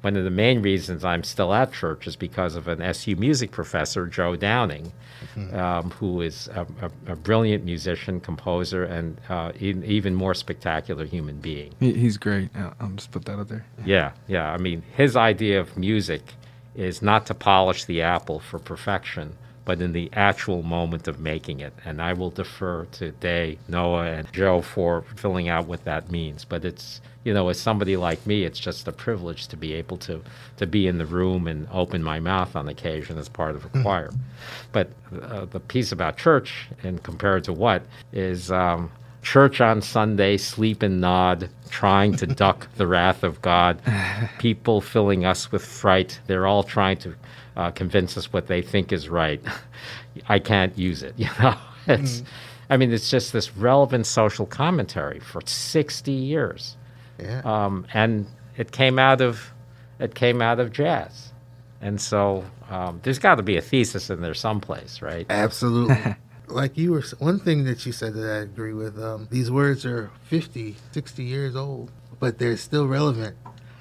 one 0.00 0.16
of 0.16 0.24
the 0.24 0.30
main 0.30 0.62
reasons 0.62 1.04
I'm 1.04 1.22
still 1.22 1.52
at 1.54 1.72
church 1.72 2.06
is 2.06 2.16
because 2.16 2.56
of 2.56 2.66
an 2.66 2.80
SU 2.82 3.16
music 3.16 3.52
professor, 3.52 4.06
Joe 4.06 4.34
Downing, 4.36 4.92
um, 5.52 5.90
who 5.90 6.20
is 6.20 6.48
a, 6.48 6.66
a, 6.80 7.12
a 7.12 7.16
brilliant 7.16 7.64
musician, 7.64 8.20
composer, 8.20 8.84
and 8.84 9.20
uh, 9.28 9.52
e- 9.60 9.74
even 9.84 10.14
more 10.14 10.34
spectacular 10.34 11.04
human 11.04 11.38
being. 11.38 11.72
He's 11.80 12.16
great. 12.16 12.50
I'll, 12.54 12.74
I'll 12.80 12.90
just 12.90 13.10
put 13.10 13.24
that 13.26 13.38
out 13.38 13.48
there. 13.48 13.64
Yeah, 13.84 14.12
yeah. 14.28 14.52
I 14.52 14.58
mean, 14.58 14.82
his 14.96 15.16
idea 15.16 15.60
of 15.60 15.76
music 15.76 16.22
is 16.74 17.02
not 17.02 17.26
to 17.26 17.34
polish 17.34 17.84
the 17.84 18.02
apple 18.02 18.40
for 18.40 18.58
perfection, 18.58 19.36
but 19.64 19.80
in 19.80 19.92
the 19.92 20.10
actual 20.12 20.62
moment 20.62 21.08
of 21.08 21.20
making 21.20 21.60
it. 21.60 21.72
And 21.84 22.02
I 22.02 22.12
will 22.12 22.30
defer 22.30 22.84
to 22.92 23.12
Day, 23.12 23.58
Noah, 23.68 24.06
and 24.06 24.32
Joe 24.32 24.60
for 24.60 25.04
filling 25.16 25.48
out 25.48 25.66
what 25.66 25.84
that 25.84 26.10
means. 26.10 26.44
But 26.44 26.64
it's, 26.64 27.00
you 27.24 27.32
know, 27.32 27.48
as 27.48 27.58
somebody 27.58 27.96
like 27.96 28.24
me, 28.26 28.44
it's 28.44 28.58
just 28.58 28.86
a 28.86 28.92
privilege 28.92 29.48
to 29.48 29.56
be 29.56 29.72
able 29.72 29.96
to, 29.98 30.22
to 30.58 30.66
be 30.66 30.86
in 30.86 30.98
the 30.98 31.06
room 31.06 31.46
and 31.46 31.66
open 31.72 32.02
my 32.02 32.20
mouth 32.20 32.54
on 32.54 32.68
occasion 32.68 33.18
as 33.18 33.28
part 33.28 33.56
of 33.56 33.64
a 33.64 33.82
choir. 33.82 34.10
But 34.72 34.90
uh, 35.22 35.46
the 35.46 35.60
piece 35.60 35.90
about 35.90 36.16
church, 36.18 36.68
and 36.82 37.02
compared 37.02 37.44
to 37.44 37.52
what, 37.52 37.82
is 38.12 38.52
um, 38.52 38.92
church 39.22 39.60
on 39.60 39.80
Sunday, 39.82 40.36
sleep 40.36 40.82
and 40.82 41.00
nod, 41.00 41.48
trying 41.70 42.14
to 42.16 42.26
duck 42.44 42.68
the 42.76 42.86
wrath 42.86 43.22
of 43.24 43.40
God, 43.42 43.80
people 44.38 44.80
filling 44.80 45.24
us 45.24 45.50
with 45.50 45.64
fright. 45.64 46.20
They're 46.26 46.46
all 46.46 46.62
trying 46.62 46.98
to 46.98 47.14
uh, 47.56 47.70
convince 47.70 48.16
us 48.16 48.32
what 48.32 48.46
they 48.46 48.62
think 48.62 48.92
is 48.92 49.08
right. 49.08 49.40
I 50.28 50.38
can't 50.38 50.76
use 50.78 51.02
it. 51.02 51.14
You 51.18 51.28
know, 51.40 51.56
it's. 51.86 52.22
I 52.70 52.78
mean, 52.78 52.92
it's 52.92 53.10
just 53.10 53.32
this 53.34 53.54
relevant 53.56 54.06
social 54.06 54.46
commentary 54.46 55.20
for 55.20 55.42
60 55.44 56.10
years, 56.10 56.76
Yeah. 57.18 57.42
um, 57.44 57.86
and 57.94 58.26
it 58.56 58.72
came 58.72 58.98
out 58.98 59.20
of 59.20 59.52
it 59.98 60.14
came 60.14 60.42
out 60.42 60.58
of 60.58 60.72
jazz, 60.72 61.32
and 61.80 62.00
so 62.00 62.44
um, 62.68 63.00
there's 63.02 63.18
got 63.18 63.36
to 63.36 63.42
be 63.42 63.56
a 63.56 63.60
thesis 63.60 64.10
in 64.10 64.20
there 64.20 64.34
someplace, 64.34 65.00
right? 65.00 65.26
Absolutely. 65.30 66.16
like 66.48 66.76
you 66.76 66.92
were, 66.92 67.02
one 67.18 67.38
thing 67.38 67.64
that 67.64 67.86
you 67.86 67.92
said 67.92 68.14
that 68.14 68.28
I 68.28 68.38
agree 68.38 68.72
with, 68.72 69.00
um, 69.00 69.28
these 69.30 69.50
words 69.50 69.86
are 69.86 70.10
50, 70.24 70.76
60 70.90 71.22
years 71.22 71.54
old, 71.54 71.92
but 72.18 72.38
they're 72.38 72.56
still 72.56 72.88
relevant. 72.88 73.36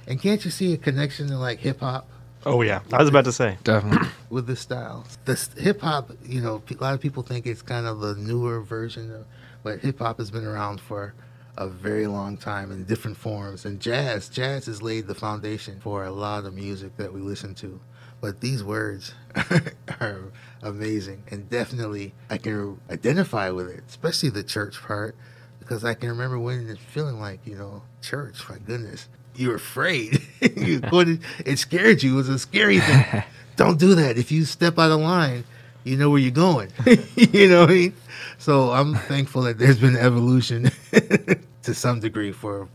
And 0.07 0.21
can't 0.21 0.43
you 0.45 0.51
see 0.51 0.73
a 0.73 0.77
connection 0.77 1.27
to 1.29 1.37
like 1.37 1.59
hip 1.59 1.79
hop 1.79 2.07
Oh 2.45 2.61
yeah, 2.61 2.81
I 2.91 2.97
was 2.97 3.09
about 3.09 3.25
to 3.25 3.31
say. 3.31 3.57
Definitely. 3.63 4.09
with 4.29 4.47
the 4.47 4.55
style? 4.55 5.05
The 5.25 5.49
hip 5.57 5.81
hop, 5.81 6.11
you 6.25 6.41
know, 6.41 6.61
a 6.69 6.83
lot 6.83 6.93
of 6.93 6.99
people 6.99 7.23
think 7.23 7.45
it's 7.45 7.61
kind 7.61 7.85
of 7.85 7.99
the 7.99 8.15
newer 8.15 8.61
version, 8.61 9.11
of, 9.11 9.25
but 9.63 9.79
hip 9.79 9.99
hop 9.99 10.17
has 10.17 10.29
been 10.29 10.45
around 10.45 10.81
for 10.81 11.13
a 11.57 11.67
very 11.67 12.07
long 12.07 12.37
time 12.37 12.71
in 12.71 12.83
different 12.85 13.17
forms. 13.17 13.65
And 13.65 13.79
jazz, 13.79 14.29
jazz 14.29 14.65
has 14.65 14.81
laid 14.81 15.07
the 15.07 15.15
foundation 15.15 15.79
for 15.79 16.03
a 16.05 16.11
lot 16.11 16.45
of 16.45 16.53
music 16.53 16.97
that 16.97 17.13
we 17.13 17.21
listen 17.21 17.53
to. 17.55 17.79
But 18.21 18.39
these 18.41 18.63
words 18.63 19.13
are 19.99 20.31
amazing, 20.61 21.23
and 21.29 21.49
definitely 21.49 22.13
I 22.29 22.37
can 22.37 22.79
identify 22.89 23.49
with 23.49 23.69
it, 23.69 23.83
especially 23.87 24.29
the 24.29 24.43
church 24.43 24.81
part, 24.81 25.15
because 25.59 25.83
I 25.83 25.93
can 25.93 26.09
remember 26.09 26.39
when 26.39 26.69
it's 26.69 26.79
feeling 26.79 27.19
like, 27.19 27.41
you 27.45 27.55
know, 27.55 27.83
church. 28.01 28.47
My 28.49 28.57
goodness, 28.59 29.09
you're 29.35 29.55
afraid. 29.55 30.21
you 30.55 30.79
couldn't- 30.89 31.21
it 31.45 31.59
scared 31.59 32.01
you. 32.01 32.13
It 32.13 32.15
was 32.15 32.29
a 32.29 32.39
scary 32.39 32.79
thing. 32.79 33.23
Don't 33.57 33.77
do 33.77 33.93
that. 33.95 34.17
If 34.17 34.31
you 34.31 34.45
step 34.45 34.79
out 34.79 34.91
of 34.91 35.01
line, 35.01 35.43
you 35.83 35.97
know 35.97 36.09
where 36.09 36.19
you're 36.19 36.31
going. 36.31 36.69
you 37.15 37.49
know 37.49 37.61
what 37.61 37.69
I 37.69 37.73
mean? 37.73 37.93
So 38.43 38.71
I'm 38.71 38.93
thankful 38.93 39.43
that 39.43 39.57
there's 39.57 39.79
been 39.79 39.95
evolution 39.95 40.69
to 41.63 41.73
some 41.73 42.01
degree 42.01 42.33
for 42.33 42.67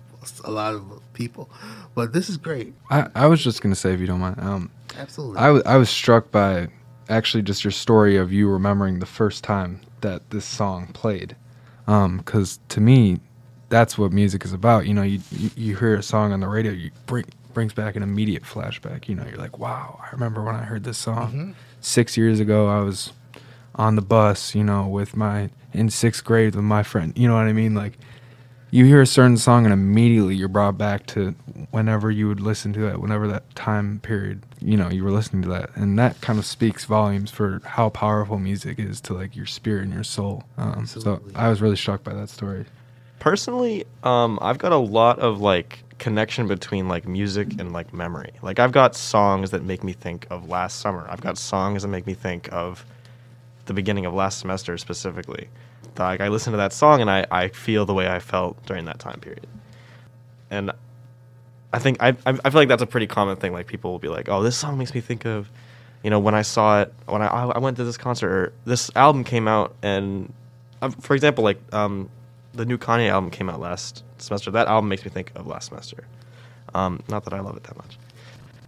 a 0.42 0.50
lot 0.50 0.72
of 0.72 1.02
people. 1.12 1.50
But 1.94 2.14
this 2.14 2.30
is 2.30 2.38
great. 2.38 2.72
I, 2.90 3.08
I 3.14 3.26
was 3.26 3.44
just 3.44 3.60
gonna 3.60 3.74
say, 3.74 3.92
if 3.92 4.00
you 4.00 4.06
don't 4.06 4.20
mind, 4.20 4.40
um, 4.40 4.70
Absolutely. 4.96 5.36
I 5.36 5.50
was 5.50 5.62
I 5.64 5.76
was 5.76 5.90
struck 5.90 6.30
by 6.30 6.68
actually 7.10 7.42
just 7.42 7.64
your 7.64 7.70
story 7.70 8.16
of 8.16 8.32
you 8.32 8.48
remembering 8.48 9.00
the 9.00 9.04
first 9.04 9.44
time 9.44 9.82
that 10.00 10.30
this 10.30 10.46
song 10.46 10.86
played, 10.94 11.36
because 11.84 12.60
to 12.70 12.80
me, 12.80 13.20
that's 13.68 13.98
what 13.98 14.10
music 14.10 14.46
is 14.46 14.54
about. 14.54 14.86
You 14.86 14.94
know, 14.94 15.02
you, 15.02 15.20
you 15.30 15.50
you 15.54 15.76
hear 15.76 15.96
a 15.96 16.02
song 16.02 16.32
on 16.32 16.40
the 16.40 16.48
radio, 16.48 16.72
you 16.72 16.92
bring 17.04 17.26
brings 17.52 17.74
back 17.74 17.94
an 17.94 18.02
immediate 18.02 18.44
flashback. 18.44 19.06
You 19.06 19.16
know, 19.16 19.26
you're 19.26 19.36
like, 19.36 19.58
wow, 19.58 20.00
I 20.02 20.08
remember 20.12 20.42
when 20.42 20.54
I 20.54 20.62
heard 20.62 20.84
this 20.84 20.96
song 20.96 21.54
six 21.82 22.16
years 22.16 22.40
ago. 22.40 22.68
I 22.68 22.80
was 22.80 23.12
on 23.74 23.96
the 23.96 24.02
bus, 24.02 24.54
you 24.54 24.64
know, 24.64 24.86
with 24.86 25.14
my 25.14 25.50
in 25.72 25.90
sixth 25.90 26.24
grade 26.24 26.54
with 26.54 26.64
my 26.64 26.82
friend. 26.82 27.12
You 27.16 27.28
know 27.28 27.34
what 27.34 27.46
I 27.46 27.52
mean? 27.52 27.74
Like 27.74 27.98
you 28.70 28.84
hear 28.84 29.00
a 29.00 29.06
certain 29.06 29.36
song 29.36 29.64
and 29.64 29.72
immediately 29.72 30.34
you're 30.34 30.48
brought 30.48 30.76
back 30.76 31.06
to 31.06 31.34
whenever 31.70 32.10
you 32.10 32.28
would 32.28 32.40
listen 32.40 32.72
to 32.74 32.86
it, 32.88 33.00
whenever 33.00 33.26
that 33.28 33.54
time 33.54 33.98
period, 34.00 34.42
you 34.60 34.76
know, 34.76 34.90
you 34.90 35.02
were 35.02 35.10
listening 35.10 35.42
to 35.42 35.48
that. 35.48 35.70
And 35.74 35.98
that 35.98 36.20
kind 36.20 36.38
of 36.38 36.44
speaks 36.44 36.84
volumes 36.84 37.30
for 37.30 37.60
how 37.64 37.88
powerful 37.88 38.38
music 38.38 38.78
is 38.78 39.00
to 39.02 39.14
like 39.14 39.34
your 39.34 39.46
spirit 39.46 39.84
and 39.84 39.92
your 39.92 40.04
soul. 40.04 40.44
Um, 40.58 40.86
so 40.86 41.20
I 41.34 41.48
was 41.48 41.62
really 41.62 41.76
struck 41.76 42.04
by 42.04 42.12
that 42.14 42.28
story. 42.28 42.66
Personally, 43.20 43.84
um, 44.04 44.38
I've 44.42 44.58
got 44.58 44.72
a 44.72 44.76
lot 44.76 45.18
of 45.18 45.40
like 45.40 45.82
connection 45.98 46.46
between 46.46 46.88
like 46.88 47.08
music 47.08 47.58
and 47.58 47.72
like 47.72 47.92
memory. 47.92 48.32
Like 48.42 48.58
I've 48.58 48.72
got 48.72 48.94
songs 48.94 49.50
that 49.50 49.64
make 49.64 49.82
me 49.82 49.92
think 49.94 50.26
of 50.30 50.48
last 50.48 50.80
summer. 50.80 51.06
I've 51.10 51.20
got 51.20 51.38
songs 51.38 51.82
that 51.82 51.88
make 51.88 52.06
me 52.06 52.14
think 52.14 52.52
of 52.52 52.84
the 53.68 53.74
beginning 53.74 54.04
of 54.04 54.12
last 54.14 54.40
semester 54.40 54.76
specifically. 54.76 55.48
Like 55.96 56.20
I 56.20 56.28
listen 56.28 56.52
to 56.52 56.56
that 56.56 56.72
song 56.72 57.00
and 57.00 57.10
I, 57.10 57.26
I 57.30 57.48
feel 57.48 57.86
the 57.86 57.94
way 57.94 58.08
I 58.08 58.18
felt 58.18 58.64
during 58.66 58.84
that 58.86 58.98
time 58.98 59.20
period. 59.20 59.46
And 60.50 60.72
I 61.72 61.78
think 61.78 62.02
I, 62.02 62.16
I 62.26 62.32
feel 62.32 62.52
like 62.54 62.68
that's 62.68 62.82
a 62.82 62.86
pretty 62.86 63.06
common 63.06 63.36
thing. 63.36 63.52
Like 63.52 63.66
people 63.66 63.92
will 63.92 63.98
be 63.98 64.08
like, 64.08 64.28
"Oh, 64.28 64.42
this 64.42 64.56
song 64.56 64.78
makes 64.78 64.94
me 64.94 65.00
think 65.00 65.26
of, 65.26 65.50
you 66.02 66.10
know, 66.10 66.18
when 66.18 66.34
I 66.34 66.42
saw 66.42 66.82
it, 66.82 66.94
when 67.06 67.20
I 67.20 67.26
I 67.26 67.58
went 67.58 67.76
to 67.76 67.84
this 67.84 67.98
concert, 67.98 68.30
or 68.30 68.52
this 68.64 68.90
album 68.96 69.22
came 69.22 69.46
out, 69.46 69.74
and 69.82 70.32
um, 70.80 70.92
for 70.92 71.14
example, 71.14 71.44
like 71.44 71.60
um, 71.74 72.08
the 72.54 72.64
new 72.64 72.78
Kanye 72.78 73.10
album 73.10 73.30
came 73.30 73.50
out 73.50 73.60
last 73.60 74.02
semester. 74.16 74.50
That 74.50 74.66
album 74.66 74.88
makes 74.88 75.04
me 75.04 75.10
think 75.10 75.30
of 75.36 75.46
last 75.46 75.68
semester. 75.68 76.04
Um, 76.74 77.02
not 77.08 77.24
that 77.24 77.34
I 77.34 77.40
love 77.40 77.56
it 77.56 77.64
that 77.64 77.76
much. 77.76 77.98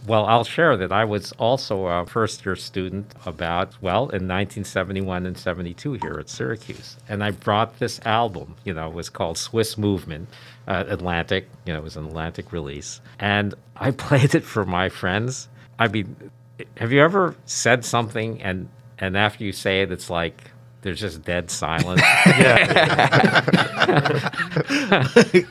Well, 0.06 0.24
I'll 0.26 0.44
share 0.44 0.76
that 0.78 0.92
I 0.92 1.04
was 1.04 1.32
also 1.32 1.86
a 1.86 2.06
first 2.06 2.44
year 2.46 2.56
student 2.56 3.12
about, 3.26 3.80
well, 3.82 4.04
in 4.04 4.26
1971 4.26 5.26
and 5.26 5.36
72 5.36 5.92
here 5.94 6.18
at 6.18 6.30
Syracuse. 6.30 6.96
And 7.08 7.22
I 7.22 7.32
brought 7.32 7.78
this 7.78 8.00
album, 8.06 8.56
you 8.64 8.72
know, 8.72 8.88
it 8.88 8.94
was 8.94 9.10
called 9.10 9.36
Swiss 9.36 9.76
Movement, 9.76 10.28
uh, 10.66 10.84
Atlantic, 10.88 11.48
you 11.66 11.74
know, 11.74 11.80
it 11.80 11.84
was 11.84 11.96
an 11.96 12.06
Atlantic 12.06 12.50
release. 12.50 13.00
And 13.18 13.54
I 13.76 13.90
played 14.06 14.34
it 14.34 14.44
for 14.44 14.64
my 14.64 14.88
friends. 14.88 15.48
I 15.78 15.88
mean, 15.88 16.30
have 16.78 16.92
you 16.92 17.02
ever 17.02 17.34
said 17.44 17.84
something 17.84 18.42
and, 18.42 18.68
and 18.98 19.16
after 19.16 19.44
you 19.44 19.52
say 19.52 19.82
it, 19.82 19.92
it's 19.92 20.08
like, 20.08 20.49
there's 20.82 21.00
just 21.00 21.22
dead 21.22 21.50
silence. 21.50 22.00
yeah. 22.26 23.40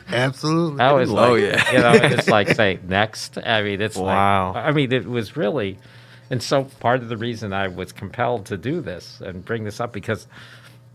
Absolutely. 0.08 0.80
I 0.80 0.92
was 0.92 1.10
Oh, 1.10 1.14
like, 1.14 1.42
yeah. 1.42 1.72
you 1.72 1.78
know, 1.78 1.92
it's 2.16 2.28
like 2.28 2.48
saying 2.56 2.80
next. 2.88 3.38
I 3.38 3.62
mean, 3.62 3.80
it's 3.80 3.96
Wow. 3.96 4.52
like, 4.54 4.64
I 4.64 4.70
mean, 4.72 4.92
it 4.92 5.06
was 5.06 5.36
really, 5.36 5.78
and 6.30 6.42
so 6.42 6.64
part 6.80 7.00
of 7.02 7.08
the 7.08 7.16
reason 7.16 7.52
I 7.52 7.68
was 7.68 7.92
compelled 7.92 8.46
to 8.46 8.56
do 8.56 8.80
this 8.80 9.20
and 9.24 9.44
bring 9.44 9.64
this 9.64 9.80
up 9.80 9.92
because 9.92 10.26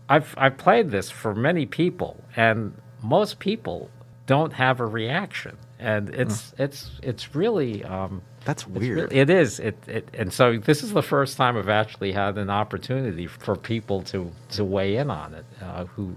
I've 0.08 0.34
I've 0.38 0.56
played 0.56 0.90
this 0.90 1.10
for 1.10 1.34
many 1.34 1.66
people, 1.66 2.22
and 2.36 2.74
most 3.02 3.38
people 3.38 3.90
don't 4.26 4.52
have 4.52 4.80
a 4.80 4.86
reaction, 4.86 5.56
and 5.78 6.10
it's 6.10 6.54
it's 6.58 6.90
it's 7.02 7.34
really. 7.34 7.84
Um, 7.84 8.22
That's 8.46 8.66
weird. 8.66 8.96
really- 9.12 9.16
it 9.16 9.28
is. 9.28 9.60
It, 9.60 9.76
it 9.86 10.08
and 10.14 10.32
so 10.32 10.56
this 10.56 10.82
is 10.82 10.92
the 10.94 11.02
first 11.02 11.36
time 11.36 11.58
I've 11.58 11.68
actually 11.68 12.12
had 12.12 12.38
an 12.38 12.48
opportunity 12.48 13.26
for 13.26 13.54
people 13.56 14.00
to 14.04 14.32
to 14.52 14.64
weigh 14.64 14.96
in 14.96 15.10
on 15.10 15.34
it 15.34 15.44
uh, 15.62 15.84
who 15.84 16.16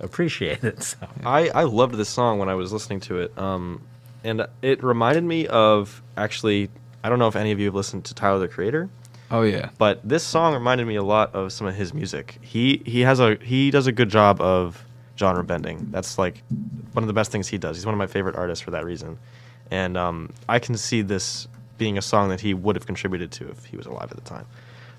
appreciate 0.00 0.62
it. 0.64 0.82
So. 0.82 0.98
I, 1.24 1.48
I 1.50 1.62
loved 1.64 1.94
this 1.94 2.08
song 2.08 2.38
when 2.38 2.48
I 2.48 2.54
was 2.54 2.72
listening 2.72 3.00
to 3.00 3.18
it. 3.20 3.36
Um, 3.38 3.80
and 4.24 4.46
it 4.62 4.82
reminded 4.84 5.24
me 5.24 5.46
of 5.46 6.02
actually, 6.16 6.68
I 7.02 7.08
don't 7.08 7.18
know 7.18 7.28
if 7.28 7.36
any 7.36 7.52
of 7.52 7.58
you 7.58 7.66
have 7.66 7.74
listened 7.74 8.04
to 8.06 8.14
Tyler 8.14 8.38
the 8.40 8.48
Creator, 8.48 8.88
Oh 9.30 9.42
yeah. 9.42 9.70
but 9.78 10.00
this 10.08 10.24
song 10.24 10.54
reminded 10.54 10.86
me 10.86 10.96
a 10.96 11.02
lot 11.02 11.34
of 11.34 11.52
some 11.52 11.66
of 11.66 11.74
his 11.74 11.92
music. 11.94 12.38
He 12.40 12.82
he 12.86 13.00
has 13.02 13.20
a 13.20 13.36
he 13.36 13.70
does 13.70 13.86
a 13.86 13.92
good 13.92 14.08
job 14.10 14.40
of 14.40 14.84
genre 15.18 15.44
bending. 15.44 15.88
That's 15.90 16.18
like 16.18 16.42
one 16.92 17.02
of 17.02 17.06
the 17.08 17.12
best 17.12 17.30
things 17.32 17.46
he 17.48 17.58
does. 17.58 17.76
He's 17.76 17.86
one 17.86 17.94
of 17.94 17.98
my 17.98 18.06
favorite 18.06 18.36
artists 18.36 18.62
for 18.64 18.70
that 18.72 18.84
reason. 18.84 19.18
And 19.70 19.96
um, 19.96 20.32
I 20.48 20.58
can 20.60 20.76
see 20.76 21.02
this 21.02 21.46
being 21.78 21.96
a 21.96 22.02
song 22.02 22.28
that 22.28 22.40
he 22.40 22.52
would 22.54 22.76
have 22.76 22.86
contributed 22.86 23.30
to 23.32 23.48
if 23.48 23.64
he 23.64 23.76
was 23.76 23.86
alive 23.86 24.08
at 24.10 24.16
the 24.16 24.28
time. 24.28 24.46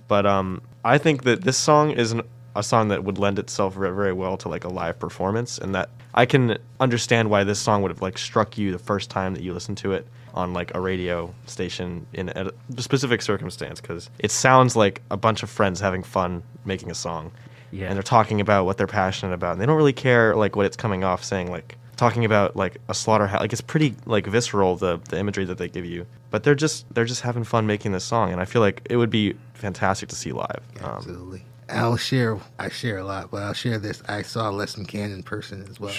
But 0.08 0.26
um, 0.26 0.62
I 0.84 0.98
think 0.98 1.24
that 1.24 1.44
this 1.44 1.58
song 1.58 1.92
is 1.92 2.14
an, 2.14 2.24
a 2.56 2.64
song 2.64 2.88
that 2.88 3.04
would 3.04 3.20
lend 3.20 3.38
itself 3.38 3.76
very, 3.76 3.96
very 3.96 4.14
well 4.14 4.38
to 4.38 4.50
like 4.50 4.64
a 4.64 4.70
live 4.70 4.98
performance, 5.00 5.60
and 5.60 5.76
that 5.76 5.90
I 6.16 6.26
can 6.26 6.58
understand 6.80 7.30
why 7.30 7.44
this 7.44 7.60
song 7.60 7.84
would 7.84 7.92
have 7.92 8.02
like 8.02 8.18
struck 8.18 8.58
you 8.58 8.72
the 8.72 8.80
first 8.80 9.10
time 9.12 9.36
that 9.36 9.44
you 9.44 9.54
listened 9.54 9.78
to 9.80 9.92
it 9.94 10.08
on 10.34 10.54
like 10.54 10.74
a 10.76 10.80
radio 10.80 11.34
station 11.46 12.06
in 12.14 12.30
a 12.30 12.52
specific 12.78 13.22
circumstance 13.22 13.82
because 13.82 14.10
it 14.20 14.32
sounds 14.32 14.76
like 14.76 15.02
a 15.12 15.18
bunch 15.18 15.44
of 15.44 15.50
friends 15.50 15.80
having 15.80 16.04
fun 16.04 16.44
making 16.66 16.92
a 16.92 16.96
song 16.96 17.32
Yeah. 17.72 17.88
and 17.88 17.96
they're 17.96 18.04
talking 18.04 18.40
about 18.40 18.66
what 18.66 18.78
they're 18.78 18.86
passionate 18.88 19.34
about 19.34 19.54
and 19.54 19.62
they 19.62 19.66
don't 19.66 19.76
really 19.76 19.92
care 19.94 20.36
like 20.36 20.56
what 20.56 20.68
it's 20.68 20.78
coming 20.78 21.04
off 21.04 21.24
saying 21.24 21.50
like 21.50 21.78
talking 22.00 22.26
about 22.26 22.56
like 22.56 22.78
a 22.88 22.94
slaughterhouse 22.94 23.42
like 23.42 23.52
it's 23.52 23.62
pretty 23.62 23.94
like 24.06 24.26
visceral 24.26 24.76
the 24.76 25.00
the 25.10 25.20
imagery 25.20 25.46
that 25.46 25.58
they 25.58 25.68
give 25.68 25.86
you 25.86 26.06
but 26.32 26.44
they're 26.44 26.56
just 26.56 26.86
they're 26.94 27.06
just 27.06 27.22
having 27.22 27.44
fun 27.44 27.68
making 27.68 27.92
this 27.92 28.06
song 28.06 28.32
and 28.32 28.40
i 28.40 28.46
feel 28.46 28.62
like 28.62 28.82
it 28.90 28.96
would 28.96 29.10
be 29.10 29.36
fantastic 29.54 30.08
to 30.08 30.16
see 30.16 30.32
live 30.32 30.62
um, 30.82 30.96
Absolutely. 30.96 31.44
I'll 31.72 31.98
share. 31.98 32.40
I 32.58 32.70
share 32.70 32.98
a 32.98 33.04
lot, 33.04 33.32
but 33.32 33.44
I'll 33.44 33.54
share 33.54 33.78
this. 33.78 34.02
I 34.08 34.24
saw 34.24 34.50
Les 34.50 34.76
McCann 34.76 35.14
in 35.14 35.24
person 35.24 35.66
as 35.70 35.80
well, 35.80 35.94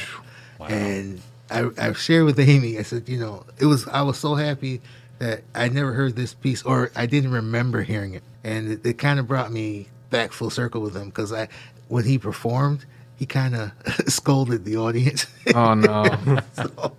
and 0.69 1.21
I, 1.51 1.69
I 1.79 1.93
shared 1.93 2.25
with 2.25 2.39
Amy. 2.41 2.79
I 2.79 2.83
said, 2.83 3.09
you 3.09 3.19
know, 3.19 3.45
it 3.59 3.67
was. 3.67 3.87
I 3.89 4.03
was 4.03 4.19
so 4.19 4.35
happy 4.35 4.81
that 5.19 5.43
I 5.55 5.69
never 5.69 5.93
heard 5.93 6.17
this 6.17 6.35
piece, 6.35 6.63
or 6.63 6.91
I 6.97 7.07
didn't 7.07 7.31
remember 7.31 7.83
hearing 7.83 8.15
it, 8.15 8.23
and 8.43 8.73
it, 8.73 8.85
it 8.85 8.99
kind 8.99 9.21
of 9.21 9.29
brought 9.29 9.53
me 9.53 9.89
back 10.11 10.33
full 10.33 10.51
circle 10.51 10.81
with 10.81 10.97
him 10.97 11.09
because 11.09 11.33
I, 11.33 11.49
when 11.89 12.05
he 12.05 12.19
performed, 12.19 12.85
he 13.21 13.27
kind 13.27 13.55
of 13.55 13.73
scolded 14.09 14.65
the 14.65 14.79
audience. 14.79 15.27
Oh 15.55 15.75
no. 15.75 16.05
so 16.55 16.97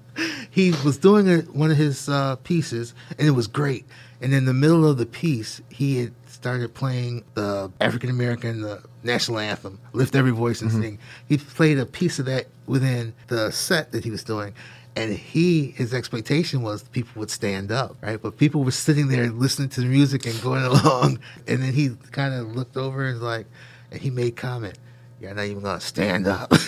he 0.52 0.70
was 0.86 1.00
doing 1.00 1.28
a, 1.28 1.40
one 1.40 1.72
of 1.72 1.78
his 1.78 2.08
uh, 2.08 2.36
pieces, 2.38 2.94
and 3.18 3.28
it 3.28 3.32
was 3.32 3.48
great. 3.48 3.86
And 4.22 4.32
in 4.32 4.46
the 4.46 4.54
middle 4.54 4.88
of 4.88 5.00
the 5.00 5.08
piece, 5.08 5.62
he 5.70 5.98
had 5.98 6.14
started 6.28 6.76
playing 6.76 7.24
the 7.34 7.72
African 7.82 8.12
American 8.12 8.62
the 8.62 8.84
national 9.02 9.40
anthem, 9.40 9.80
"Lift 9.94 10.16
Every 10.16 10.30
Voice 10.30 10.62
and 10.62 10.72
Sing." 10.72 11.00
He 11.28 11.40
played 11.40 11.80
a 11.80 11.88
piece 11.88 12.20
of 12.20 12.28
that 12.28 12.46
within 12.68 13.14
the 13.26 13.52
set 13.52 13.92
that 13.92 14.04
he 14.04 14.12
was 14.12 14.24
doing. 14.24 14.54
And 14.96 15.14
he, 15.14 15.72
his 15.72 15.92
expectation 15.92 16.62
was 16.62 16.84
people 16.84 17.22
would 17.22 17.32
stand 17.32 17.72
up, 17.72 17.96
right? 18.02 18.22
But 18.22 18.38
people 18.38 18.64
were 18.64 18.72
sitting 18.72 19.08
there 19.08 19.30
listening 19.30 19.70
to 19.70 19.82
the 19.82 19.88
music 19.88 20.28
and 20.28 20.40
going 20.42 20.64
along. 20.66 21.20
And 21.48 21.64
then 21.64 21.74
he 21.74 21.92
kind 22.12 22.34
of 22.36 22.56
looked 22.56 22.78
over 22.78 23.06
and 23.06 23.14
was 23.14 23.24
like, 23.24 23.48
and 23.90 24.02
he 24.02 24.10
made 24.10 24.36
comment, 24.36 24.78
"You're 25.22 25.34
not 25.34 25.46
even 25.46 25.64
gonna 25.64 25.80
stand 25.80 26.28
up." 26.28 26.52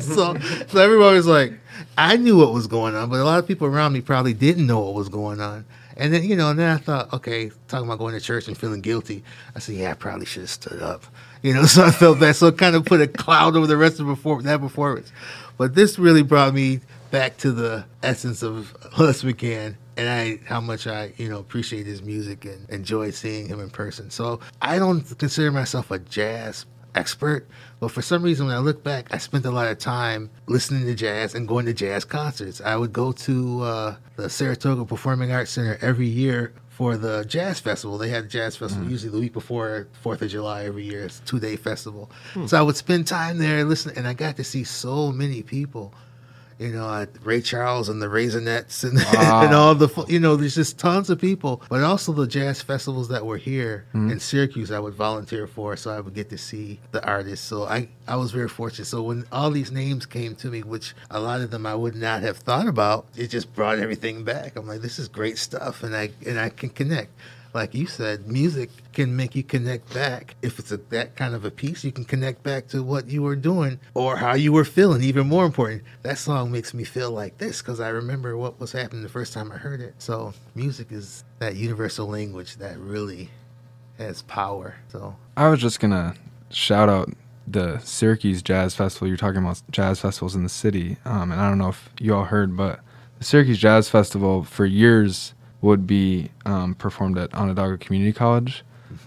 So, 0.00 0.38
so 0.68 0.78
everybody 0.78 1.16
was 1.16 1.26
like, 1.26 1.54
I 1.96 2.16
knew 2.16 2.38
what 2.38 2.52
was 2.52 2.66
going 2.66 2.94
on, 2.94 3.08
but 3.08 3.20
a 3.20 3.24
lot 3.24 3.38
of 3.38 3.46
people 3.46 3.66
around 3.66 3.92
me 3.92 4.00
probably 4.00 4.34
didn't 4.34 4.66
know 4.66 4.80
what 4.80 4.94
was 4.94 5.08
going 5.08 5.40
on. 5.40 5.64
And 5.96 6.12
then, 6.12 6.24
you 6.24 6.36
know, 6.36 6.50
and 6.50 6.58
then 6.58 6.70
I 6.70 6.78
thought, 6.78 7.12
okay, 7.12 7.50
talking 7.68 7.86
about 7.86 7.98
going 7.98 8.14
to 8.14 8.20
church 8.20 8.48
and 8.48 8.58
feeling 8.58 8.80
guilty. 8.80 9.22
I 9.54 9.60
said, 9.60 9.76
yeah, 9.76 9.92
I 9.92 9.94
probably 9.94 10.26
should 10.26 10.42
have 10.42 10.50
stood 10.50 10.82
up. 10.82 11.04
You 11.42 11.54
know, 11.54 11.64
so 11.66 11.84
I 11.84 11.90
felt 11.90 12.20
that. 12.20 12.36
So 12.36 12.48
it 12.48 12.58
kind 12.58 12.74
of 12.76 12.84
put 12.84 13.00
a 13.00 13.06
cloud 13.06 13.56
over 13.56 13.66
the 13.66 13.76
rest 13.76 14.00
of 14.00 14.06
before 14.06 14.42
that 14.42 14.60
performance. 14.60 15.12
But 15.56 15.74
this 15.74 15.98
really 15.98 16.22
brought 16.22 16.52
me 16.52 16.80
back 17.10 17.36
to 17.38 17.52
the 17.52 17.84
essence 18.02 18.42
of 18.42 18.74
Les 18.98 19.22
McCann 19.22 19.76
and 19.96 20.08
I 20.08 20.40
how 20.44 20.60
much 20.60 20.88
I 20.88 21.12
you 21.16 21.28
know 21.28 21.38
appreciate 21.38 21.86
his 21.86 22.02
music 22.02 22.44
and 22.44 22.68
enjoy 22.68 23.10
seeing 23.10 23.46
him 23.46 23.60
in 23.60 23.70
person. 23.70 24.10
So 24.10 24.40
I 24.60 24.80
don't 24.80 25.02
consider 25.18 25.52
myself 25.52 25.92
a 25.92 26.00
jazz 26.00 26.66
expert, 26.94 27.46
but 27.80 27.88
for 27.90 28.02
some 28.02 28.22
reason 28.22 28.46
when 28.46 28.54
I 28.54 28.58
look 28.58 28.82
back, 28.82 29.12
I 29.12 29.18
spent 29.18 29.44
a 29.44 29.50
lot 29.50 29.68
of 29.68 29.78
time 29.78 30.30
listening 30.46 30.86
to 30.86 30.94
jazz 30.94 31.34
and 31.34 31.48
going 31.48 31.66
to 31.66 31.74
jazz 31.74 32.04
concerts. 32.04 32.60
I 32.60 32.76
would 32.76 32.92
go 32.92 33.12
to 33.12 33.62
uh, 33.62 33.96
the 34.16 34.30
Saratoga 34.30 34.84
Performing 34.84 35.32
Arts 35.32 35.52
Center 35.52 35.78
every 35.80 36.06
year 36.06 36.52
for 36.68 36.96
the 36.96 37.24
jazz 37.24 37.60
festival. 37.60 37.98
They 37.98 38.08
had 38.08 38.24
a 38.24 38.28
jazz 38.28 38.56
festival 38.56 38.90
usually 38.90 39.12
the 39.12 39.20
week 39.20 39.32
before 39.32 39.86
Fourth 40.02 40.22
of 40.22 40.28
July 40.30 40.64
every 40.64 40.84
year. 40.84 41.04
It's 41.04 41.20
a 41.20 41.22
two 41.22 41.38
day 41.38 41.56
festival. 41.56 42.10
So 42.46 42.58
I 42.58 42.62
would 42.62 42.76
spend 42.76 43.06
time 43.06 43.38
there 43.38 43.64
listening, 43.64 43.96
and 43.96 44.08
I 44.08 44.12
got 44.14 44.36
to 44.36 44.44
see 44.44 44.64
so 44.64 45.12
many 45.12 45.42
people 45.42 45.94
you 46.58 46.70
know, 46.70 47.06
Ray 47.22 47.40
Charles 47.40 47.88
and 47.88 48.00
the 48.00 48.06
Raisinets 48.06 48.84
and, 48.84 48.98
and 49.18 49.54
all 49.54 49.74
the, 49.74 50.04
you 50.08 50.20
know, 50.20 50.36
there's 50.36 50.54
just 50.54 50.78
tons 50.78 51.10
of 51.10 51.20
people. 51.20 51.62
But 51.68 51.82
also 51.82 52.12
the 52.12 52.26
jazz 52.26 52.62
festivals 52.62 53.08
that 53.08 53.24
were 53.26 53.36
here 53.36 53.86
hmm. 53.92 54.10
in 54.10 54.20
Syracuse, 54.20 54.70
I 54.70 54.78
would 54.78 54.94
volunteer 54.94 55.46
for, 55.46 55.76
so 55.76 55.90
I 55.90 56.00
would 56.00 56.14
get 56.14 56.30
to 56.30 56.38
see 56.38 56.80
the 56.92 57.04
artists. 57.04 57.46
So 57.46 57.64
I, 57.64 57.88
I 58.06 58.16
was 58.16 58.30
very 58.30 58.48
fortunate. 58.48 58.86
So 58.86 59.02
when 59.02 59.26
all 59.32 59.50
these 59.50 59.72
names 59.72 60.06
came 60.06 60.34
to 60.36 60.48
me, 60.48 60.62
which 60.62 60.94
a 61.10 61.20
lot 61.20 61.40
of 61.40 61.50
them 61.50 61.66
I 61.66 61.74
would 61.74 61.94
not 61.94 62.22
have 62.22 62.38
thought 62.38 62.68
about, 62.68 63.06
it 63.16 63.28
just 63.28 63.54
brought 63.54 63.78
everything 63.78 64.24
back. 64.24 64.56
I'm 64.56 64.66
like, 64.66 64.80
this 64.80 64.98
is 64.98 65.08
great 65.08 65.38
stuff, 65.38 65.82
and 65.82 65.96
I 65.96 66.10
and 66.26 66.38
I 66.38 66.48
can 66.50 66.70
connect 66.70 67.10
like 67.54 67.72
you 67.72 67.86
said, 67.86 68.26
music 68.26 68.68
can 68.92 69.14
make 69.14 69.36
you 69.36 69.44
connect 69.44 69.94
back. 69.94 70.34
If 70.42 70.58
it's 70.58 70.72
a, 70.72 70.76
that 70.76 71.14
kind 71.14 71.34
of 71.34 71.44
a 71.44 71.50
piece, 71.50 71.84
you 71.84 71.92
can 71.92 72.04
connect 72.04 72.42
back 72.42 72.66
to 72.68 72.82
what 72.82 73.06
you 73.08 73.22
were 73.22 73.36
doing 73.36 73.78
or 73.94 74.16
how 74.16 74.34
you 74.34 74.52
were 74.52 74.64
feeling. 74.64 75.02
Even 75.02 75.28
more 75.28 75.46
important, 75.46 75.84
that 76.02 76.18
song 76.18 76.50
makes 76.50 76.74
me 76.74 76.82
feel 76.82 77.12
like 77.12 77.38
this 77.38 77.62
because 77.62 77.78
I 77.78 77.90
remember 77.90 78.36
what 78.36 78.58
was 78.58 78.72
happening 78.72 79.04
the 79.04 79.08
first 79.08 79.32
time 79.32 79.52
I 79.52 79.56
heard 79.56 79.80
it. 79.80 79.94
So, 79.98 80.34
music 80.56 80.90
is 80.90 81.22
that 81.38 81.54
universal 81.54 82.08
language 82.08 82.56
that 82.56 82.76
really 82.76 83.30
has 83.98 84.22
power. 84.22 84.74
So, 84.88 85.14
I 85.36 85.48
was 85.48 85.60
just 85.60 85.78
gonna 85.78 86.16
shout 86.50 86.88
out 86.88 87.10
the 87.46 87.78
Syracuse 87.78 88.42
Jazz 88.42 88.74
Festival. 88.74 89.06
You're 89.06 89.16
talking 89.16 89.42
about 89.42 89.62
jazz 89.70 90.00
festivals 90.00 90.34
in 90.34 90.42
the 90.42 90.48
city, 90.48 90.96
um, 91.04 91.30
and 91.30 91.40
I 91.40 91.48
don't 91.48 91.58
know 91.58 91.68
if 91.68 91.88
you 92.00 92.14
all 92.14 92.24
heard, 92.24 92.56
but 92.56 92.80
the 93.18 93.24
Syracuse 93.24 93.58
Jazz 93.58 93.88
Festival 93.88 94.42
for 94.42 94.66
years 94.66 95.34
would 95.64 95.86
be 95.86 96.30
um, 96.44 96.74
performed 96.74 97.16
at 97.16 97.32
Onondaga 97.34 97.78
Community 97.78 98.12
College, 98.12 98.62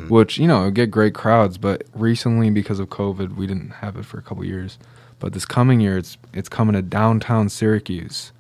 which 0.10 0.38
you 0.38 0.48
know 0.48 0.70
get 0.72 0.90
great 0.92 1.14
crowds. 1.14 1.58
But 1.58 1.84
recently, 1.94 2.50
because 2.50 2.80
of 2.80 2.90
COVID, 2.90 3.36
we 3.36 3.46
didn't 3.48 3.70
have 3.84 3.96
it 3.96 4.06
for 4.06 4.18
a 4.18 4.22
couple 4.22 4.44
years. 4.44 4.78
But 5.20 5.34
this 5.34 5.46
coming 5.46 5.80
year, 5.80 5.98
it's 5.98 6.18
it's 6.34 6.50
coming 6.50 6.74
to 6.74 6.82
downtown 6.82 7.50
Syracuse, 7.50 8.32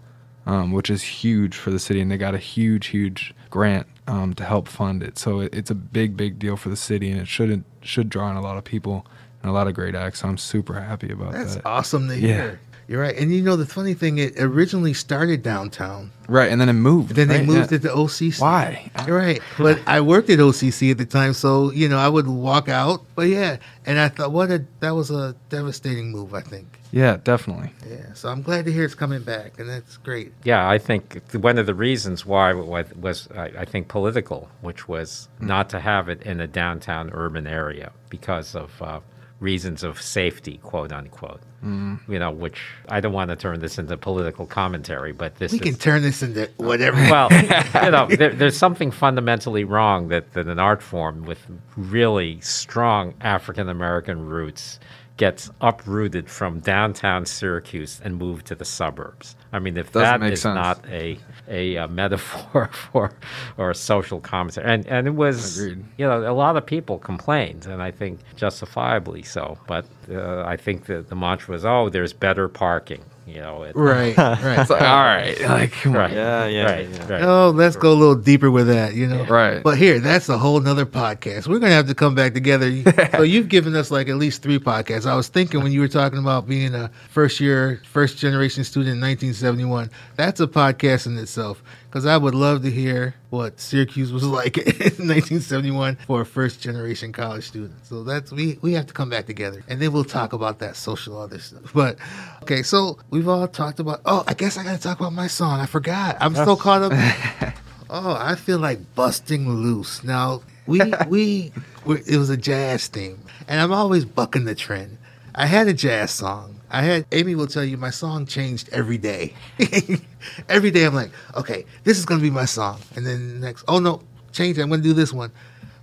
um, 0.45 0.71
which 0.71 0.89
is 0.89 1.01
huge 1.03 1.55
for 1.55 1.69
the 1.71 1.79
city, 1.79 2.01
and 2.01 2.11
they 2.11 2.17
got 2.17 2.33
a 2.35 2.39
huge, 2.39 2.87
huge 2.87 3.33
grant 3.49 3.87
um, 4.07 4.33
to 4.33 4.43
help 4.43 4.67
fund 4.67 5.03
it. 5.03 5.17
So 5.17 5.39
it, 5.41 5.53
it's 5.53 5.71
a 5.71 5.75
big, 5.75 6.17
big 6.17 6.39
deal 6.39 6.57
for 6.57 6.69
the 6.69 6.75
city, 6.75 7.09
and 7.11 7.21
it 7.21 7.27
should 7.27 7.63
should 7.81 8.09
draw 8.09 8.29
in 8.31 8.35
a 8.37 8.41
lot 8.41 8.57
of 8.57 8.63
people 8.63 9.05
and 9.41 9.49
a 9.49 9.53
lot 9.53 9.67
of 9.67 9.73
great 9.75 9.93
acts. 9.95 10.21
So 10.21 10.27
I'm 10.27 10.37
super 10.37 10.81
happy 10.81 11.11
about 11.11 11.33
that's 11.33 11.55
that. 11.55 11.63
That's 11.63 11.65
awesome 11.65 12.07
to 12.09 12.19
Yeah. 12.19 12.27
hear. 12.33 12.59
You're 12.87 13.01
right. 13.01 13.17
And 13.17 13.33
you 13.33 13.41
know, 13.41 13.57
the 13.57 13.65
funny 13.65 13.93
thing, 13.93 14.17
it 14.17 14.39
originally 14.39 14.93
started 14.93 15.43
downtown. 15.43 16.11
Right, 16.29 16.49
and 16.51 16.59
then 16.59 16.69
it 16.69 16.73
moved. 16.73 17.15
Then 17.15 17.27
they 17.27 17.45
moved 17.45 17.71
Yeah. 17.71 17.77
it 17.77 17.81
to 17.83 17.89
OCC. 17.89 18.39
Why? 18.41 18.89
You're 19.05 19.17
right. 19.17 19.41
But 19.57 19.79
I 19.87 19.99
worked 20.01 20.29
at 20.29 20.39
OCC 20.39 20.91
at 20.91 20.97
the 20.97 21.05
time, 21.05 21.33
so 21.33 21.71
you 21.71 21.89
know 21.89 21.97
I 21.97 22.07
would 22.07 22.27
walk 22.27 22.69
out. 22.69 23.03
But 23.15 23.27
yeah, 23.27 23.57
and 23.85 23.99
I 23.99 24.07
thought, 24.09 24.31
what 24.31 24.49
a 24.51 24.63
that 24.79 24.91
was 24.95 25.11
a 25.11 25.35
devastating 25.49 26.11
move. 26.11 26.33
I 26.33 26.41
think. 26.41 26.79
Yeah, 26.93 27.17
definitely. 27.21 27.71
Yeah. 27.89 28.13
So 28.13 28.29
I'm 28.29 28.41
glad 28.41 28.63
to 28.65 28.71
hear 28.71 28.85
it's 28.85 28.95
coming 28.95 29.21
back, 29.21 29.59
and 29.59 29.69
that's 29.69 29.97
great. 29.97 30.31
Yeah, 30.45 30.69
I 30.69 30.77
think 30.77 31.21
one 31.33 31.57
of 31.57 31.65
the 31.65 31.73
reasons 31.75 32.25
why 32.25 32.53
was, 32.53 33.27
I 33.35 33.51
I 33.59 33.65
think, 33.65 33.89
political, 33.89 34.49
which 34.61 34.87
was 34.87 35.27
not 35.41 35.69
to 35.71 35.79
have 35.81 36.07
it 36.07 36.21
in 36.23 36.39
a 36.39 36.47
downtown 36.47 37.09
urban 37.13 37.47
area 37.47 37.91
because 38.09 38.55
of 38.55 38.81
uh, 38.81 38.99
reasons 39.39 39.83
of 39.83 40.01
safety, 40.01 40.59
quote 40.63 40.91
unquote. 40.91 41.41
Mm-hmm. 41.63 42.11
You 42.11 42.19
know, 42.19 42.31
which 42.31 42.61
I 42.89 42.99
don't 42.99 43.13
want 43.13 43.29
to 43.29 43.35
turn 43.35 43.59
this 43.59 43.77
into 43.79 43.97
political 43.97 44.45
commentary, 44.45 45.11
but 45.11 45.35
this 45.35 45.51
We 45.51 45.57
is 45.59 45.63
can 45.63 45.75
turn 45.75 46.01
this 46.03 46.21
into 46.21 46.49
whatever. 46.57 46.97
well, 46.97 47.29
you 47.83 47.91
know, 47.91 48.07
there, 48.07 48.33
there's 48.33 48.57
something 48.57 48.91
fundamentally 48.91 49.63
wrong 49.63 50.09
that, 50.09 50.33
that 50.33 50.47
an 50.47 50.59
art 50.59 50.83
form 50.83 51.23
with 51.23 51.45
really 51.75 52.39
strong 52.41 53.15
African 53.21 53.69
American 53.69 54.25
roots 54.27 54.79
gets 55.17 55.49
uprooted 55.61 56.29
from 56.29 56.59
downtown 56.59 57.25
Syracuse 57.25 57.99
and 58.03 58.17
moved 58.17 58.45
to 58.47 58.55
the 58.55 58.65
suburbs. 58.65 59.35
I 59.51 59.59
mean, 59.59 59.77
if 59.77 59.91
Doesn't 59.91 60.21
that 60.21 60.31
is 60.31 60.41
sense. 60.41 60.55
not 60.55 60.85
a 60.87 61.17
a, 61.47 61.77
uh 61.77 61.87
metaphor 61.87 62.67
for 62.91 63.11
or 63.57 63.71
a 63.71 63.75
social 63.75 64.19
commentary, 64.21 64.67
and 64.71 64.85
and 64.87 65.07
it 65.07 65.15
was 65.15 65.59
Agreed. 65.59 65.85
you 65.97 66.05
know 66.07 66.29
a 66.31 66.33
lot 66.33 66.55
of 66.57 66.65
people 66.65 66.99
complained, 66.99 67.65
and 67.65 67.81
I 67.81 67.91
think 67.91 68.19
justifiably 68.35 69.23
so. 69.23 69.57
But 69.67 69.85
uh, 70.09 70.43
I 70.45 70.55
think 70.57 70.85
that 70.85 71.09
the 71.09 71.15
mantra 71.15 71.53
was, 71.53 71.65
oh, 71.65 71.89
there's 71.89 72.13
better 72.13 72.47
parking. 72.47 73.03
You 73.27 73.41
know, 73.41 73.63
it, 73.63 73.75
right. 73.75 74.15
Right. 74.15 74.59
It's 74.59 74.69
like, 74.69 74.81
all 74.81 75.03
right, 75.03 75.39
like, 75.49 75.71
come 75.73 75.91
on. 75.93 75.97
right, 75.99 76.13
Yeah, 76.13 76.45
yeah, 76.45 76.63
right, 76.63 76.89
yeah. 76.89 77.07
right. 77.11 77.21
Oh, 77.23 77.49
let's 77.49 77.75
go 77.75 77.91
a 77.91 77.93
little 77.93 78.15
deeper 78.15 78.49
with 78.49 78.67
that, 78.67 78.95
you 78.95 79.05
know. 79.05 79.25
Right. 79.25 79.61
But 79.61 79.77
here, 79.77 79.99
that's 79.99 80.29
a 80.29 80.37
whole 80.37 80.61
nother 80.61 80.85
podcast. 80.85 81.45
We're 81.47 81.59
gonna 81.59 81.73
have 81.73 81.87
to 81.87 81.95
come 81.95 82.15
back 82.15 82.33
together. 82.33 82.71
so 83.11 83.23
you've 83.23 83.49
given 83.49 83.75
us 83.75 83.91
like 83.91 84.07
at 84.07 84.15
least 84.15 84.41
three 84.41 84.59
podcasts. 84.59 85.05
I 85.05 85.15
was 85.15 85.27
thinking 85.27 85.61
when 85.61 85.73
you 85.73 85.81
were 85.81 85.89
talking 85.89 86.19
about 86.19 86.47
being 86.47 86.73
a 86.73 86.89
first 87.09 87.41
year, 87.41 87.81
first 87.85 88.17
generation 88.17 88.63
student 88.63 88.95
in 88.95 89.01
1971, 89.01 89.91
that's 90.15 90.39
a 90.39 90.47
podcast 90.47 91.05
in 91.05 91.17
itself. 91.17 91.61
Because 91.89 92.05
I 92.05 92.17
would 92.17 92.35
love 92.35 92.63
to 92.63 92.71
hear 92.71 93.15
what 93.29 93.59
Syracuse 93.59 94.11
was 94.11 94.23
like 94.39 94.57
in 94.57 94.65
1971 95.07 95.95
for 96.07 96.21
a 96.21 96.25
first 96.25 96.61
generation 96.61 97.11
college 97.11 97.45
student. 97.45 97.85
So 97.85 98.03
that's 98.03 98.31
we 98.31 98.59
we 98.61 98.73
have 98.73 98.87
to 98.87 98.93
come 98.93 99.09
back 99.09 99.25
together, 99.25 99.63
and 99.67 99.81
then 99.81 99.91
we'll 99.93 100.03
talk 100.03 100.33
about 100.33 100.59
that 100.59 100.75
social 100.75 101.19
other 101.19 101.39
stuff. 101.39 101.73
But 101.73 101.97
okay, 102.43 102.63
so 102.63 102.97
we've 103.09 103.27
all 103.27 103.47
talked 103.47 103.79
about. 103.79 104.01
Oh, 104.05 104.23
I 104.27 104.33
guess 104.33 104.57
I 104.57 104.63
got 104.63 104.75
to 104.75 104.81
talk 104.81 104.99
about 104.99 105.13
my 105.13 105.27
song. 105.27 105.59
I 105.59 105.65
forgot. 105.65 106.17
I'm 106.19 106.35
so 106.35 106.55
caught 106.65 106.81
up. 106.83 107.53
Oh, 107.89 108.17
I 108.19 108.35
feel 108.35 108.59
like 108.59 108.95
busting 108.95 109.49
loose. 109.49 110.03
Now 110.03 110.41
we 110.65 110.81
we 111.07 111.51
we 111.85 112.01
it 112.05 112.17
was 112.17 112.29
a 112.29 112.37
jazz 112.37 112.87
theme, 112.87 113.19
and 113.47 113.61
I'm 113.61 113.71
always 113.71 114.05
bucking 114.05 114.45
the 114.45 114.55
trend. 114.55 114.97
I 115.33 115.45
had 115.45 115.67
a 115.67 115.73
jazz 115.73 116.11
song. 116.11 116.56
I 116.69 116.81
had 116.81 117.05
Amy 117.11 117.35
will 117.35 117.47
tell 117.47 117.63
you 117.63 117.77
my 117.77 117.89
song 117.89 118.25
changed 118.25 118.69
every 118.71 118.97
day. 118.97 119.33
every 120.49 120.71
day 120.71 120.85
I'm 120.85 120.93
like, 120.93 121.11
okay, 121.35 121.65
this 121.83 121.97
is 121.97 122.05
gonna 122.05 122.21
be 122.21 122.29
my 122.29 122.45
song, 122.45 122.79
and 122.95 123.05
then 123.05 123.39
next, 123.39 123.63
oh 123.67 123.79
no, 123.79 124.01
change. 124.31 124.57
it. 124.57 124.61
I'm 124.61 124.69
gonna 124.69 124.81
do 124.81 124.93
this 124.93 125.13
one. 125.13 125.31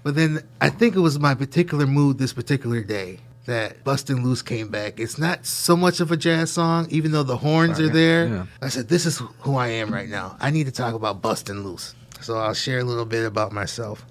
But 0.03 0.15
then 0.15 0.47
I 0.61 0.69
think 0.69 0.97
it 0.97 1.01
was 1.01 1.19
my 1.19 1.35
particular 1.35 1.87
mood 1.87 2.19
this 2.19 2.33
particular 2.33 2.83
day 2.83 3.21
that 3.47 3.85
Bustin' 3.85 4.23
Loose 4.23 4.43
came 4.43 4.69
back. 4.69 5.01
It's 5.01 5.19
not 5.19 5.47
so 5.47 5.77
much 5.77 6.01
of 6.01 6.11
a 6.13 6.17
jazz 6.17 6.51
song, 6.51 6.87
even 6.91 7.13
though 7.13 7.23
the 7.23 7.37
horns 7.37 7.81
are 7.81 7.89
there. 7.89 8.27
Yeah. 8.27 8.47
I 8.63 8.69
said, 8.69 8.89
this 8.89 9.07
is 9.07 9.21
who 9.41 9.57
I 9.57 9.69
am 9.69 9.93
right 9.93 10.09
now. 10.09 10.37
I 10.41 10.51
need 10.51 10.65
to 10.65 10.73
talk 10.73 10.95
about 10.95 11.21
Bustin' 11.21 11.63
Loose. 11.63 11.95
So 12.21 12.39
I'll 12.39 12.55
share 12.55 12.79
a 12.79 12.85
little 12.85 13.05
bit 13.05 13.27
about 13.27 13.53
myself. 13.53 14.05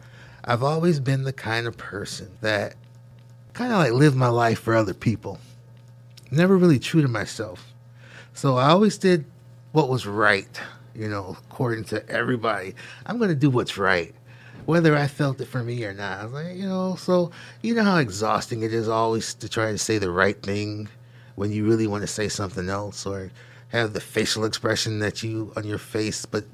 I've 0.44 0.62
always 0.62 1.00
been 1.00 1.24
the 1.24 1.34
kind 1.34 1.68
of 1.68 1.78
person 1.78 2.30
that 2.42 2.76
kind 3.54 3.72
of 3.72 3.80
like 3.80 3.94
live 3.94 4.16
my 4.16 4.28
life 4.28 4.60
for 4.60 4.76
other 4.76 4.94
people. 4.94 5.40
Never 6.34 6.58
really 6.58 6.80
true 6.80 7.04
to 7.04 7.08
myself. 7.08 7.76
So 8.34 8.58
I 8.58 8.70
always 8.70 8.98
did 8.98 9.26
what 9.72 9.88
was 9.88 10.08
right, 10.08 10.60
you 10.96 11.08
know, 11.08 11.38
according 11.48 11.84
to 11.86 12.10
everybody. 12.10 12.74
I'm 13.06 13.20
going 13.20 13.30
to 13.30 13.36
do 13.36 13.52
what's 13.52 13.78
right, 13.78 14.16
whether 14.66 14.98
I 14.98 15.06
felt 15.06 15.40
it 15.42 15.46
for 15.46 15.62
me 15.62 15.86
or 15.86 15.94
not. 15.94 16.18
I 16.18 16.24
was 16.24 16.34
like, 16.34 16.56
you 16.56 16.68
know, 16.68 16.96
so 16.96 17.30
you 17.62 17.76
know 17.76 17.84
how 17.84 17.98
exhausting 17.98 18.64
it 18.64 18.74
is 18.74 18.90
always 18.90 19.36
to 19.36 19.48
try 19.48 19.72
to 19.72 19.78
say 19.78 20.00
the 20.00 20.10
right 20.10 20.42
thing 20.42 20.90
when 21.36 21.52
you 21.52 21.68
really 21.68 21.86
want 21.86 22.02
to 22.02 22.08
say 22.08 22.30
something 22.30 22.68
else 22.68 23.06
or 23.06 23.30
have 23.68 23.94
the 23.94 24.02
facial 24.02 24.44
expression 24.44 24.98
that 25.00 25.22
you 25.22 25.54
on 25.56 25.66
your 25.66 25.78
face, 25.78 26.26
but 26.26 26.46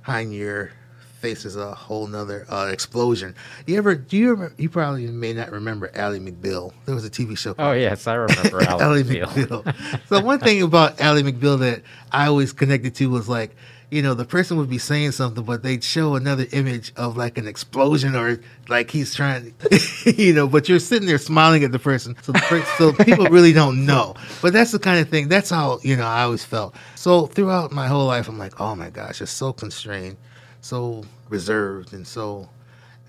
behind 0.00 0.32
your 0.32 0.72
face 1.20 1.44
is 1.44 1.56
a 1.56 1.74
whole 1.74 2.06
nother 2.06 2.46
uh, 2.48 2.68
explosion. 2.72 3.34
You 3.66 3.76
ever, 3.78 3.94
do 3.94 4.16
you 4.16 4.30
remember, 4.30 4.54
you 4.58 4.68
probably 4.68 5.06
may 5.06 5.32
not 5.32 5.50
remember 5.52 5.90
Ally 5.94 6.18
McBeal. 6.18 6.72
There 6.86 6.94
was 6.94 7.04
a 7.04 7.10
TV 7.10 7.36
show 7.36 7.54
called 7.54 7.68
Oh 7.68 7.72
yes, 7.72 8.06
I 8.06 8.14
remember 8.14 8.62
Ally 8.68 9.02
Field. 9.02 9.28
McBeal. 9.30 10.00
so 10.08 10.20
one 10.20 10.38
thing 10.40 10.62
about 10.62 11.00
Ally 11.00 11.22
McBeal 11.22 11.58
that 11.60 11.82
I 12.10 12.26
always 12.26 12.52
connected 12.52 12.94
to 12.96 13.10
was 13.10 13.28
like, 13.28 13.54
you 13.90 14.02
know, 14.02 14.14
the 14.14 14.24
person 14.24 14.56
would 14.56 14.70
be 14.70 14.78
saying 14.78 15.10
something, 15.10 15.42
but 15.44 15.64
they'd 15.64 15.82
show 15.82 16.14
another 16.14 16.46
image 16.52 16.92
of 16.96 17.16
like 17.16 17.36
an 17.38 17.48
explosion 17.48 18.14
or 18.14 18.40
like 18.68 18.88
he's 18.90 19.14
trying, 19.14 19.52
you 20.04 20.32
know, 20.32 20.46
but 20.46 20.68
you're 20.68 20.78
sitting 20.78 21.08
there 21.08 21.18
smiling 21.18 21.64
at 21.64 21.72
the 21.72 21.78
person. 21.78 22.16
So, 22.22 22.30
the 22.32 22.38
per- 22.38 22.64
so 22.78 22.92
people 22.92 23.26
really 23.30 23.52
don't 23.52 23.84
know. 23.84 24.14
But 24.42 24.52
that's 24.52 24.70
the 24.70 24.78
kind 24.78 25.00
of 25.00 25.08
thing, 25.08 25.28
that's 25.28 25.50
how, 25.50 25.80
you 25.82 25.96
know, 25.96 26.06
I 26.06 26.22
always 26.22 26.44
felt. 26.44 26.76
So 26.94 27.26
throughout 27.26 27.72
my 27.72 27.88
whole 27.88 28.06
life, 28.06 28.28
I'm 28.28 28.38
like, 28.38 28.60
oh 28.60 28.76
my 28.76 28.90
gosh, 28.90 29.20
it's 29.20 29.32
so 29.32 29.52
constrained, 29.52 30.16
so 30.60 31.04
reserved, 31.28 31.92
and 31.92 32.06
so 32.06 32.48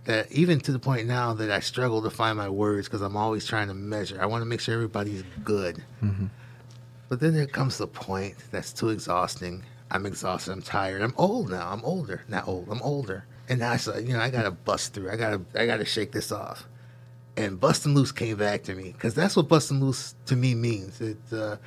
that 0.05 0.31
even 0.31 0.59
to 0.61 0.71
the 0.71 0.79
point 0.79 1.07
now 1.07 1.33
that 1.33 1.51
I 1.51 1.59
struggle 1.59 2.01
to 2.01 2.09
find 2.09 2.37
my 2.37 2.49
words 2.49 2.87
because 2.87 3.01
I'm 3.01 3.15
always 3.15 3.45
trying 3.45 3.67
to 3.67 3.73
measure. 3.73 4.19
I 4.21 4.25
want 4.25 4.41
to 4.41 4.45
make 4.45 4.59
sure 4.59 4.73
everybody's 4.73 5.23
good. 5.43 5.83
But 7.07 7.19
then 7.19 7.33
there 7.33 7.45
comes 7.45 7.77
the 7.77 7.87
point 7.87 8.35
that's 8.51 8.71
too 8.73 8.89
exhausting. 8.89 9.63
I'm 9.91 10.05
exhausted. 10.05 10.53
I'm 10.53 10.61
tired. 10.61 11.01
I'm 11.01 11.13
old 11.17 11.49
now. 11.51 11.69
I'm 11.69 11.83
older. 11.83 12.23
Not 12.29 12.47
old. 12.47 12.69
I'm 12.71 12.81
older. 12.81 13.25
And 13.49 13.61
I 13.63 13.75
said, 13.77 14.07
you 14.07 14.13
know, 14.13 14.21
I 14.21 14.29
gotta 14.29 14.51
bust 14.51 14.93
through. 14.93 15.11
I 15.11 15.17
gotta, 15.17 15.41
I 15.53 15.65
gotta 15.65 15.85
shake 15.85 16.13
this 16.13 16.31
off. 16.31 16.67
And 17.37 17.59
busting 17.59 17.93
loose 17.93 18.11
came 18.11 18.37
back 18.37 18.63
to 18.63 18.73
me 18.75 18.93
because 18.93 19.13
that's 19.13 19.35
what 19.35 19.49
busting 19.49 19.79
loose 19.81 20.15
to 20.27 20.35
me 20.35 20.55
means. 20.55 20.99
It, 21.01 21.17
uh, 21.33 21.57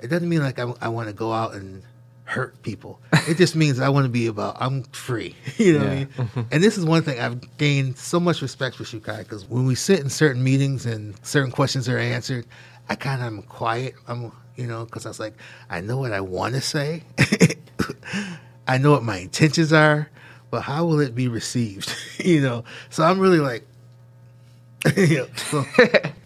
it 0.00 0.08
doesn't 0.08 0.28
mean 0.28 0.40
like 0.42 0.58
I, 0.58 0.72
I 0.80 0.88
want 0.88 1.08
to 1.08 1.14
go 1.14 1.32
out 1.32 1.54
and 1.54 1.84
hurt 2.24 2.60
people. 2.62 3.00
It 3.28 3.36
just 3.36 3.54
means 3.56 3.78
I 3.80 3.88
want 3.88 4.04
to 4.04 4.08
be 4.10 4.26
about 4.26 4.56
I'm 4.60 4.84
free. 4.84 5.34
You 5.58 5.74
know 5.74 5.78
what 5.80 5.88
I 5.88 5.94
Yeah. 5.94 6.04
mean? 6.34 6.46
and 6.50 6.62
this 6.62 6.78
is 6.78 6.84
one 6.84 7.02
thing 7.02 7.20
I've 7.20 7.56
gained 7.58 7.98
so 7.98 8.18
much 8.20 8.40
respect 8.42 8.76
for 8.76 8.84
Shiu-Kai 8.84 9.18
because 9.18 9.44
when 9.48 9.66
we 9.66 9.74
sit 9.74 10.00
in 10.00 10.08
certain 10.08 10.42
meetings 10.42 10.86
and 10.86 11.14
certain 11.26 11.50
questions 11.50 11.88
are 11.88 11.98
answered, 11.98 12.46
I 12.88 12.94
kind 12.94 13.20
of 13.20 13.26
am 13.26 13.42
quiet. 13.42 13.94
I'm 14.08 14.32
you 14.56 14.66
know 14.66 14.84
because 14.84 15.06
I 15.06 15.10
was 15.10 15.20
like 15.20 15.34
I 15.70 15.80
know 15.80 15.98
what 15.98 16.12
I 16.12 16.20
want 16.20 16.54
to 16.54 16.60
say. 16.60 17.02
I 18.66 18.78
know 18.78 18.92
what 18.92 19.02
my 19.02 19.18
intentions 19.18 19.72
are, 19.72 20.08
but 20.50 20.62
how 20.62 20.84
will 20.86 21.00
it 21.00 21.14
be 21.14 21.28
received? 21.28 21.94
you 22.18 22.40
know, 22.40 22.64
so 22.90 23.02
I'm 23.02 23.18
really 23.18 23.40
like, 23.40 23.66
you 24.96 25.18
know, 25.18 25.26
so 25.36 25.64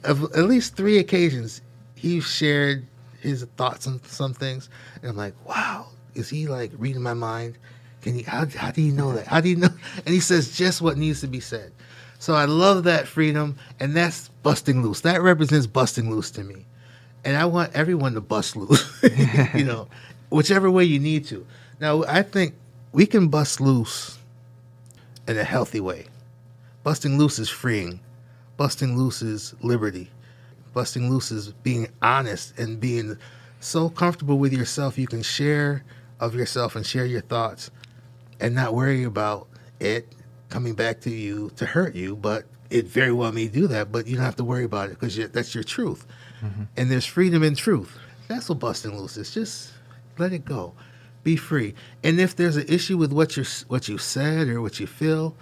of 0.05 0.23
at 0.37 0.45
least 0.45 0.77
three 0.77 0.99
occasions 0.99 1.63
he 1.95 2.21
shared 2.21 2.87
his 3.27 3.45
thoughts 3.57 3.87
on 3.87 4.03
some 4.05 4.33
things, 4.33 4.69
and 5.03 5.11
I'm 5.11 5.17
like, 5.17 5.35
wow, 5.47 5.89
is 6.15 6.29
he 6.29 6.47
like 6.47 6.73
reading 6.79 7.03
my 7.03 7.15
mind? 7.15 7.59
Can 8.03 8.15
he? 8.15 8.23
How, 8.23 8.47
how 8.47 8.71
do 8.71 8.83
you 8.83 8.93
know 8.93 9.13
that? 9.13 9.27
How 9.27 9.41
do 9.41 9.49
you 9.49 9.57
know? 9.57 9.69
And 9.97 10.15
he 10.15 10.21
says 10.21 10.57
just 10.57 10.81
what 10.81 10.97
needs 10.97 11.21
to 11.21 11.27
be 11.27 11.41
said. 11.41 11.73
So 12.19 12.35
I 12.35 12.47
love 12.47 12.85
that 12.85 13.07
freedom, 13.07 13.57
and 13.81 13.95
that's 13.95 14.29
busting 14.43 14.83
loose. 14.83 15.01
That 15.01 15.21
represents 15.23 15.67
busting 15.67 16.11
loose 16.11 16.31
to 16.33 16.45
me, 16.45 16.65
and 17.25 17.37
I 17.37 17.45
want 17.45 17.75
everyone 17.75 18.15
to 18.15 18.21
bust 18.21 18.57
loose. 18.57 19.03
you 19.55 19.65
know, 19.65 19.89
whichever 20.31 20.71
way 20.71 20.85
you 20.85 20.99
need 20.99 21.27
to. 21.27 21.47
Now 21.81 22.05
I 22.05 22.23
think 22.23 22.55
we 22.93 23.07
can 23.07 23.29
bust 23.29 23.61
loose 23.61 24.19
in 25.29 25.37
a 25.37 25.45
healthy 25.45 25.81
way. 25.81 26.07
Busting 26.83 27.19
loose 27.19 27.39
is 27.39 27.49
freeing. 27.49 28.01
Busting 28.57 28.97
loose 28.97 29.21
is 29.21 29.55
liberty. 29.61 30.11
Busting 30.77 31.09
loose 31.09 31.31
is 31.31 31.55
being 31.63 31.89
honest 32.03 32.59
and 32.59 32.79
being 32.79 33.17
so 33.61 33.89
comfortable 33.89 34.39
with 34.39 34.53
yourself 34.53 34.99
you 34.99 35.07
can 35.07 35.23
share 35.23 35.83
of 36.21 36.35
yourself 36.35 36.77
and 36.77 36.85
share 36.85 37.07
your 37.07 37.23
thoughts 37.23 37.71
and 38.41 38.55
not 38.55 38.75
worry 38.75 39.03
about 39.03 39.49
it 39.81 40.15
coming 40.51 40.75
back 40.75 41.01
to 41.01 41.11
you 41.11 41.51
to 41.57 41.65
hurt 41.65 41.95
you. 41.95 42.15
But 42.15 42.45
it 42.69 42.87
very 42.87 43.11
well 43.11 43.33
may 43.33 43.49
do 43.49 43.67
that, 43.69 43.91
but 43.91 44.07
you 44.07 44.17
don't 44.17 44.27
have 44.27 44.37
to 44.37 44.45
worry 44.45 44.65
about 44.65 44.91
it 44.91 45.01
because 45.01 45.17
that's 45.31 45.55
your 45.55 45.65
truth. 45.65 46.07
Mm-hmm. 46.43 46.65
And 46.77 46.91
there's 46.91 47.07
freedom 47.07 47.43
in 47.43 47.55
truth. 47.55 47.97
That's 48.29 48.51
what 48.51 48.59
busting 48.59 48.99
loose 48.99 49.17
is. 49.17 49.33
Just 49.33 49.73
let 50.19 50.35
it 50.35 50.45
go. 50.45 50.75
Be 51.25 51.37
free. 51.37 51.73
And 52.05 52.21
if 52.21 52.37
there's 52.37 52.59
an 52.59 52.67
issue 52.69 52.99
with 52.99 53.15
what 53.15 53.39
you 53.39 53.47
what 53.69 53.89
you 53.89 53.97
said 53.97 54.49
or 54.49 54.61
what 54.61 54.79
you 54.79 54.87
feel, 54.87 55.39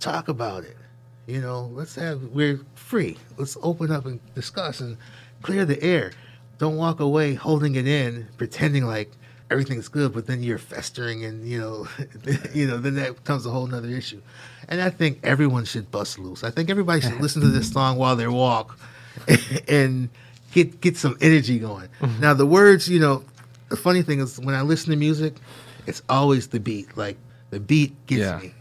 talk 0.00 0.28
about 0.28 0.64
it. 0.64 0.78
You 1.26 1.42
know, 1.42 1.70
let's 1.74 1.94
have 1.96 2.22
we're 2.22 2.60
free. 2.92 3.16
Let's 3.38 3.56
open 3.62 3.90
up 3.90 4.04
and 4.04 4.20
discuss 4.34 4.80
and 4.80 4.98
clear 5.40 5.64
the 5.64 5.82
air. 5.82 6.12
Don't 6.58 6.76
walk 6.76 7.00
away 7.00 7.32
holding 7.32 7.74
it 7.76 7.86
in, 7.86 8.28
pretending 8.36 8.84
like 8.86 9.10
everything's 9.50 9.88
good, 9.88 10.12
but 10.12 10.26
then 10.26 10.42
you're 10.42 10.58
festering 10.58 11.24
and 11.24 11.48
you 11.48 11.58
know, 11.58 11.88
you 12.52 12.66
know, 12.66 12.76
then 12.76 12.94
that 12.96 13.16
becomes 13.16 13.46
a 13.46 13.50
whole 13.50 13.66
nother 13.66 13.88
issue. 13.88 14.20
And 14.68 14.82
I 14.82 14.90
think 14.90 15.20
everyone 15.22 15.64
should 15.64 15.90
bust 15.90 16.18
loose. 16.18 16.44
I 16.44 16.50
think 16.50 16.68
everybody 16.68 17.00
should 17.00 17.18
listen 17.24 17.40
to 17.40 17.48
this 17.48 17.72
song 17.72 17.96
while 17.96 18.14
they 18.14 18.28
walk 18.28 18.78
and 19.68 20.10
get 20.52 20.82
get 20.82 20.98
some 20.98 21.16
energy 21.22 21.58
going. 21.58 21.88
Mm-hmm. 22.02 22.20
Now 22.20 22.34
the 22.34 22.44
words, 22.46 22.90
you 22.90 23.00
know, 23.00 23.24
the 23.70 23.76
funny 23.78 24.02
thing 24.02 24.20
is 24.20 24.38
when 24.38 24.54
I 24.54 24.60
listen 24.60 24.90
to 24.90 24.96
music, 24.98 25.36
it's 25.86 26.02
always 26.10 26.48
the 26.48 26.60
beat. 26.60 26.94
Like 26.94 27.16
the 27.48 27.58
beat 27.58 27.94
gets 28.06 28.20
Yeah. 28.20 28.38
me. 28.38 28.54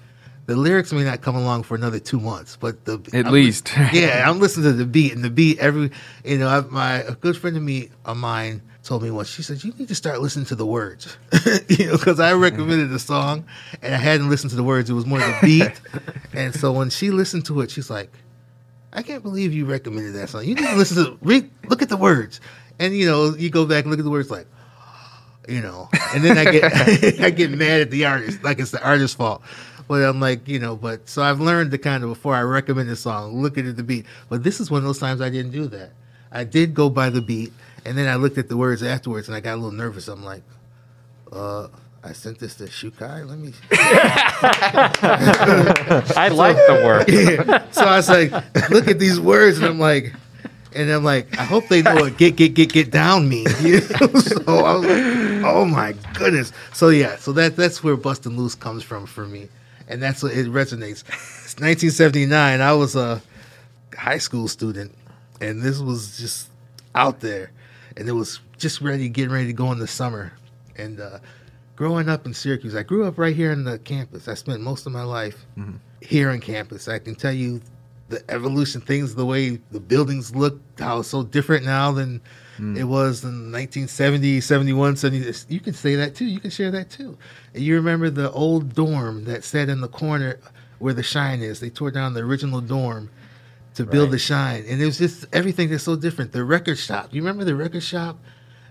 The 0.51 0.57
lyrics 0.57 0.91
may 0.91 1.05
not 1.05 1.21
come 1.21 1.37
along 1.37 1.63
for 1.63 1.75
another 1.75 1.97
two 1.97 2.19
months, 2.19 2.57
but 2.59 2.83
the 2.83 2.99
At 3.13 3.27
I'm 3.27 3.31
least. 3.31 3.71
yeah, 3.93 4.29
I'm 4.29 4.41
listening 4.41 4.65
to 4.65 4.73
the 4.73 4.85
beat 4.85 5.13
and 5.13 5.23
the 5.23 5.29
beat 5.29 5.59
every. 5.59 5.91
You 6.25 6.39
know, 6.39 6.49
I, 6.49 6.59
my 6.69 6.95
a 6.95 7.13
good 7.15 7.37
friend 7.37 7.55
of 7.55 7.63
me 7.63 7.89
of 8.03 8.17
mine 8.17 8.61
told 8.83 9.01
me 9.01 9.11
once. 9.11 9.29
She 9.29 9.43
said 9.43 9.63
you 9.63 9.71
need 9.79 9.87
to 9.87 9.95
start 9.95 10.19
listening 10.19 10.47
to 10.47 10.55
the 10.55 10.65
words. 10.65 11.15
you 11.69 11.85
know, 11.85 11.93
because 11.93 12.19
I 12.19 12.33
recommended 12.33 12.89
the 12.89 12.99
song 12.99 13.45
and 13.81 13.95
I 13.95 13.97
hadn't 13.97 14.29
listened 14.29 14.49
to 14.49 14.57
the 14.57 14.63
words. 14.63 14.89
It 14.89 14.93
was 14.93 15.05
more 15.05 15.19
the 15.19 15.37
beat, 15.41 15.71
and 16.33 16.53
so 16.53 16.73
when 16.73 16.89
she 16.89 17.11
listened 17.11 17.45
to 17.45 17.61
it, 17.61 17.71
she's 17.71 17.89
like, 17.89 18.11
I 18.91 19.03
can't 19.03 19.23
believe 19.23 19.53
you 19.53 19.63
recommended 19.65 20.15
that 20.15 20.31
song. 20.31 20.43
You 20.43 20.55
need 20.55 20.67
to 20.67 20.75
listen 20.75 20.97
to 21.05 21.17
read, 21.21 21.49
look 21.69 21.81
at 21.81 21.87
the 21.87 21.95
words, 21.95 22.41
and 22.77 22.93
you 22.93 23.05
know, 23.05 23.35
you 23.37 23.49
go 23.49 23.65
back 23.65 23.85
and 23.85 23.91
look 23.91 23.99
at 23.99 24.03
the 24.05 24.11
words 24.11 24.29
like, 24.29 24.47
you 25.47 25.61
know, 25.61 25.87
and 26.13 26.21
then 26.25 26.37
I 26.37 26.43
get 26.51 26.73
I 27.21 27.29
get 27.29 27.51
mad 27.51 27.79
at 27.79 27.89
the 27.89 28.03
artist, 28.03 28.43
like 28.43 28.59
it's 28.59 28.71
the 28.71 28.83
artist's 28.83 29.15
fault. 29.15 29.43
But 29.91 30.03
I'm 30.03 30.21
like, 30.21 30.47
you 30.47 30.57
know, 30.57 30.77
but 30.77 31.09
so 31.09 31.21
I've 31.21 31.41
learned 31.41 31.71
to 31.71 31.77
kind 31.77 32.01
of 32.01 32.11
before 32.11 32.33
I 32.33 32.43
recommend 32.43 32.89
a 32.89 32.95
song, 32.95 33.41
look 33.41 33.57
at 33.57 33.75
the 33.75 33.83
beat. 33.83 34.05
But 34.29 34.41
this 34.41 34.61
is 34.61 34.71
one 34.71 34.77
of 34.77 34.85
those 34.85 34.99
times 34.99 35.19
I 35.19 35.29
didn't 35.29 35.51
do 35.51 35.67
that. 35.67 35.91
I 36.31 36.45
did 36.45 36.73
go 36.73 36.89
by 36.89 37.09
the 37.09 37.21
beat, 37.21 37.51
and 37.83 37.97
then 37.97 38.07
I 38.07 38.15
looked 38.15 38.37
at 38.37 38.47
the 38.47 38.55
words 38.55 38.83
afterwards, 38.83 39.27
and 39.27 39.35
I 39.35 39.41
got 39.41 39.55
a 39.55 39.59
little 39.59 39.73
nervous. 39.73 40.07
I'm 40.07 40.23
like, 40.23 40.43
uh. 41.33 41.67
I 42.03 42.13
sent 42.13 42.39
this 42.39 42.55
to 42.55 42.63
Shiu-Kai. 42.63 43.21
Let 43.21 43.37
me. 43.37 43.53
I 46.17 46.29
like 46.33 46.55
the 46.55 46.81
word. 46.83 47.05
so 47.71 47.83
I 47.83 47.97
was 47.97 48.09
like, 48.09 48.31
look 48.71 48.87
at 48.87 48.97
these 48.97 49.19
words, 49.19 49.59
and 49.59 49.67
I'm 49.67 49.77
like, 49.77 50.11
and 50.73 50.89
I'm 50.89 51.03
like, 51.03 51.37
I 51.37 51.43
hope 51.43 51.67
they 51.67 51.81
know 51.81 51.95
what 51.95 52.17
get 52.17 52.35
get 52.35 52.53
get 52.53 52.71
get 52.71 52.91
down 52.91 53.27
means. 53.29 53.61
You 53.63 53.81
know? 53.81 54.07
so 54.19 54.65
I 54.65 54.73
was 54.73 54.85
like, 54.85 55.45
oh 55.45 55.65
my 55.65 55.93
goodness. 56.13 56.51
So 56.73 56.89
yeah, 56.89 57.17
so 57.17 57.33
that 57.33 57.55
that's 57.55 57.83
where 57.83 57.97
busting 57.97 58.37
loose 58.37 58.55
comes 58.55 58.83
from 58.83 59.05
for 59.05 59.27
me, 59.27 59.49
and 59.87 60.01
that's 60.01 60.23
what 60.23 60.33
it 60.33 60.47
resonates. 60.47 61.03
It's 61.43 61.59
1979. 61.59 62.61
I 62.61 62.73
was 62.73 62.95
a 62.95 63.21
high 63.97 64.19
school 64.19 64.47
student, 64.47 64.93
and 65.41 65.61
this 65.61 65.79
was 65.79 66.17
just 66.17 66.49
out 66.95 67.19
there, 67.19 67.51
and 67.97 68.07
it 68.07 68.13
was 68.13 68.39
just 68.57 68.81
ready, 68.81 69.09
getting 69.09 69.31
ready 69.31 69.47
to 69.47 69.53
go 69.53 69.71
in 69.71 69.79
the 69.79 69.87
summer, 69.87 70.33
and. 70.77 70.99
uh 70.99 71.19
growing 71.77 72.09
up 72.09 72.27
in 72.27 72.33
Syracuse, 72.33 72.75
I 72.75 72.83
grew 72.83 73.05
up 73.07 73.17
right 73.17 73.35
here 73.35 73.51
on 73.51 73.63
the 73.63 73.79
campus. 73.79 74.27
I 74.27 74.35
spent 74.35 74.61
most 74.61 74.85
of 74.85 74.91
my 74.91 75.01
life 75.01 75.47
here 75.99 76.29
on 76.29 76.39
campus. 76.39 76.87
I 76.87 76.99
can 76.99 77.15
tell 77.15 77.31
you 77.31 77.59
the 78.09 78.23
evolution, 78.29 78.81
things, 78.81 79.15
the 79.15 79.25
way 79.25 79.59
the 79.71 79.79
buildings 79.79 80.35
look, 80.35 80.59
how 80.77 80.99
it's 80.99 81.07
so 81.07 81.23
different 81.23 81.65
now 81.65 81.91
than 81.91 82.21
Mm. 82.61 82.77
it 82.77 82.83
was 82.83 83.23
in 83.23 83.51
1970, 83.51 84.39
71, 84.39 84.95
70. 84.95 85.33
You 85.49 85.59
can 85.59 85.73
say 85.73 85.95
that 85.95 86.13
too. 86.13 86.25
You 86.25 86.39
can 86.39 86.51
share 86.51 86.69
that 86.71 86.91
too. 86.91 87.17
And 87.55 87.63
you 87.63 87.73
remember 87.75 88.09
the 88.11 88.31
old 88.31 88.75
dorm 88.75 89.25
that 89.25 89.43
sat 89.43 89.67
in 89.67 89.81
the 89.81 89.87
corner 89.87 90.39
where 90.77 90.93
the 90.93 91.01
Schine 91.03 91.41
is. 91.41 91.59
They 91.59 91.71
tore 91.71 91.89
down 91.91 92.13
the 92.13 92.21
original 92.21 92.61
dorm 92.61 93.09
to 93.75 93.83
build 93.85 94.05
Right. 94.09 94.11
the 94.11 94.19
Schine. 94.19 94.65
And 94.67 94.79
it 94.81 94.85
was 94.85 94.97
just 94.99 95.25
everything 95.33 95.69
that's 95.69 95.83
so 95.83 95.95
different. 95.95 96.33
The 96.33 96.43
record 96.43 96.77
shop. 96.77 97.09
You 97.11 97.21
remember 97.21 97.43
the 97.45 97.55
record 97.55 97.81
shop? 97.83 98.19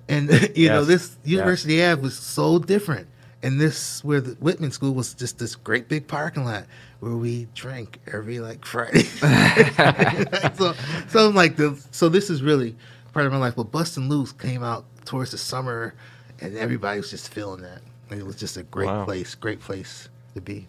And 0.08 0.30
you 0.56 0.68
know, 0.68 0.80
Yes. 0.80 0.86
this 0.86 1.16
Yes. 1.24 1.30
University 1.32 1.82
Ave 1.84 2.00
was 2.02 2.16
so 2.16 2.58
different. 2.60 3.08
And 3.42 3.60
this 3.60 4.04
where 4.04 4.20
the 4.20 4.32
Whitman 4.34 4.70
School 4.70 4.92
was 4.94 5.14
just 5.14 5.38
this 5.38 5.56
great 5.56 5.88
big 5.88 6.06
parking 6.06 6.44
lot 6.44 6.66
where 7.00 7.16
we 7.16 7.48
drank 7.54 7.98
every 8.12 8.38
like 8.38 8.64
Friday. 8.66 9.02
so 10.56 10.74
so 11.08 11.28
I'm 11.28 11.34
like 11.34 11.56
the 11.56 11.76
so 11.90 12.08
this 12.08 12.28
is 12.30 12.42
really 12.42 12.76
part 13.12 13.26
of 13.26 13.32
my 13.32 13.38
life. 13.38 13.56
But 13.56 13.70
Bustin' 13.70 14.08
Loose 14.08 14.32
came 14.32 14.62
out 14.62 14.84
towards 15.04 15.30
the 15.32 15.38
summer 15.38 15.94
and 16.40 16.56
everybody 16.56 17.00
was 17.00 17.10
just 17.10 17.32
feeling 17.32 17.62
that. 17.62 17.80
And 18.10 18.20
it 18.20 18.26
was 18.26 18.36
just 18.36 18.56
a 18.56 18.62
great 18.64 18.86
Wow. 18.88 19.04
place, 19.04 19.34
great 19.34 19.60
place 19.60 20.08
to 20.34 20.40
be. 20.40 20.66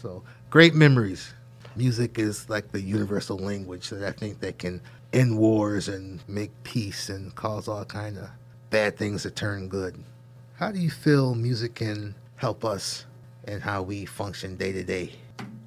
So 0.00 0.22
great 0.50 0.74
memories. 0.74 1.32
Music 1.76 2.18
is 2.18 2.48
like 2.50 2.72
the 2.72 2.80
universal 2.80 3.38
language 3.38 3.88
that 3.90 4.06
I 4.06 4.12
think 4.12 4.40
that 4.40 4.58
can 4.58 4.80
end 5.12 5.38
wars 5.38 5.88
and 5.88 6.20
make 6.28 6.50
peace 6.64 7.08
and 7.08 7.34
cause 7.34 7.68
all 7.68 7.84
kind 7.84 8.18
of 8.18 8.28
bad 8.70 8.96
things 8.96 9.22
to 9.22 9.30
turn 9.30 9.68
good. 9.68 10.02
How 10.54 10.70
do 10.72 10.78
you 10.78 10.90
feel 10.90 11.34
music 11.34 11.74
can 11.74 12.14
help 12.36 12.64
us 12.64 13.04
and 13.44 13.62
how 13.62 13.82
we 13.82 14.04
function 14.04 14.56
day 14.56 14.72
to 14.72 14.82
day 14.84 15.12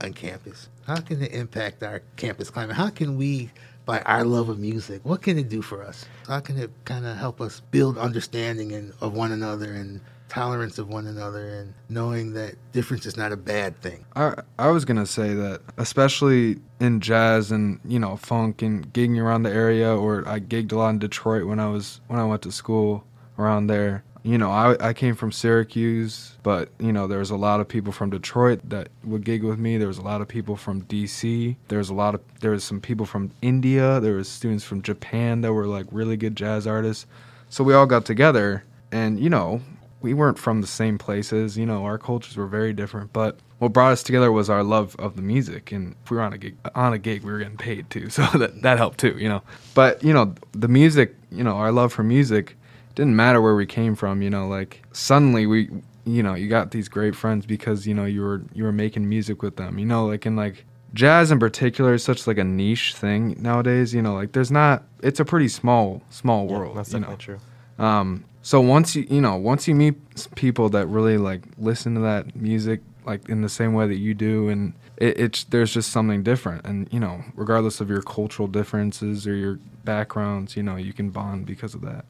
on 0.02 0.14
campus? 0.14 0.70
How 0.86 0.98
can 0.98 1.22
it 1.22 1.32
impact 1.32 1.82
our 1.84 2.02
campus 2.18 2.50
climate? 2.50 2.76
How 2.76 2.90
can 2.90 3.18
we, 3.18 3.52
by 3.86 4.02
our 4.02 4.24
love 4.24 4.50
of 4.50 4.60
music, 4.60 5.02
what 5.04 5.22
can 5.22 5.38
it 5.38 5.50
do 5.50 5.62
for 5.62 5.84
us? 5.84 6.06
How 6.28 6.40
can 6.40 6.58
it 6.58 6.72
kind 6.86 7.06
of 7.06 7.18
help 7.18 7.42
us 7.42 7.62
build 7.72 7.98
understanding 7.98 8.72
and, 8.72 8.94
of 9.02 9.14
one 9.14 9.32
another 9.32 9.74
and 9.74 10.02
tolerance 10.28 10.78
of 10.78 10.90
one 10.90 11.08
another 11.08 11.48
and 11.48 11.74
knowing 11.90 12.34
that 12.34 12.56
difference 12.72 13.06
is 13.06 13.16
not 13.16 13.32
a 13.32 13.38
bad 13.38 13.80
thing. 13.82 14.06
I 14.16 14.36
I 14.58 14.70
was 14.70 14.86
gonna 14.86 15.06
say 15.06 15.34
that, 15.34 15.62
especially 15.78 16.58
in 16.80 17.00
jazz 17.00 17.52
and 17.52 17.80
you 17.86 18.00
know 18.00 18.18
funk 18.18 18.62
and 18.62 18.92
gigging 18.94 19.22
around 19.22 19.44
the 19.44 19.52
area, 19.52 19.96
or 19.96 20.28
I 20.28 20.40
gigged 20.40 20.72
a 20.72 20.76
lot 20.76 20.90
in 20.90 21.00
Detroit 21.00 21.46
when 21.46 21.60
I 21.60 21.68
was 21.70 22.02
when 22.08 22.20
I 22.20 22.26
went 22.26 22.42
to 22.44 22.52
school 22.52 23.06
around 23.38 23.68
there. 23.68 24.04
You 24.26 24.40
know, 24.40 24.50
I 24.50 24.76
I 24.80 24.94
came 24.94 25.14
from 25.14 25.32
Syracuse, 25.32 26.36
but 26.42 26.70
you 26.80 26.92
know 26.92 27.06
there 27.06 27.20
was 27.20 27.30
a 27.30 27.36
lot 27.36 27.60
of 27.60 27.68
people 27.68 27.94
from 27.94 28.10
Detroit 28.10 28.60
that 28.70 28.90
would 29.04 29.24
gig 29.24 29.44
with 29.44 29.60
me. 29.60 29.78
There 29.78 29.88
was 29.88 30.00
a 30.00 30.02
lot 30.02 30.20
of 30.20 30.28
people 30.28 30.56
from 30.56 30.80
D.C. 30.80 31.56
There 31.68 31.78
was 31.78 31.92
a 31.92 31.94
lot 31.94 32.16
of 32.16 32.22
there 32.40 32.50
was 32.50 32.64
some 32.64 32.82
people 32.82 33.06
from 33.06 33.30
India. 33.44 34.00
There 34.00 34.16
was 34.16 34.28
students 34.28 34.64
from 34.64 34.82
Japan 34.82 35.42
that 35.42 35.54
were 35.54 35.68
like 35.68 35.86
really 35.92 36.18
good 36.18 36.36
jazz 36.36 36.66
artists. 36.66 37.06
So 37.50 37.64
we 37.64 37.76
all 37.76 37.86
got 37.86 38.04
together, 38.04 38.64
and 38.92 39.20
you 39.20 39.30
know 39.30 39.62
we 40.02 40.16
weren't 40.16 40.40
from 40.40 40.62
the 40.62 40.68
same 40.68 40.98
places. 40.98 41.56
You 41.56 41.68
know, 41.68 41.86
our 41.86 42.00
cultures 42.00 42.36
were 42.36 42.48
very 42.48 42.74
different. 42.74 43.14
But 43.14 43.38
what 43.60 43.74
brought 43.74 43.92
us 43.92 44.02
together 44.02 44.32
was 44.32 44.50
our 44.50 44.64
love 44.64 44.96
of 44.98 45.18
the 45.18 45.22
music. 45.22 45.72
And 45.72 45.96
if 46.04 46.10
we 46.10 46.18
were 46.18 46.24
on 46.24 46.34
a 46.34 46.40
gig, 46.40 46.56
on 46.74 46.94
a 46.94 46.98
gig, 46.98 47.24
we 47.24 47.32
were 47.32 47.38
getting 47.38 47.58
paid 47.58 47.92
too, 47.92 48.10
so 48.18 48.24
that 48.40 48.64
that 48.64 48.80
helped 48.80 48.98
too. 48.98 49.16
You 49.20 49.30
know, 49.30 49.44
but 49.76 50.04
you 50.04 50.14
know, 50.14 50.34
the 50.54 50.68
music, 50.68 51.14
you 51.32 51.44
know, 51.44 51.58
our 51.58 51.72
love 51.72 51.94
for 51.94 52.02
music 52.02 52.58
didn't 52.96 53.16
matter 53.16 53.42
where 53.42 53.56
we 53.56 53.66
came 53.66 53.96
from. 53.96 54.22
You 54.22 54.30
know, 54.30 54.48
like 54.48 54.82
suddenly 54.92 55.46
we, 55.46 55.70
you 56.06 56.24
know, 56.24 56.34
you 56.34 56.48
got 56.50 56.72
these 56.72 56.88
great 56.90 57.16
friends 57.16 57.46
because 57.46 57.86
you 57.86 57.94
know 57.94 58.06
you 58.06 58.22
were 58.22 58.42
you 58.54 58.64
were 58.64 58.72
making 58.72 59.08
music 59.08 59.42
with 59.42 59.58
them. 59.58 59.78
You 59.78 59.86
know, 59.86 60.06
like 60.06 60.26
in 60.26 60.36
like 60.36 60.66
jazz 60.94 61.30
in 61.32 61.40
particular 61.40 61.94
is 61.94 62.04
such 62.04 62.26
like 62.26 62.38
a 62.38 62.44
niche 62.44 62.96
thing 62.96 63.36
nowadays. 63.40 63.94
You 63.94 64.02
know, 64.02 64.14
like 64.16 64.32
there's 64.32 64.52
not. 64.52 64.84
It's 65.04 65.20
a 65.20 65.26
pretty 65.26 65.48
small 65.50 66.02
small 66.10 66.48
Yeah, 66.50 66.58
world. 66.58 66.78
that's 66.78 66.92
you 66.94 67.00
definitely 67.00 67.16
know? 67.34 67.38
true. 67.78 67.86
Um, 67.86 68.26
so 68.42 68.62
once 68.62 68.96
you 68.96 69.06
you 69.10 69.22
know 69.22 69.36
once 69.36 69.68
you 69.68 69.76
meet 69.76 69.96
people 70.36 70.70
that 70.70 70.88
really 70.88 71.18
like 71.18 71.42
listen 71.58 71.96
to 71.96 72.02
that 72.02 72.36
music 72.36 72.82
like 73.06 73.28
in 73.30 73.42
the 73.42 73.50
same 73.50 73.74
way 73.74 73.88
that 73.88 73.98
you 73.98 74.14
do, 74.14 74.50
and 74.50 74.74
it, 74.98 75.20
it's 75.20 75.44
there's 75.46 75.74
just 75.74 75.92
something 75.92 76.24
different, 76.24 76.66
and 76.66 76.88
you 76.92 77.00
know 77.00 77.24
regardless 77.36 77.82
of 77.82 77.90
your 77.90 78.02
cultural 78.02 78.48
differences 78.48 79.28
or 79.28 79.36
your 79.36 79.60
backgrounds, 79.84 80.56
you 80.56 80.64
know 80.64 80.76
you 80.76 80.94
can 80.94 81.10
bond 81.10 81.46
because 81.46 81.74
of 81.76 81.82
that. 81.82 82.06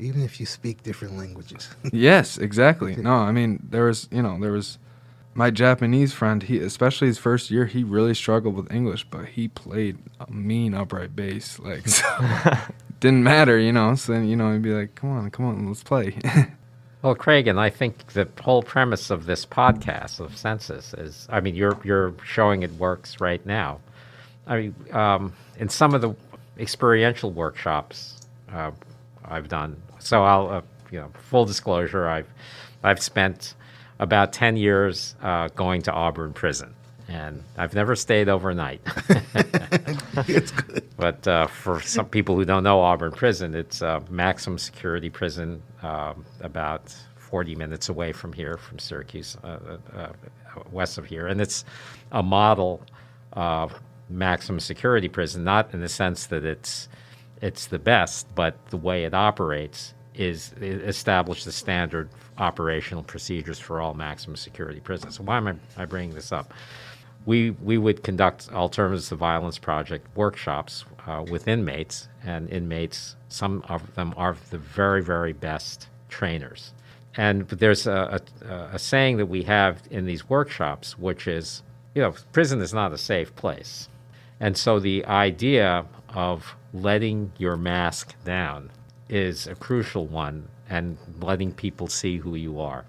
Even 0.00 0.22
if 0.22 0.40
you 0.40 0.46
speak 0.46 0.82
different 0.82 1.16
languages. 1.16 1.68
yes, 1.92 2.38
exactly. 2.38 2.96
No, 2.96 3.14
I 3.14 3.32
mean 3.32 3.66
there 3.70 3.84
was 3.84 4.08
you 4.10 4.22
know 4.22 4.38
there 4.40 4.52
was 4.52 4.78
my 5.34 5.50
Japanese 5.50 6.12
friend. 6.12 6.42
He 6.42 6.58
especially 6.58 7.08
his 7.08 7.18
first 7.18 7.50
year, 7.50 7.66
he 7.66 7.84
really 7.84 8.14
struggled 8.14 8.56
with 8.56 8.72
English, 8.72 9.06
but 9.10 9.26
he 9.26 9.48
played 9.48 9.98
a 10.18 10.30
mean 10.30 10.74
upright 10.74 11.14
bass. 11.14 11.58
Like 11.58 11.86
so, 11.88 12.06
didn't 13.00 13.22
matter, 13.22 13.58
you 13.58 13.72
know. 13.72 13.94
So 13.94 14.12
then 14.12 14.28
you 14.28 14.36
know 14.36 14.52
he'd 14.52 14.62
be 14.62 14.72
like, 14.74 14.94
"Come 14.94 15.10
on, 15.10 15.30
come 15.30 15.46
on, 15.46 15.66
let's 15.68 15.82
play." 15.82 16.16
Well, 17.02 17.14
Craig, 17.14 17.46
and 17.46 17.58
I 17.58 17.70
think 17.70 18.08
the 18.08 18.28
whole 18.42 18.62
premise 18.62 19.08
of 19.08 19.24
this 19.24 19.46
podcast 19.46 20.20
of 20.20 20.36
Census 20.36 20.92
is, 20.92 21.26
I 21.30 21.40
mean, 21.40 21.54
you're 21.54 21.78
you're 21.82 22.12
showing 22.24 22.62
it 22.62 22.72
works 22.74 23.22
right 23.22 23.44
now. 23.46 23.80
I 24.46 24.56
mean, 24.56 24.74
um, 24.92 25.32
in 25.58 25.70
some 25.70 25.94
of 25.94 26.02
the 26.02 26.14
experiential 26.58 27.30
workshops 27.30 28.20
uh, 28.52 28.70
I've 29.24 29.48
done. 29.48 29.80
So 30.00 30.24
I'll, 30.24 30.48
uh, 30.48 30.62
you 30.90 30.98
know, 31.00 31.10
full 31.28 31.44
disclosure, 31.44 32.08
I've 32.08 32.28
I've 32.82 33.02
spent 33.02 33.54
about 33.98 34.32
ten 34.32 34.56
years 34.56 35.14
uh, 35.22 35.48
going 35.48 35.82
to 35.82 35.92
Auburn 35.92 36.32
Prison, 36.32 36.74
and 37.08 37.42
I've 37.56 37.74
never 37.74 37.94
stayed 37.94 38.28
overnight. 38.28 38.80
it's 40.26 40.50
good. 40.50 40.86
But 41.00 41.26
uh, 41.26 41.46
for 41.46 41.80
some 41.80 42.04
people 42.10 42.36
who 42.36 42.44
don't 42.44 42.62
know 42.62 42.80
Auburn 42.80 43.12
Prison, 43.12 43.54
it's 43.54 43.80
a 43.80 44.02
maximum 44.10 44.58
security 44.58 45.08
prison 45.08 45.62
um, 45.82 46.26
about 46.42 46.94
40 47.16 47.54
minutes 47.54 47.88
away 47.88 48.12
from 48.12 48.34
here, 48.34 48.58
from 48.58 48.78
Syracuse, 48.78 49.36
uh, 49.42 49.46
uh, 49.46 49.78
uh, 49.96 50.12
west 50.70 50.98
of 50.98 51.06
here. 51.06 51.26
And 51.26 51.40
it's 51.40 51.64
a 52.12 52.22
model 52.22 52.82
uh, 53.32 53.68
maximum 54.10 54.60
security 54.60 55.08
prison, 55.08 55.42
not 55.42 55.72
in 55.72 55.80
the 55.80 55.88
sense 55.88 56.26
that 56.26 56.44
it's, 56.44 56.88
it's 57.40 57.66
the 57.66 57.78
best, 57.78 58.26
but 58.34 58.54
the 58.70 58.76
way 58.76 59.04
it 59.04 59.14
operates 59.14 59.94
is 60.14 60.52
it 60.60 60.82
established 60.82 61.44
the 61.44 61.52
standard 61.52 62.08
operational 62.38 63.02
procedures 63.02 63.58
for 63.58 63.80
all 63.80 63.94
maximum 63.94 64.36
security 64.36 64.80
prisons. 64.80 65.16
So 65.16 65.22
why 65.22 65.36
am 65.36 65.48
I, 65.48 65.54
I 65.76 65.84
bringing 65.84 66.14
this 66.14 66.32
up? 66.32 66.52
we 67.26 67.50
we 67.50 67.76
would 67.78 68.02
conduct 68.02 68.50
alternatives 68.52 69.08
to 69.08 69.14
violence 69.14 69.58
project 69.58 70.06
workshops 70.16 70.84
uh, 71.06 71.24
with 71.30 71.48
inmates 71.48 72.08
and 72.24 72.48
inmates 72.50 73.16
some 73.28 73.62
of 73.68 73.94
them 73.94 74.14
are 74.16 74.36
the 74.50 74.58
very 74.58 75.02
very 75.02 75.32
best 75.32 75.88
trainers 76.08 76.72
and 77.16 77.46
there's 77.48 77.86
a, 77.86 78.20
a, 78.42 78.54
a 78.72 78.78
saying 78.78 79.16
that 79.16 79.26
we 79.26 79.42
have 79.42 79.82
in 79.90 80.06
these 80.06 80.28
workshops 80.28 80.98
which 80.98 81.26
is 81.26 81.62
you 81.94 82.02
know 82.02 82.14
prison 82.32 82.60
is 82.60 82.72
not 82.72 82.92
a 82.92 82.98
safe 82.98 83.34
place 83.36 83.88
and 84.40 84.56
so 84.56 84.80
the 84.80 85.04
idea 85.04 85.84
of 86.14 86.56
letting 86.72 87.32
your 87.38 87.56
mask 87.56 88.14
down 88.24 88.70
is 89.08 89.46
a 89.46 89.54
crucial 89.54 90.06
one 90.06 90.48
and 90.68 90.96
letting 91.20 91.52
people 91.52 91.88
see 91.88 92.18
who 92.18 92.34
you 92.36 92.60
are 92.60 92.84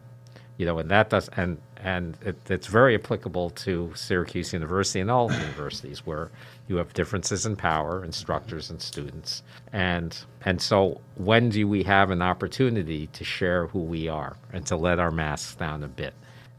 you 0.61 0.67
know, 0.67 0.77
and 0.77 0.91
that 0.91 1.09
does, 1.09 1.27
and 1.29 1.57
and 1.77 2.19
it, 2.23 2.37
it's 2.47 2.67
very 2.67 2.93
applicable 2.93 3.49
to 3.49 3.91
Syracuse 3.95 4.53
University 4.53 4.99
and 4.99 5.09
all 5.09 5.31
universities 5.31 6.05
where 6.05 6.29
you 6.67 6.75
have 6.75 6.93
differences 6.93 7.47
in 7.47 7.55
power, 7.55 8.05
instructors 8.05 8.69
and 8.69 8.79
students, 8.79 9.41
and 9.73 10.15
and 10.45 10.61
so 10.61 11.01
when 11.15 11.49
do 11.49 11.67
we 11.67 11.81
have 11.81 12.11
an 12.11 12.21
opportunity 12.21 13.07
to 13.07 13.23
share 13.23 13.65
who 13.65 13.79
we 13.79 14.07
are 14.07 14.37
and 14.53 14.63
to 14.67 14.75
let 14.75 14.99
our 14.99 15.09
masks 15.09 15.55
down 15.55 15.83
a 15.83 15.87
bit? 15.87 16.13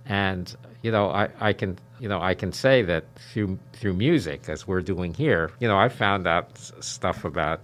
And 0.04 0.52
you 0.82 0.90
know, 0.90 1.10
I, 1.10 1.28
I 1.38 1.52
can 1.52 1.78
you 2.03 2.09
know 2.09 2.20
I 2.20 2.34
can 2.34 2.53
say 2.53 2.82
that 2.82 3.05
through 3.32 3.59
through 3.72 3.94
music, 3.94 4.48
as 4.48 4.66
we're 4.66 4.82
doing 4.82 5.14
here, 5.14 5.50
you 5.61 5.68
know, 5.68 5.78
I 5.78 5.88
found 5.88 6.26
out 6.26 6.50
s- 6.57 6.72
stuff 6.80 7.24
about 7.24 7.61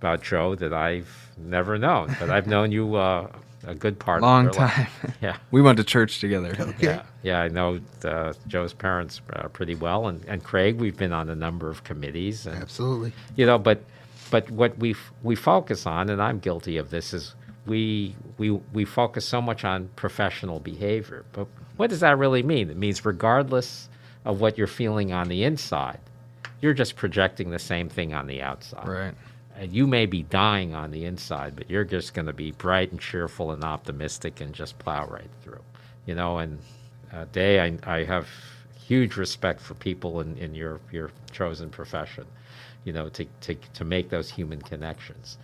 about 0.00 0.22
Joe 0.22 0.54
that 0.54 0.72
I've 0.72 1.10
never 1.36 1.76
known, 1.76 2.06
but 2.20 2.30
I've 2.30 2.46
known 2.54 2.72
you 2.72 2.94
uh, 2.96 3.26
a 3.66 3.74
good 3.74 3.98
part. 3.98 4.22
Long 4.22 4.46
of 4.48 4.54
your 4.54 4.64
life. 4.64 4.74
time. 5.02 5.12
Yeah. 5.20 5.36
we 5.50 5.60
went 5.60 5.76
to 5.78 5.84
church 5.84 6.20
together. 6.20 6.52
Yeah, 6.80 7.02
yeah, 7.22 7.40
I 7.42 7.48
know 7.48 7.80
uh, 8.04 8.32
Joe's 8.46 8.72
parents 8.72 9.20
uh, 9.34 9.48
pretty 9.48 9.74
well, 9.74 10.06
and, 10.08 10.24
and 10.26 10.42
Craig. 10.42 10.78
We've 10.80 10.96
been 10.96 11.12
on 11.12 11.28
a 11.28 11.34
number 11.36 11.68
of 11.68 11.84
committees, 11.84 12.46
and 12.46 12.56
Absolutely. 12.62 13.12
you 13.36 13.44
know, 13.44 13.58
but 13.58 13.82
but 14.30 14.48
what 14.50 14.78
we 14.78 14.92
f- 14.92 15.12
we 15.22 15.34
focus 15.36 15.84
on, 15.86 16.08
and 16.08 16.22
I'm 16.22 16.38
guilty 16.38 16.78
of 16.78 16.88
this, 16.90 17.12
is 17.12 17.34
we 17.66 18.14
we 18.38 18.50
we 18.50 18.84
focus 18.84 19.24
so 19.26 19.40
much 19.40 19.64
on 19.64 19.88
professional 19.96 20.60
behavior. 20.60 21.24
But 21.32 21.46
what 21.76 21.90
does 21.90 22.00
that 22.00 22.18
really 22.18 22.42
mean? 22.42 22.70
It 22.70 22.76
means 22.76 23.04
regardless 23.04 23.88
of 24.24 24.40
what 24.40 24.58
you're 24.58 24.66
feeling 24.66 25.12
on 25.12 25.28
the 25.28 25.44
inside, 25.44 25.98
you're 26.60 26.74
just 26.74 26.96
projecting 26.96 27.50
the 27.50 27.58
same 27.58 27.88
thing 27.88 28.12
on 28.14 28.26
the 28.26 28.42
outside 28.42 28.86
Right. 28.86 29.14
and 29.56 29.72
you 29.72 29.86
may 29.86 30.06
be 30.06 30.22
dying 30.22 30.74
on 30.74 30.90
the 30.90 31.04
inside, 31.06 31.56
but 31.56 31.70
you're 31.70 31.84
just 31.84 32.12
going 32.14 32.26
to 32.26 32.32
be 32.34 32.50
bright 32.52 32.90
and 32.90 33.00
cheerful 33.00 33.50
and 33.52 33.64
optimistic 33.64 34.40
and 34.40 34.52
just 34.54 34.78
plow 34.78 35.06
right 35.06 35.30
through. 35.42 35.62
You 36.06 36.14
know, 36.14 36.38
and 36.38 36.58
uh, 37.12 37.24
Day, 37.32 37.60
I, 37.60 37.78
I 37.84 38.04
have 38.04 38.28
huge 38.86 39.16
respect 39.16 39.60
for 39.60 39.74
people 39.74 40.20
in, 40.20 40.36
in 40.36 40.54
your, 40.54 40.80
your 40.92 41.10
chosen 41.32 41.70
profession, 41.70 42.24
you 42.84 42.92
know, 42.92 43.08
to, 43.10 43.24
to, 43.42 43.54
to 43.54 43.84
make 43.84 44.10
those 44.10 44.30
human 44.30 44.60
connections. 44.60 45.38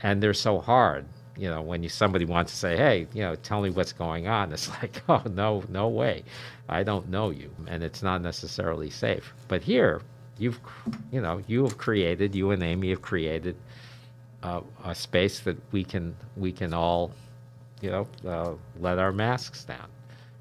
And 0.00 0.22
they're 0.22 0.34
so 0.34 0.60
hard, 0.60 1.04
you 1.36 1.50
know, 1.50 1.62
when 1.62 1.82
you, 1.82 1.88
somebody 1.88 2.24
wants 2.24 2.52
to 2.52 2.58
say, 2.58 2.76
hey, 2.76 3.06
you 3.12 3.22
know, 3.22 3.34
tell 3.34 3.60
me 3.62 3.70
what's 3.70 3.92
going 3.92 4.28
on. 4.28 4.52
It's 4.54 4.68
like, 4.68 5.02
oh, 5.08 5.22
no, 5.30 5.64
no 5.68 5.88
way. 5.88 6.24
I 6.68 6.82
don't 6.82 7.08
know 7.08 7.30
you. 7.30 7.50
And 7.66 7.82
it's 7.82 8.02
not 8.02 8.22
necessarily 8.22 8.90
safe. 8.90 9.32
But 9.48 9.62
here, 9.62 10.02
you've, 10.38 10.60
you 11.12 11.20
know, 11.20 11.42
you 11.46 11.64
have 11.64 11.78
created, 11.78 12.34
you 12.34 12.50
and 12.50 12.62
Amy 12.62 12.90
have 12.90 13.02
created 13.02 13.56
uh, 14.42 14.60
a 14.84 14.94
space 14.94 15.40
that 15.40 15.56
we 15.72 15.82
can 15.84 16.14
we 16.36 16.52
can 16.52 16.74
all, 16.74 17.12
you 17.80 17.90
know, 17.90 18.06
uh, 18.26 18.54
let 18.78 18.98
our 18.98 19.12
masks 19.12 19.64
down, 19.64 19.88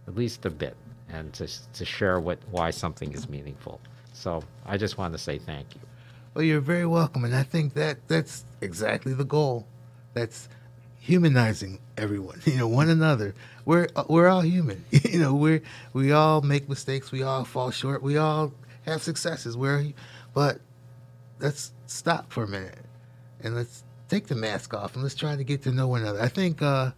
at 0.07 0.15
least 0.15 0.45
a 0.45 0.49
bit, 0.49 0.75
and 1.09 1.33
to 1.33 1.47
to 1.73 1.85
share 1.85 2.19
what 2.19 2.39
why 2.51 2.69
something 2.69 3.13
is 3.13 3.29
meaningful. 3.29 3.79
So 4.13 4.43
I 4.65 4.77
just 4.77 4.97
want 4.97 5.13
to 5.13 5.17
say 5.17 5.39
thank 5.39 5.73
you. 5.75 5.81
Well, 6.33 6.43
you're 6.43 6.59
very 6.61 6.85
welcome, 6.85 7.23
and 7.25 7.35
I 7.35 7.43
think 7.43 7.73
that 7.75 8.07
that's 8.07 8.45
exactly 8.61 9.13
the 9.13 9.23
goal. 9.23 9.67
That's 10.13 10.49
humanizing 11.03 11.79
everyone, 11.97 12.41
you 12.45 12.57
know, 12.57 12.67
one 12.67 12.89
another. 12.89 13.35
We're 13.65 13.87
uh, 13.95 14.05
we're 14.07 14.27
all 14.27 14.41
human, 14.41 14.83
you 14.91 15.19
know. 15.19 15.35
We 15.35 15.61
we 15.91 16.11
all 16.11 16.41
make 16.41 16.67
mistakes. 16.67 17.11
We 17.11 17.23
all 17.23 17.43
fall 17.43 17.71
short. 17.71 18.01
We 18.01 18.17
all 18.17 18.53
have 18.85 19.01
successes. 19.03 19.55
We're, 19.55 19.91
but 20.33 20.59
let's 21.39 21.71
stop 21.87 22.31
for 22.31 22.43
a 22.43 22.47
minute 22.47 22.85
and 23.41 23.55
let's 23.55 23.83
take 24.09 24.27
the 24.27 24.35
mask 24.35 24.73
off 24.73 24.95
and 24.95 25.03
let's 25.03 25.15
try 25.15 25.35
to 25.35 25.43
get 25.43 25.61
to 25.63 25.71
know 25.71 25.87
one 25.87 26.01
another. 26.01 26.21
I 26.21 26.27
think 26.29 26.61
uh, 26.61 26.91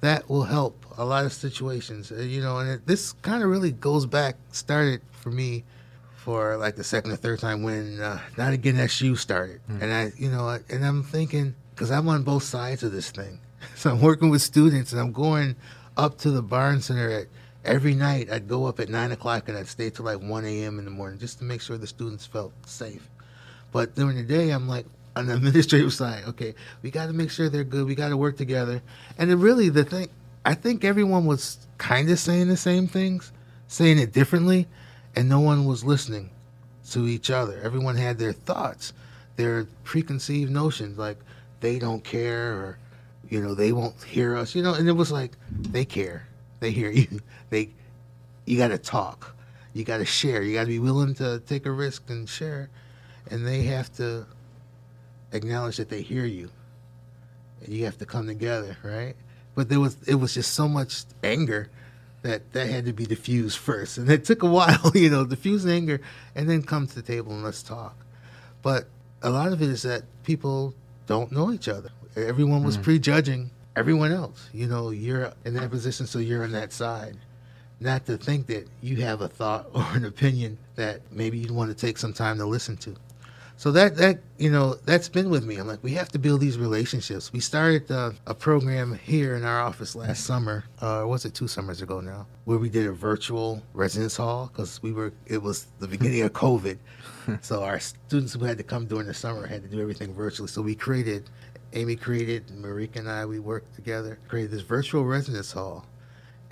that 0.00 0.28
will 0.28 0.44
help 0.44 0.84
a 0.96 1.04
lot 1.04 1.24
of 1.24 1.32
situations, 1.32 2.10
uh, 2.10 2.16
you 2.16 2.40
know. 2.40 2.58
And 2.58 2.70
it, 2.70 2.86
this 2.86 3.12
kind 3.12 3.42
of 3.42 3.50
really 3.50 3.72
goes 3.72 4.06
back, 4.06 4.36
started 4.52 5.02
for 5.12 5.30
me 5.30 5.64
for 6.16 6.56
like 6.56 6.76
the 6.76 6.84
second 6.84 7.12
or 7.12 7.16
third 7.16 7.40
time 7.40 7.62
when 7.62 8.00
uh, 8.00 8.20
Not 8.36 8.52
Again 8.52 8.76
SU 8.76 9.16
started, 9.16 9.60
and 9.68 9.92
I, 9.92 10.12
you 10.16 10.30
know, 10.30 10.58
and 10.68 10.84
I'm 10.84 11.02
thinking 11.02 11.54
because 11.78 11.92
I'm 11.92 12.08
on 12.08 12.24
both 12.24 12.42
sides 12.42 12.82
of 12.82 12.90
this 12.90 13.12
thing, 13.12 13.38
so 13.76 13.90
I'm 13.90 14.00
working 14.00 14.30
with 14.30 14.42
students 14.42 14.90
and 14.90 15.00
I'm 15.00 15.12
going 15.12 15.54
up 15.96 16.18
to 16.18 16.32
the 16.32 16.42
Barnes 16.42 16.86
Center 16.86 17.08
at 17.08 17.26
every 17.64 17.94
night. 17.94 18.28
I'd 18.32 18.48
go 18.48 18.66
up 18.66 18.80
at 18.80 18.88
nine 18.88 19.12
o'clock 19.12 19.48
and 19.48 19.56
I'd 19.56 19.68
stay 19.68 19.88
till 19.88 20.04
like 20.04 20.20
one 20.20 20.44
a.m. 20.44 20.80
in 20.80 20.84
the 20.84 20.90
morning 20.90 21.20
just 21.20 21.38
to 21.38 21.44
make 21.44 21.60
sure 21.60 21.78
the 21.78 21.86
students 21.86 22.26
felt 22.26 22.52
safe. 22.66 23.08
But 23.70 23.94
during 23.94 24.16
the 24.16 24.24
day, 24.24 24.50
I'm 24.50 24.68
like 24.68 24.86
on 25.14 25.28
the 25.28 25.34
administrative 25.36 25.92
side. 25.92 26.24
Okay, 26.26 26.56
we 26.82 26.90
got 26.90 27.06
to 27.06 27.12
make 27.12 27.30
sure 27.30 27.48
they're 27.48 27.62
good. 27.62 27.86
We 27.86 27.94
got 27.94 28.08
to 28.08 28.16
work 28.16 28.36
together. 28.36 28.82
And 29.16 29.32
really, 29.40 29.68
the 29.68 29.84
thing, 29.84 30.08
I 30.44 30.54
think 30.54 30.84
everyone 30.84 31.26
was 31.26 31.64
kind 31.78 32.10
of 32.10 32.18
saying 32.18 32.48
the 32.48 32.56
same 32.56 32.88
things, 32.88 33.30
saying 33.68 34.00
it 34.00 34.12
differently, 34.12 34.66
and 35.14 35.28
no 35.28 35.38
one 35.38 35.64
was 35.64 35.84
listening 35.84 36.30
to 36.90 37.06
each 37.06 37.30
other. 37.30 37.60
Everyone 37.62 37.94
had 37.94 38.18
their 38.18 38.32
thoughts, 38.32 38.92
their 39.36 39.68
preconceived 39.84 40.50
notions, 40.50 40.98
like 40.98 41.18
they 41.60 41.78
don't 41.78 42.02
care 42.04 42.52
or 42.52 42.78
you 43.28 43.40
know 43.40 43.54
they 43.54 43.72
won't 43.72 44.02
hear 44.02 44.36
us. 44.36 44.54
You 44.54 44.62
know, 44.62 44.74
and 44.74 44.88
it 44.88 44.92
was 44.92 45.12
like 45.12 45.32
they 45.50 45.84
care, 45.84 46.26
they 46.60 46.70
hear 46.70 46.90
you. 46.90 47.20
They, 47.50 47.70
you 48.44 48.58
got 48.58 48.68
to 48.68 48.78
talk, 48.78 49.34
you 49.72 49.84
got 49.84 49.98
to 49.98 50.04
share, 50.04 50.42
you 50.42 50.52
got 50.52 50.64
to 50.64 50.66
be 50.66 50.78
willing 50.78 51.14
to 51.14 51.40
take 51.46 51.64
a 51.64 51.70
risk 51.70 52.10
and 52.10 52.28
share, 52.28 52.68
and 53.30 53.46
they 53.46 53.62
have 53.62 53.90
to 53.96 54.26
acknowledge 55.32 55.78
that 55.78 55.88
they 55.88 56.02
hear 56.02 56.26
you. 56.26 56.50
And 57.64 57.72
you 57.72 57.86
have 57.86 57.96
to 57.98 58.04
come 58.04 58.26
together, 58.26 58.76
right? 58.82 59.16
But 59.54 59.70
there 59.70 59.80
was 59.80 59.96
it 60.06 60.16
was 60.16 60.34
just 60.34 60.52
so 60.52 60.68
much 60.68 61.04
anger 61.24 61.70
that 62.22 62.52
that 62.52 62.68
had 62.68 62.84
to 62.84 62.92
be 62.92 63.06
diffused 63.06 63.56
first, 63.58 63.96
and 63.96 64.10
it 64.10 64.24
took 64.24 64.42
a 64.42 64.46
while, 64.58 64.92
you 64.94 65.08
know, 65.08 65.24
diffuse 65.24 65.66
anger, 65.66 66.00
and 66.34 66.48
then 66.48 66.62
come 66.62 66.86
to 66.86 66.94
the 66.94 67.02
table 67.02 67.32
and 67.32 67.42
let's 67.42 67.62
talk. 67.62 67.96
But 68.62 68.88
a 69.22 69.30
lot 69.30 69.52
of 69.52 69.62
it 69.62 69.68
is 69.68 69.82
that 69.82 70.04
people 70.24 70.74
don't 71.08 71.32
know 71.32 71.50
each 71.50 71.66
other. 71.68 71.90
Everyone 72.14 72.62
was 72.62 72.78
mm. 72.78 72.82
prejudging 72.84 73.50
everyone 73.74 74.12
else. 74.12 74.48
You 74.52 74.68
know, 74.68 74.90
you're 74.90 75.32
in 75.44 75.54
that 75.54 75.70
position, 75.70 76.06
so 76.06 76.20
you're 76.20 76.44
on 76.44 76.52
that 76.52 76.72
side. 76.72 77.16
Not 77.80 78.06
to 78.06 78.16
think 78.16 78.46
that 78.48 78.68
you 78.82 78.96
have 78.96 79.20
a 79.20 79.28
thought 79.28 79.70
or 79.74 79.84
an 79.94 80.04
opinion 80.04 80.58
that 80.76 81.00
maybe 81.10 81.38
you'd 81.38 81.50
want 81.50 81.70
to 81.70 81.76
take 81.76 81.98
some 81.98 82.12
time 82.12 82.38
to 82.38 82.46
listen 82.46 82.76
to. 82.78 82.94
So 83.58 83.72
that 83.72 83.96
that 83.96 84.20
you 84.38 84.52
know 84.52 84.74
that's 84.84 85.08
been 85.08 85.30
with 85.30 85.44
me. 85.44 85.56
I'm 85.56 85.66
like, 85.66 85.82
we 85.82 85.94
have 85.94 86.10
to 86.10 86.18
build 86.20 86.40
these 86.40 86.56
relationships. 86.56 87.32
We 87.32 87.40
started 87.40 87.90
uh, 87.90 88.12
a 88.24 88.32
program 88.32 88.94
here 88.94 89.34
in 89.34 89.44
our 89.44 89.60
office 89.60 89.96
last 89.96 90.22
summer, 90.22 90.62
uh, 90.80 91.00
or 91.00 91.08
was 91.08 91.24
it 91.24 91.34
two 91.34 91.48
summers 91.48 91.82
ago 91.82 92.00
now, 92.00 92.28
where 92.44 92.58
we 92.58 92.68
did 92.68 92.86
a 92.86 92.92
virtual 92.92 93.60
residence 93.74 94.16
hall 94.16 94.46
because 94.46 94.80
we 94.80 94.92
were. 94.92 95.12
It 95.26 95.42
was 95.42 95.66
the 95.80 95.88
beginning 95.88 96.22
of 96.22 96.32
COVID, 96.34 96.78
so 97.40 97.64
our 97.64 97.80
students 97.80 98.32
who 98.34 98.44
had 98.44 98.58
to 98.58 98.62
come 98.62 98.86
during 98.86 99.08
the 99.08 99.14
summer 99.14 99.44
had 99.44 99.62
to 99.64 99.68
do 99.68 99.80
everything 99.80 100.14
virtually. 100.14 100.46
So 100.46 100.62
we 100.62 100.76
created, 100.76 101.28
Amy 101.72 101.96
created, 101.96 102.46
Marika 102.50 103.00
and 103.00 103.10
I, 103.10 103.26
we 103.26 103.40
worked 103.40 103.74
together, 103.74 104.20
created 104.28 104.52
this 104.52 104.62
virtual 104.62 105.04
residence 105.04 105.50
hall, 105.50 105.84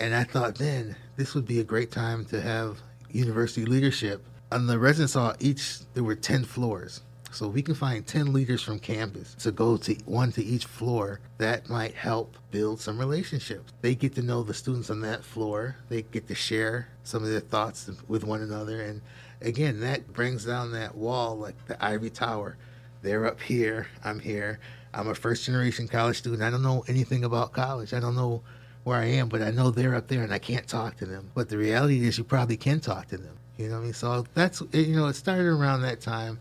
and 0.00 0.12
I 0.12 0.24
thought 0.24 0.56
then 0.56 0.96
this 1.14 1.36
would 1.36 1.46
be 1.46 1.60
a 1.60 1.64
great 1.64 1.92
time 1.92 2.24
to 2.26 2.40
have 2.40 2.82
university 3.12 3.64
leadership 3.64 4.24
on 4.52 4.66
the 4.66 4.78
residence 4.78 5.14
hall, 5.14 5.34
each 5.40 5.80
there 5.94 6.04
were 6.04 6.14
ten 6.14 6.44
floors, 6.44 7.02
so 7.32 7.48
we 7.48 7.62
can 7.62 7.74
find 7.74 8.06
ten 8.06 8.32
leaders 8.32 8.62
from 8.62 8.78
campus 8.78 9.34
to 9.40 9.50
go 9.50 9.76
to 9.78 9.94
one 10.04 10.32
to 10.32 10.44
each 10.44 10.64
floor. 10.64 11.20
That 11.38 11.68
might 11.68 11.94
help 11.94 12.36
build 12.50 12.80
some 12.80 12.98
relationships. 12.98 13.72
They 13.80 13.94
get 13.94 14.14
to 14.14 14.22
know 14.22 14.42
the 14.42 14.54
students 14.54 14.90
on 14.90 15.00
that 15.00 15.24
floor. 15.24 15.76
They 15.88 16.02
get 16.02 16.28
to 16.28 16.34
share 16.34 16.88
some 17.04 17.22
of 17.22 17.30
their 17.30 17.40
thoughts 17.40 17.90
with 18.08 18.24
one 18.24 18.42
another, 18.42 18.80
and 18.80 19.02
again, 19.40 19.80
that 19.80 20.12
brings 20.12 20.44
down 20.44 20.72
that 20.72 20.94
wall 20.94 21.36
like 21.36 21.66
the 21.66 21.82
ivory 21.84 22.10
tower. 22.10 22.56
They're 23.02 23.26
up 23.26 23.40
here. 23.40 23.88
I'm 24.02 24.18
here. 24.20 24.58
I'm 24.94 25.08
a 25.08 25.14
first 25.14 25.44
generation 25.44 25.88
college 25.88 26.18
student. 26.18 26.42
I 26.42 26.50
don't 26.50 26.62
know 26.62 26.84
anything 26.88 27.24
about 27.24 27.52
college. 27.52 27.92
I 27.92 28.00
don't 28.00 28.16
know 28.16 28.42
where 28.84 28.98
I 28.98 29.06
am, 29.06 29.28
but 29.28 29.42
I 29.42 29.50
know 29.50 29.70
they're 29.70 29.94
up 29.94 30.08
there 30.08 30.22
and 30.22 30.32
I 30.32 30.38
can't 30.38 30.66
talk 30.66 30.96
to 30.96 31.06
them. 31.06 31.30
But 31.34 31.48
the 31.48 31.58
reality 31.58 32.06
is, 32.06 32.16
you 32.16 32.24
probably 32.24 32.56
can 32.56 32.80
talk 32.80 33.08
to 33.08 33.18
them. 33.18 33.36
You 33.56 33.68
know 33.68 33.74
what 33.74 33.80
I 33.80 33.84
mean? 33.84 33.92
So 33.94 34.26
that's 34.34 34.62
you 34.72 34.96
know, 34.96 35.06
it 35.06 35.14
started 35.14 35.46
around 35.46 35.82
that 35.82 36.00
time. 36.00 36.38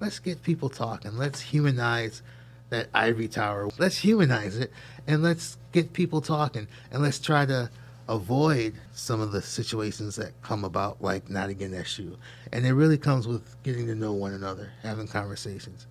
Let's 0.00 0.18
get 0.18 0.42
people 0.42 0.68
talking. 0.68 1.16
Let's 1.16 1.40
humanize 1.40 2.22
that 2.70 2.88
ivory 2.94 3.28
tower. 3.28 3.68
Let's 3.78 3.98
humanize 3.98 4.56
it 4.56 4.72
and 5.06 5.22
let's 5.22 5.58
get 5.72 5.92
people 5.92 6.20
talking 6.20 6.68
and 6.90 7.02
let's 7.02 7.18
try 7.18 7.46
to 7.46 7.70
avoid 8.08 8.74
some 8.92 9.20
of 9.20 9.32
the 9.32 9.42
situations 9.42 10.16
that 10.16 10.40
come 10.42 10.64
about 10.64 11.00
like 11.02 11.30
Not 11.30 11.50
Again 11.50 11.74
SU. 11.74 12.16
And 12.52 12.66
it 12.66 12.72
really 12.72 12.98
comes 12.98 13.28
with 13.28 13.62
getting 13.62 13.86
to 13.86 13.94
know 13.94 14.12
one 14.12 14.32
another, 14.32 14.72
having 14.82 15.06
conversations. 15.06 15.86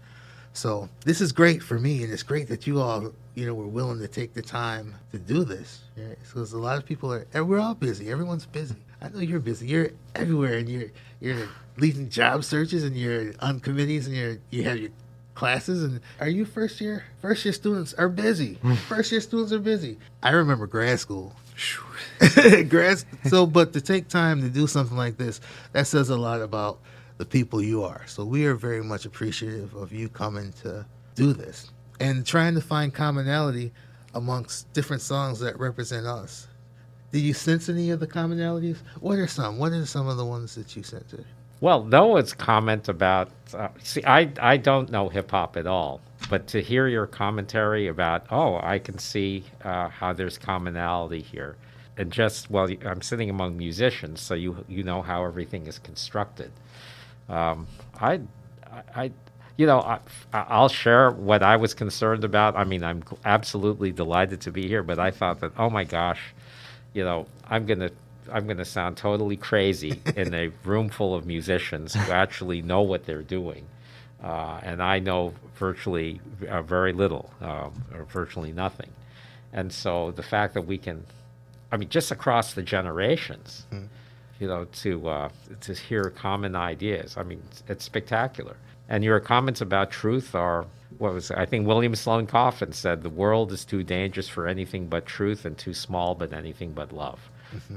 So 0.54 0.90
this 1.06 1.22
is 1.22 1.32
great 1.32 1.64
for 1.64 1.80
me, 1.80 2.04
and 2.04 2.12
it's 2.12 2.24
great 2.24 2.50
that 2.50 2.68
you 2.68 2.82
all, 2.82 3.14
you 3.36 3.46
know, 3.46 3.54
were 3.54 3.68
willing 3.68 4.00
to 4.00 4.08
take 4.08 4.34
the 4.34 4.42
time 4.42 4.96
to 5.12 5.20
do 5.20 5.46
this. 5.46 5.82
Right? 5.96 6.18
Because 6.22 6.52
a 6.52 6.58
lot 6.58 6.78
of 6.78 6.86
people 6.86 7.14
are, 7.14 7.44
we're 7.44 7.60
all 7.60 7.76
busy. 7.76 8.12
Everyone's 8.12 8.46
busy. 8.46 8.76
I 9.02 9.10
know 9.10 9.20
you're 9.20 9.40
busy. 9.40 9.68
You're 9.68 9.92
everywhere, 10.16 10.58
and 10.58 10.70
you're 10.70 10.90
you're 11.20 11.48
leading 11.78 12.10
job 12.10 12.44
searches, 12.44 12.84
and 12.84 12.96
you're 12.96 13.34
on 13.40 13.60
committees, 13.60 14.08
and 14.08 14.16
you're 14.16 14.38
you 14.50 14.64
have 14.64 14.78
your 14.78 14.92
classes. 15.34 15.84
And 15.84 16.02
are 16.20 16.30
you 16.30 16.46
first 16.46 16.80
year? 16.80 17.06
First 17.22 17.46
year 17.46 17.54
students 17.54 17.94
are 17.96 18.10
busy. 18.10 18.56
Hmm. 18.56 18.76
first 18.76 19.12
year 19.12 19.22
students 19.22 19.52
are 19.52 19.60
busy. 19.60 19.98
I 20.22 20.32
remember 20.32 20.68
grad 20.68 21.00
school. 21.00 21.34
grad. 22.70 23.04
So, 23.26 23.46
but 23.46 23.74
to 23.74 23.82
take 23.82 24.08
time 24.08 24.42
to 24.42 24.50
do 24.50 24.68
something 24.68 24.98
like 24.98 25.18
this, 25.18 25.42
that 25.74 25.88
says 25.88 26.10
a 26.10 26.18
lot 26.18 26.42
about 26.42 26.80
the 27.18 27.26
people 27.26 27.62
you 27.62 27.84
are. 27.84 28.04
So 28.08 28.26
we 28.26 28.46
are 28.46 28.56
very 28.56 28.84
much 28.84 29.06
appreciative 29.06 29.76
of 29.76 29.92
you 29.92 30.10
coming 30.10 30.54
to 30.64 30.86
do 31.16 31.34
this 31.34 31.72
and 32.00 32.26
trying 32.26 32.56
to 32.56 32.62
find 32.62 32.94
commonality 32.94 33.72
amongst 34.14 34.72
different 34.74 35.02
songs 35.02 35.40
that 35.40 35.60
represent 35.60 36.06
us. 36.08 36.48
Do 37.12 37.20
you 37.20 37.34
sense 37.34 37.68
any 37.70 37.90
of 37.92 38.00
the 38.00 38.08
commonalities? 38.08 38.78
What 39.00 39.18
are 39.18 39.28
some? 39.28 39.58
What 39.58 39.72
are 39.74 39.86
some 39.86 40.08
of 40.08 40.18
the 40.18 40.26
ones 40.26 40.56
that 40.56 40.76
you 40.76 40.84
sense? 40.84 41.14
Well, 41.60 41.84
Noah's 41.84 42.34
comment 42.34 42.88
about 42.90 43.30
uh, 43.54 43.70
see, 43.84 44.04
I 44.06 44.32
I 44.42 44.58
don't 44.58 44.90
know 44.90 45.10
hip 45.10 45.32
hop 45.32 45.58
at 45.58 45.68
all, 45.68 46.02
but 46.30 46.48
to 46.48 46.62
hear 46.62 46.88
your 46.88 47.08
commentary 47.08 47.88
about 47.88 48.26
oh, 48.32 48.60
I 48.64 48.80
can 48.80 48.98
see 48.98 49.44
uh, 49.64 49.90
how 49.90 50.14
there's 50.14 50.38
commonality 50.38 51.22
here, 51.22 51.58
and 51.98 52.12
just 52.12 52.50
well, 52.50 52.70
I'm 52.86 53.02
sitting 53.02 53.30
among 53.30 53.58
musicians, 53.58 54.22
so 54.22 54.34
you 54.34 54.64
you 54.68 54.84
know 54.84 55.02
how 55.02 55.26
everything 55.26 55.68
is 55.68 55.80
constructed. 55.80 56.52
Um, 57.30 57.68
I, 58.00 58.20
I, 58.96 59.12
you 59.58 59.66
know, 59.66 59.80
I, 59.80 60.00
I'll 60.34 60.70
share 60.70 61.12
what 61.12 61.44
I 61.44 61.56
was 61.56 61.74
concerned 61.74 62.24
about. 62.24 62.56
I 62.56 62.64
mean, 62.64 62.84
I'm 62.84 63.04
absolutely 63.24 63.92
delighted 63.92 64.42
to 64.42 64.52
be 64.52 64.68
here, 64.68 64.84
but 64.84 65.00
I 65.00 65.12
thought 65.12 65.40
that, 65.40 65.54
oh 65.58 65.70
my 65.70 65.84
gosh, 65.86 66.34
you 66.94 67.04
know, 67.04 67.28
I'm 67.50 67.66
gonna, 67.66 67.92
I'm 68.32 68.48
gonna 68.48 68.66
sound 68.66 68.98
totally 68.98 69.38
crazy 69.38 70.02
in 70.16 70.34
a 70.34 70.50
room 70.64 70.90
full 70.90 71.16
of 71.16 71.26
musicians 71.26 71.94
who 71.94 72.12
actually 72.12 72.62
know 72.62 72.82
what 72.82 73.06
they're 73.06 73.22
doing, 73.24 73.66
uh, 74.24 74.60
and 74.64 74.82
I 74.82 75.00
know 75.00 75.34
virtually 75.56 76.22
uh, 76.48 76.62
very 76.62 76.94
little, 76.94 77.32
um, 77.42 77.84
or 77.94 78.06
virtually 78.06 78.52
nothing, 78.52 78.90
and 79.54 79.72
so 79.72 80.12
the 80.12 80.24
fact 80.24 80.54
that 80.54 80.64
we 80.64 80.78
can, 80.78 81.06
I 81.72 81.78
mean, 81.78 81.90
just 81.90 82.12
across 82.12 82.54
the 82.54 82.62
generations 82.64 83.66
you 84.42 84.48
know, 84.48 84.66
to 84.66 85.08
uh, 85.08 85.30
to 85.62 85.74
hear 85.76 86.10
common 86.10 86.56
ideas. 86.56 87.16
I 87.16 87.24
mean, 87.24 87.44
it's, 87.52 87.64
it's 87.70 87.86
spectacular. 87.86 88.58
And 88.90 89.04
your 89.04 89.20
comments 89.20 89.62
about 89.62 89.92
truth 89.92 90.34
are 90.34 90.66
what 91.02 91.14
was? 91.14 91.32
I 91.32 91.46
think 91.46 91.68
William 91.68 91.96
Sloane 91.96 92.28
Coffin 92.28 92.72
said 92.72 93.02
the 93.02 93.10
world 93.10 93.52
is 93.52 93.66
too 93.66 93.84
dangerous 93.84 94.30
for 94.30 94.48
anything 94.48 94.88
but 94.88 95.06
truth 95.06 95.46
and 95.46 95.58
too 95.58 95.74
small 95.74 96.16
but 96.16 96.32
anything 96.32 96.72
but 96.74 96.94
love. 96.94 97.20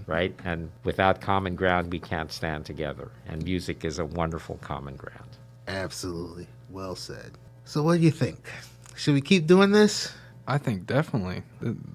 Right? 0.06 0.38
And 0.44 0.70
without 0.84 1.20
common 1.20 1.56
ground, 1.56 1.90
we 1.90 1.98
can't 1.98 2.30
stand 2.30 2.64
together. 2.64 3.10
And 3.26 3.42
music 3.42 3.84
is 3.84 3.98
a 3.98 4.04
wonderful 4.04 4.56
common 4.60 4.94
ground. 4.94 5.30
Absolutely. 5.66 6.46
Well 6.70 6.94
said. 6.94 7.32
So 7.64 7.82
what 7.82 7.96
do 7.96 8.02
you 8.02 8.12
think? 8.12 8.38
Should 8.94 9.14
we 9.14 9.20
keep 9.20 9.48
doing 9.48 9.72
this? 9.72 10.12
I 10.46 10.58
think 10.58 10.86
definitely 10.86 11.42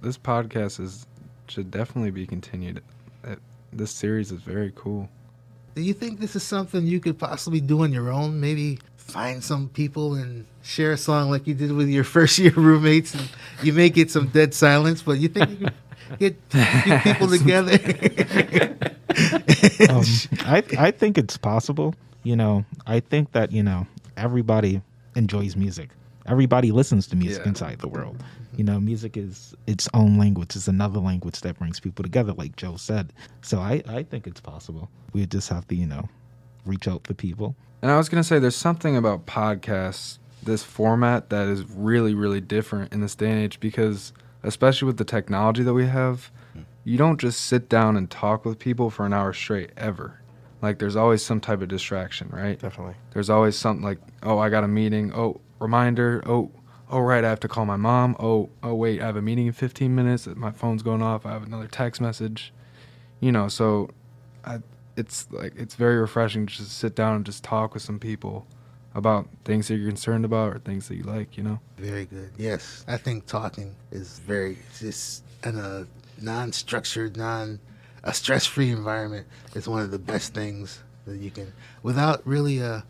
this 0.02 0.18
podcast 0.18 0.80
is 0.82 1.06
should 1.48 1.72
definitely 1.72 2.12
be 2.12 2.26
continued. 2.28 2.82
Uh, 3.26 3.36
This 3.72 3.92
series 3.92 4.32
is 4.32 4.42
very 4.42 4.74
cool. 4.76 5.08
Do 5.76 5.82
you 5.82 5.94
think 5.94 6.20
this 6.20 6.36
is 6.36 6.44
something 6.44 6.86
you 6.86 7.00
could 7.00 7.18
possibly 7.18 7.62
do 7.62 7.84
on 7.84 7.94
your 7.94 8.10
own? 8.12 8.40
Maybe 8.40 8.80
find 9.10 9.44
some 9.44 9.70
people 9.70 10.14
and 10.16 10.46
share 10.62 10.92
a 10.94 10.98
song 10.98 11.30
like 11.30 11.48
you 11.48 11.54
did 11.54 11.72
with 11.72 11.90
your 11.90 12.04
first 12.16 12.38
year 12.40 12.54
roommates, 12.56 13.14
and 13.14 13.30
you 13.64 13.74
may 13.74 13.90
get 13.90 14.12
some 14.12 14.28
dead 14.28 14.54
silence, 14.54 15.02
but 15.02 15.14
you 15.20 15.28
think 15.30 15.50
you 15.60 15.68
could 15.68 16.20
get 16.20 16.50
people 17.04 17.28
together? 17.28 17.74
um, 19.90 20.04
I 20.46 20.64
I 20.78 20.92
think 20.92 21.18
it's 21.18 21.38
possible. 21.38 21.96
You 22.24 22.36
know, 22.36 22.66
I 22.88 23.00
think 23.00 23.32
that 23.34 23.52
you 23.52 23.64
know 23.64 23.88
everybody 24.18 24.82
enjoys 25.16 25.56
music. 25.56 25.90
Everybody 26.28 26.72
listens 26.72 27.08
to 27.08 27.16
music 27.16 27.44
Yeah. 27.44 27.50
inside 27.50 27.80
the 27.80 27.88
world. 27.88 28.24
You 28.56 28.64
know, 28.64 28.80
music 28.80 29.16
is 29.18 29.56
its 29.68 29.88
own 29.94 30.18
language. 30.18 30.56
It's 30.56 30.68
another 30.68 31.00
language 31.00 31.40
that 31.42 31.58
brings 31.58 31.80
people 31.80 32.04
together, 32.04 32.34
like 32.34 32.56
Joe 32.56 32.76
said. 32.76 33.14
So 33.42 33.60
I 33.60 33.82
I 33.88 34.04
think 34.04 34.28
it's 34.28 34.42
possible. 34.42 34.90
We 35.14 35.26
just 35.26 35.50
have 35.50 35.68
to 35.70 35.76
you 35.76 35.88
know 35.88 36.08
reach 36.66 36.88
out 36.88 37.04
to 37.06 37.14
people. 37.16 37.56
And 37.82 37.92
I 37.92 37.98
was 37.98 38.10
gonna 38.10 38.24
say, 38.24 38.40
there's 38.40 38.56
something 38.56 38.96
about 38.96 39.26
podcasts, 39.26 40.20
this 40.44 40.64
format 40.64 41.30
that 41.30 41.48
is 41.48 41.64
really, 41.66 42.14
really 42.14 42.42
different 42.42 42.94
in 42.94 43.02
this 43.02 43.16
day 43.16 43.32
and 43.32 43.40
age 43.40 43.60
because, 43.60 44.14
especially 44.44 44.86
with 44.86 44.98
the 44.98 45.06
technology 45.06 45.64
that 45.64 45.74
we 45.74 45.88
have, 45.88 46.32
you 46.84 46.98
don't 46.98 47.20
just 47.20 47.42
sit 47.42 47.70
down 47.70 47.96
and 47.96 48.10
talk 48.10 48.46
with 48.46 48.58
people 48.58 48.90
for 48.90 49.06
an 49.06 49.14
hour 49.14 49.34
straight 49.34 49.72
ever. 49.78 50.20
Like 50.62 50.80
there's 50.80 50.96
always 50.96 51.24
some 51.24 51.40
type 51.40 51.62
of 51.62 51.68
distraction, 51.68 52.30
right? 52.32 52.60
Definitely. 52.60 52.96
There's 53.14 53.30
always 53.30 53.56
something 53.56 53.84
like, 53.84 54.00
oh, 54.24 54.40
I 54.40 54.50
got 54.50 54.64
a 54.64 54.68
meeting. 54.68 55.14
Oh, 55.14 55.40
reminder. 55.60 56.22
Oh, 56.26 56.52
oh, 56.90 57.00
right, 57.00 57.24
I 57.24 57.30
have 57.30 57.40
to 57.42 57.48
call 57.48 57.66
my 57.66 57.78
mom. 57.78 58.16
Oh, 58.20 58.50
oh, 58.64 58.74
wait, 58.74 59.02
I 59.02 59.06
have 59.06 59.16
a 59.16 59.22
meeting 59.22 59.48
in 59.48 59.54
15 59.54 59.94
minutes. 59.94 60.28
My 60.28 60.52
phone's 60.52 60.84
going 60.84 61.02
off. 61.02 61.26
I 61.26 61.32
have 61.32 61.44
another 61.44 61.68
text 61.68 62.02
message. 62.02 62.54
You 63.20 63.32
know, 63.32 63.48
so 63.48 63.90
I, 64.46 64.60
it's 65.00 65.28
like 65.32 65.54
it's 65.56 65.76
very 65.76 65.98
refreshing 65.98 66.46
to 66.46 66.54
just 66.54 66.78
sit 66.78 66.94
down 66.96 67.16
and 67.16 67.26
just 67.26 67.44
talk 67.44 67.74
with 67.74 67.82
some 67.84 68.00
people 68.00 68.46
about 68.94 69.28
things 69.46 69.68
that 69.68 69.76
you're 69.78 69.88
concerned 69.88 70.26
about 70.26 70.54
or 70.54 70.60
things 70.60 70.88
that 70.90 70.96
you 70.96 71.04
like. 71.04 71.38
You 71.38 71.44
know. 71.44 71.60
Very 71.78 72.06
good. 72.06 72.32
Yes, 72.38 72.84
I 72.88 72.98
think 72.98 73.26
talking 73.26 73.76
is 73.92 74.20
very 74.20 74.58
just 74.80 75.24
in 75.44 75.58
a 75.58 75.88
non-structured, 76.22 77.16
non 77.18 77.60
a 78.04 78.14
stress-free 78.14 78.72
environment 78.72 79.28
is 79.56 79.68
one 79.68 79.82
of 79.82 79.92
the 79.92 80.00
best 80.00 80.34
things 80.34 80.80
that 81.06 81.18
you 81.18 81.32
can 81.32 81.52
without 81.84 82.26
really 82.26 82.60
a, 82.60 82.84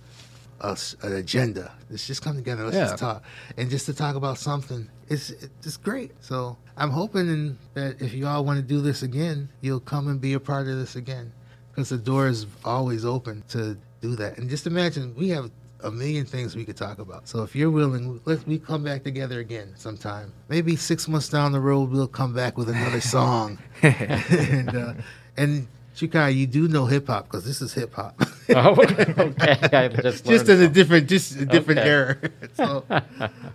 a 0.61 0.77
an 1.03 1.13
agenda. 1.13 1.71
Let's 1.89 2.05
just 2.05 2.21
come 2.23 2.35
together. 2.35 2.63
Let's 2.63 2.75
Yeah. 2.75 2.85
just 2.89 2.97
talk 2.97 3.23
and 3.57 3.69
just 3.69 3.85
to 3.87 3.93
talk 3.93 4.15
about 4.15 4.37
something. 4.37 4.89
It's 5.09 5.29
it's 5.63 5.77
great. 5.77 6.11
So 6.21 6.57
I'm 6.77 6.91
hoping 6.91 7.57
that 7.73 8.01
if 8.01 8.13
you 8.13 8.27
all 8.27 8.45
want 8.45 8.57
to 8.57 8.65
do 8.65 8.81
this 8.81 9.03
again, 9.03 9.49
you'll 9.61 9.79
come 9.79 10.07
and 10.07 10.19
be 10.21 10.33
a 10.33 10.39
part 10.39 10.67
of 10.67 10.77
this 10.77 10.95
again 10.95 11.31
because 11.79 11.89
the 11.89 11.97
door 11.97 12.27
is 12.27 12.45
always 12.65 13.05
open 13.05 13.41
to 13.47 13.77
do 14.01 14.13
that. 14.17 14.37
And 14.37 14.49
just 14.49 14.67
imagine 14.67 15.15
we 15.15 15.29
have 15.29 15.49
a 15.81 15.89
million 15.89 16.25
things 16.25 16.53
we 16.57 16.65
could 16.65 16.75
talk 16.75 16.99
about. 16.99 17.25
So 17.29 17.41
if 17.43 17.55
you're 17.55 17.71
willing, 17.71 18.19
let 18.25 18.45
we 18.45 18.59
come 18.59 18.83
back 18.83 19.01
together 19.05 19.39
again 19.39 19.71
sometime. 19.77 20.33
Maybe 20.49 20.75
six 20.75 21.07
months 21.07 21.29
down 21.29 21.53
the 21.53 21.61
road, 21.61 21.89
we'll 21.89 22.05
come 22.05 22.33
back 22.33 22.57
with 22.57 22.67
another 22.67 22.99
song. 23.15 23.59
and 23.81 24.75
uh, 24.75 24.93
and 25.37 25.67
Shiu-Kai, 25.95 26.29
you 26.29 26.47
do 26.47 26.67
know 26.67 26.85
hip 26.85 27.07
hop 27.07 27.25
because 27.29 27.45
this 27.45 27.61
is 27.61 27.73
hip 27.73 27.93
hop. 27.93 28.21
oh, 28.49 28.75
okay. 28.81 29.57
I 29.71 29.87
just 29.87 30.25
just 30.25 30.47
learned 30.47 30.61
in 30.63 30.69
a 30.69 30.73
different, 30.73 31.07
just 31.07 31.37
a 31.37 31.45
different 31.45 31.79
Okay. 31.79 31.89
era. 31.89 32.17
so 32.55 32.83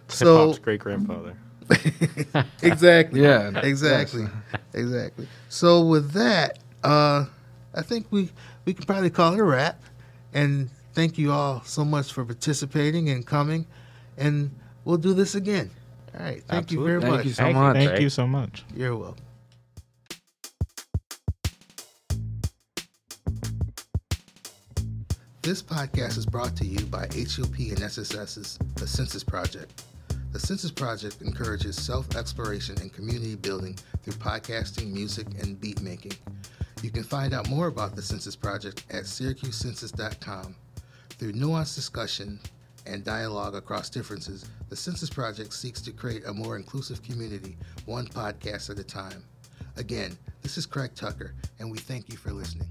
so 0.09 0.55
great 0.55 0.81
grandfather. 0.81 1.37
exactly. 2.63 3.21
Yeah, 3.21 3.61
Exactly. 3.61 4.25
exactly. 4.73 5.29
So 5.51 5.85
with 5.85 6.13
that, 6.13 6.59
uh, 6.83 7.27
I 7.75 7.83
think 7.83 8.07
we 8.11 8.31
we 8.65 8.73
can 8.75 8.85
probably 8.87 9.11
call 9.11 9.35
it 9.35 9.41
a 9.41 9.45
wrap. 9.45 9.83
And 10.33 10.71
thank 10.93 11.19
you 11.19 11.33
all 11.33 11.63
so 11.65 11.85
much 11.85 12.13
for 12.13 12.25
participating 12.25 13.09
and 13.11 13.27
coming. 13.27 13.67
And 14.17 14.51
we'll 14.85 14.97
do 14.97 15.13
this 15.15 15.35
again. 15.35 15.71
All 16.19 16.25
right. 16.25 16.43
Thank 16.45 16.71
you 16.71 16.85
very 16.85 17.01
Thank 17.01 17.13
much. 17.15 17.25
you 17.27 17.33
so 17.33 17.43
Thank 17.43 17.55
you. 17.57 17.63
much. 17.63 17.75
Thank 17.77 17.91
Great. 17.91 18.03
you 18.03 18.09
so 18.11 18.27
much. 18.27 18.65
You're 18.75 18.97
welcome. 18.97 19.25
This 25.43 25.63
podcast 25.63 26.17
is 26.17 26.25
brought 26.25 26.57
to 26.57 26.65
you 26.65 26.87
by 26.87 27.07
HEOP 27.09 27.71
and 27.71 27.79
SSS's 27.83 28.59
The 28.77 28.87
Census 28.87 29.23
Project. 29.23 29.85
The 30.33 30.41
Census 30.41 30.71
Project 30.71 31.21
encourages 31.21 31.77
self 31.81 32.17
exploration 32.17 32.77
and 32.81 32.93
community 32.93 33.37
building 33.37 33.77
through 34.03 34.15
podcasting, 34.15 34.91
music, 34.93 35.27
and 35.43 35.61
beat 35.61 35.83
making. 35.83 36.15
You 36.85 36.91
can 36.91 37.03
find 37.03 37.33
out 37.33 37.49
more 37.49 37.69
about 37.69 37.97
the 37.97 38.03
Census 38.03 38.37
Project 38.37 38.85
at 38.91 39.05
syracusecensus.com. 39.05 40.55
Through 41.09 41.33
nuanced 41.33 41.77
discussion 41.77 42.39
and 42.85 43.03
dialogue 43.03 43.55
across 43.55 43.89
differences, 43.89 44.45
the 44.69 44.77
Census 44.77 45.09
Project 45.09 45.55
seeks 45.55 45.81
to 45.81 45.93
create 45.93 46.27
a 46.27 46.35
more 46.35 46.57
inclusive 46.57 47.03
community, 47.03 47.57
one 47.87 48.07
podcast 48.07 48.69
at 48.69 48.79
a 48.79 48.85
time. 48.85 49.25
Again, 49.79 50.19
this 50.43 50.59
is 50.59 50.67
Craig 50.67 50.91
Tucker, 50.95 51.33
and 51.59 51.71
we 51.71 51.79
thank 51.79 52.11
you 52.11 52.19
for 52.19 52.33
listening. 52.33 52.69